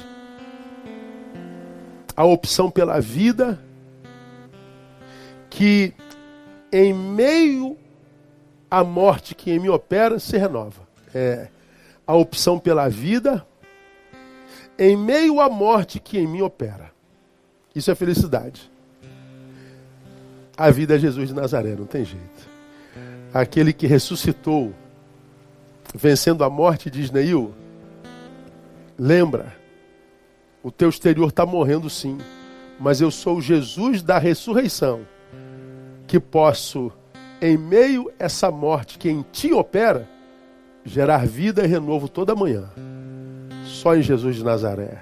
A 2.16 2.24
opção 2.24 2.70
pela 2.70 3.00
vida 3.00 3.60
que, 5.50 5.92
em 6.72 6.92
meio 6.92 7.76
à 8.70 8.82
morte 8.82 9.34
que 9.34 9.50
em 9.50 9.58
mim 9.58 9.68
opera, 9.68 10.18
se 10.18 10.36
renova. 10.36 10.88
É 11.14 11.48
a 12.06 12.14
opção 12.14 12.58
pela 12.58 12.88
vida 12.88 13.46
em 14.78 14.96
meio 14.96 15.40
à 15.40 15.48
morte 15.48 15.98
que 15.98 16.18
em 16.18 16.26
mim 16.26 16.40
opera. 16.40 16.92
Isso 17.74 17.90
é 17.90 17.94
felicidade. 17.94 18.70
A 20.56 20.70
vida 20.70 20.96
é 20.96 20.98
Jesus 20.98 21.28
de 21.28 21.34
Nazaré, 21.34 21.74
não 21.74 21.86
tem 21.86 22.04
jeito. 22.04 22.48
Aquele 23.32 23.72
que 23.72 23.86
ressuscitou, 23.86 24.72
vencendo 25.94 26.44
a 26.44 26.50
morte, 26.50 26.90
diz 26.90 27.10
Neil, 27.10 27.54
lembra, 28.98 29.54
o 30.62 30.70
teu 30.70 30.88
exterior 30.88 31.28
está 31.28 31.44
morrendo 31.44 31.88
sim, 31.88 32.18
mas 32.80 33.00
eu 33.00 33.10
sou 33.10 33.40
Jesus 33.40 34.02
da 34.02 34.18
ressurreição, 34.18 35.02
que 36.06 36.18
posso, 36.18 36.92
em 37.40 37.56
meio 37.56 38.10
a 38.18 38.24
essa 38.24 38.50
morte 38.50 38.98
que 38.98 39.08
em 39.08 39.24
ti 39.32 39.52
opera, 39.52 40.08
gerar 40.84 41.26
vida 41.26 41.64
e 41.64 41.66
renovo 41.66 42.08
toda 42.08 42.34
manhã. 42.34 42.68
Só 43.68 43.94
em 43.94 44.02
Jesus 44.02 44.36
de 44.36 44.44
Nazaré. 44.44 44.98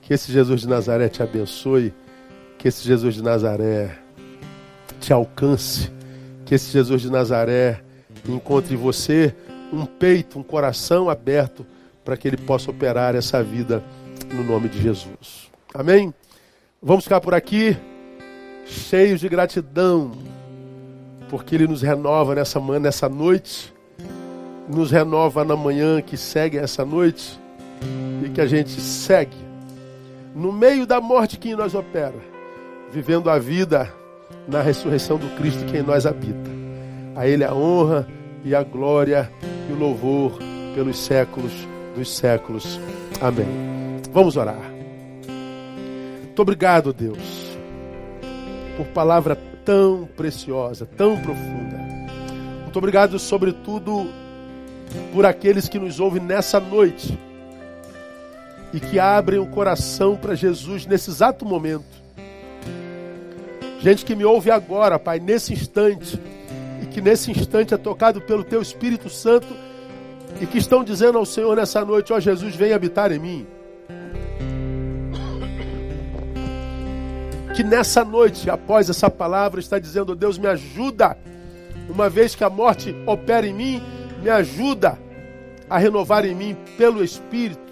Que 0.00 0.14
esse 0.14 0.30
Jesus 0.30 0.60
de 0.60 0.68
Nazaré 0.68 1.08
te 1.08 1.22
abençoe. 1.22 1.92
Que 2.56 2.68
esse 2.68 2.86
Jesus 2.86 3.16
de 3.16 3.22
Nazaré 3.22 3.98
te 5.00 5.12
alcance. 5.12 5.90
Que 6.46 6.54
esse 6.54 6.70
Jesus 6.70 7.02
de 7.02 7.10
Nazaré 7.10 7.82
encontre 8.28 8.74
em 8.74 8.76
você 8.76 9.34
um 9.72 9.84
peito, 9.84 10.38
um 10.38 10.42
coração 10.42 11.10
aberto 11.10 11.66
para 12.04 12.16
que 12.16 12.28
ele 12.28 12.36
possa 12.36 12.70
operar 12.70 13.16
essa 13.16 13.42
vida 13.42 13.82
no 14.32 14.44
nome 14.44 14.68
de 14.68 14.80
Jesus. 14.80 15.50
Amém? 15.74 16.14
Vamos 16.80 17.04
ficar 17.04 17.20
por 17.20 17.34
aqui 17.34 17.76
cheios 18.66 19.18
de 19.18 19.28
gratidão, 19.28 20.12
porque 21.28 21.56
ele 21.56 21.66
nos 21.66 21.82
renova 21.82 22.36
nessa 22.36 22.60
manhã, 22.60 22.78
nessa 22.78 23.08
noite, 23.08 23.74
nos 24.68 24.92
renova 24.92 25.44
na 25.44 25.56
manhã 25.56 26.00
que 26.00 26.16
segue 26.16 26.56
essa 26.56 26.84
noite 26.84 27.42
e 28.24 28.28
que 28.28 28.40
a 28.40 28.46
gente 28.46 28.80
segue 28.80 29.36
no 30.34 30.52
meio 30.52 30.86
da 30.86 31.00
morte 31.00 31.38
que 31.38 31.50
em 31.50 31.54
nós 31.54 31.74
opera, 31.74 32.14
vivendo 32.90 33.30
a 33.30 33.38
vida 33.38 33.92
na 34.48 34.60
ressurreição 34.60 35.16
do 35.16 35.28
Cristo 35.36 35.64
que 35.66 35.76
em 35.76 35.82
nós 35.82 36.06
habita. 36.06 36.50
A 37.14 37.26
Ele 37.26 37.44
a 37.44 37.54
honra 37.54 38.06
e 38.44 38.54
a 38.54 38.62
glória 38.62 39.30
e 39.68 39.72
o 39.72 39.76
louvor 39.76 40.38
pelos 40.74 40.98
séculos 40.98 41.52
dos 41.94 42.14
séculos. 42.14 42.80
Amém. 43.20 43.46
Vamos 44.12 44.36
orar. 44.36 44.72
Muito 46.24 46.42
obrigado, 46.42 46.92
Deus, 46.92 47.56
por 48.76 48.86
palavra 48.88 49.36
tão 49.64 50.08
preciosa, 50.16 50.84
tão 50.84 51.16
profunda. 51.16 51.78
Muito 52.62 52.76
obrigado, 52.76 53.18
sobretudo, 53.20 54.08
por 55.12 55.24
aqueles 55.24 55.68
que 55.68 55.78
nos 55.78 56.00
ouvem 56.00 56.20
nessa 56.20 56.58
noite 56.58 57.16
e 58.74 58.80
que 58.80 58.98
abrem 58.98 59.38
o 59.38 59.46
coração 59.46 60.16
para 60.16 60.34
Jesus 60.34 60.84
nesse 60.84 61.08
exato 61.08 61.46
momento. 61.46 61.84
Gente 63.78 64.04
que 64.04 64.16
me 64.16 64.24
ouve 64.24 64.50
agora, 64.50 64.98
Pai, 64.98 65.20
nesse 65.20 65.52
instante, 65.52 66.20
e 66.82 66.86
que 66.86 67.00
nesse 67.00 67.30
instante 67.30 67.72
é 67.72 67.76
tocado 67.76 68.20
pelo 68.20 68.42
Teu 68.42 68.60
Espírito 68.60 69.08
Santo 69.08 69.46
e 70.40 70.46
que 70.46 70.58
estão 70.58 70.82
dizendo 70.82 71.18
ao 71.18 71.24
Senhor 71.24 71.56
nessa 71.56 71.84
noite: 71.84 72.12
Ó 72.12 72.16
oh, 72.16 72.20
Jesus, 72.20 72.56
vem 72.56 72.72
habitar 72.72 73.12
em 73.12 73.20
mim. 73.20 73.46
Que 77.54 77.62
nessa 77.62 78.04
noite, 78.04 78.50
após 78.50 78.90
essa 78.90 79.08
palavra, 79.08 79.60
está 79.60 79.78
dizendo: 79.78 80.16
Deus, 80.16 80.36
me 80.36 80.48
ajuda, 80.48 81.16
uma 81.88 82.10
vez 82.10 82.34
que 82.34 82.42
a 82.42 82.50
morte 82.50 82.92
opera 83.06 83.46
em 83.46 83.54
mim, 83.54 83.82
me 84.20 84.30
ajuda 84.30 84.98
a 85.70 85.78
renovar 85.78 86.24
em 86.24 86.34
mim 86.34 86.56
pelo 86.76 87.04
Espírito, 87.04 87.63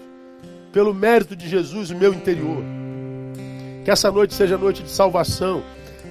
pelo 0.73 0.93
mérito 0.93 1.37
de 1.37 1.47
Jesus, 1.47 1.89
o 1.91 1.95
meu 1.95 2.13
interior. 2.13 2.61
Que 3.85 3.91
essa 3.91 4.11
noite 4.11 4.33
seja 4.33 4.57
noite 4.57 4.83
de 4.83 4.91
salvação 4.91 5.63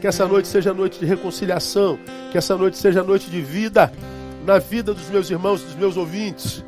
que 0.02 0.08
essa 0.08 0.26
noite 0.26 0.48
seja 0.48 0.74
noite 0.74 0.98
de 0.98 1.06
reconciliação. 1.06 1.96
Que 2.32 2.36
essa 2.36 2.56
noite 2.56 2.76
seja 2.76 3.04
noite 3.04 3.30
de 3.30 3.40
vida 3.40 3.92
na 4.44 4.58
vida 4.58 4.92
dos 4.92 5.08
meus 5.08 5.30
irmãos, 5.30 5.62
dos 5.62 5.76
meus 5.76 5.96
ouvintes. 5.96 6.64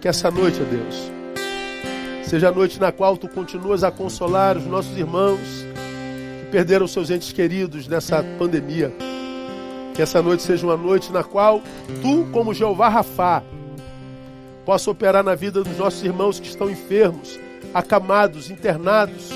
Que 0.00 0.06
essa 0.06 0.30
noite, 0.30 0.60
ó 0.62 0.64
Deus, 0.64 1.10
seja 2.22 2.50
a 2.50 2.52
noite 2.52 2.78
na 2.78 2.92
qual 2.92 3.16
tu 3.16 3.26
continuas 3.26 3.82
a 3.82 3.90
consolar 3.90 4.56
os 4.56 4.64
nossos 4.64 4.96
irmãos 4.96 5.40
que 5.40 6.46
perderam 6.52 6.86
seus 6.86 7.10
entes 7.10 7.32
queridos 7.32 7.88
nessa 7.88 8.22
pandemia. 8.38 8.94
Que 9.92 10.00
essa 10.00 10.22
noite 10.22 10.44
seja 10.44 10.64
uma 10.64 10.76
noite 10.76 11.10
na 11.10 11.24
qual 11.24 11.60
tu, 12.00 12.28
como 12.30 12.54
Jeová 12.54 12.88
Rafá, 12.88 13.42
possa 14.66 14.90
operar 14.90 15.22
na 15.22 15.36
vida 15.36 15.62
dos 15.62 15.78
nossos 15.78 16.02
irmãos 16.02 16.40
que 16.40 16.48
estão 16.48 16.68
enfermos, 16.68 17.38
acamados, 17.72 18.50
internados, 18.50 19.30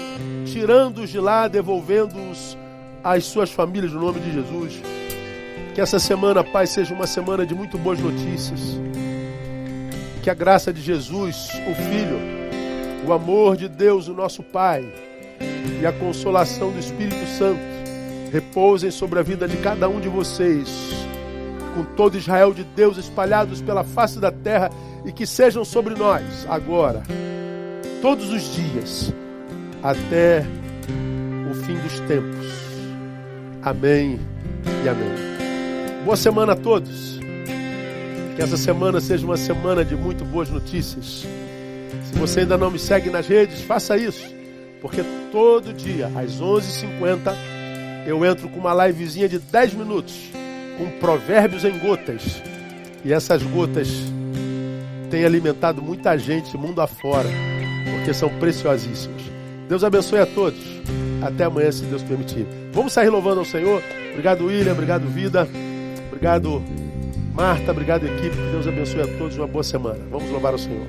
tirando-os 0.45 1.09
de 1.09 1.21
lá, 1.21 1.47
devolvendo-os 1.47 2.59
às 3.03 3.25
suas 3.25 3.49
famílias 3.49 3.93
no 3.93 4.01
nome 4.01 4.19
de 4.19 4.33
Jesus. 4.33 4.83
Que 5.73 5.81
essa 5.81 6.01
semana, 6.01 6.43
Pai, 6.43 6.67
seja 6.67 6.93
uma 6.93 7.07
semana 7.07 7.47
de 7.47 7.55
muito 7.55 7.79
boas 7.79 8.01
notícias. 8.01 8.61
Que 10.21 10.29
a 10.29 10.35
graça 10.35 10.73
de 10.73 10.83
Jesus, 10.83 11.49
o 11.71 11.75
Filho, 11.77 12.19
o 13.07 13.13
amor 13.13 13.57
de 13.57 13.69
Deus, 13.69 14.09
o 14.09 14.13
nosso 14.13 14.43
Pai, 14.43 14.85
e 15.81 15.87
a 15.87 15.93
consolação 15.93 16.73
do 16.73 16.79
Espírito 16.81 17.25
Santo 17.39 17.61
repousem 18.33 18.91
sobre 18.91 19.21
a 19.21 19.23
vida 19.23 19.47
de 19.47 19.57
cada 19.59 19.89
um 19.89 20.01
de 20.01 20.09
vocês, 20.09 20.69
com 21.75 21.85
todo 21.85 22.19
Israel 22.19 22.53
de 22.53 22.65
Deus 22.65 22.99
espalhados 22.99 23.63
pela 23.63 23.85
face 23.85 24.19
da 24.19 24.33
terra 24.33 24.71
e 25.05 25.13
que 25.13 25.27
sejam 25.27 25.65
sobre 25.65 25.95
nós 25.95 26.47
agora, 26.49 27.03
todos 28.03 28.31
os 28.31 28.55
dias, 28.55 29.13
até 29.83 30.45
o 31.51 31.55
fim 31.55 31.75
dos 31.75 32.01
tempos. 32.01 32.47
Amém 33.63 34.19
e 34.85 34.89
amém. 34.89 35.31
Boa 36.05 36.17
semana 36.17 36.53
a 36.53 36.57
todos. 36.57 37.19
Que 38.37 38.43
essa 38.43 38.57
semana 38.57 39.01
seja 39.01 39.27
uma 39.27 39.37
semana 39.37 39.85
de 39.85 39.95
muito 39.95 40.25
boas 40.25 40.49
notícias. 40.49 41.27
Se 42.05 42.19
você 42.19 42.41
ainda 42.41 42.57
não 42.57 42.71
me 42.71 42.79
segue 42.79 43.11
nas 43.11 43.27
redes, 43.27 43.61
faça 43.63 43.97
isso. 43.97 44.35
Porque 44.81 45.03
todo 45.31 45.75
dia, 45.75 46.07
às 46.07 46.41
11h50, 46.41 47.35
eu 48.07 48.25
entro 48.25 48.49
com 48.49 48.59
uma 48.59 48.87
livezinha 48.87 49.29
de 49.29 49.39
10 49.39 49.75
minutos, 49.75 50.31
com 50.79 50.91
provérbios 50.99 51.65
em 51.65 51.79
gotas. 51.79 52.43
E 53.05 53.13
essas 53.13 53.43
gotas 53.43 53.89
têm 55.11 55.25
alimentado 55.25 55.83
muita 55.83 56.17
gente 56.17 56.57
mundo 56.57 56.81
afora, 56.81 57.29
porque 57.91 58.15
são 58.15 58.29
preciosíssimas. 58.29 59.23
Deus 59.69 59.85
abençoe 59.85 60.21
a 60.21 60.27
todos. 60.27 60.61
Até 61.23 61.45
amanhã, 61.45 61.71
se 61.71 61.85
Deus 61.85 62.03
permitir. 62.03 62.47
Vamos 62.73 62.93
sair 62.93 63.11
louvando 63.11 63.41
ao 63.41 63.45
Senhor. 63.45 63.83
Obrigado, 64.13 64.47
William. 64.47 64.73
Obrigado, 64.73 65.07
Vida. 65.07 65.47
Obrigado, 66.09 66.63
Marta. 67.35 67.71
Obrigado, 67.71 68.07
equipe. 68.07 68.35
Que 68.35 68.51
Deus 68.53 68.67
abençoe 68.67 69.03
a 69.03 69.19
todos. 69.19 69.37
Uma 69.37 69.47
boa 69.47 69.65
semana. 69.65 70.01
Vamos 70.11 70.31
louvar 70.31 70.53
ao 70.53 70.59
Senhor. 70.59 70.87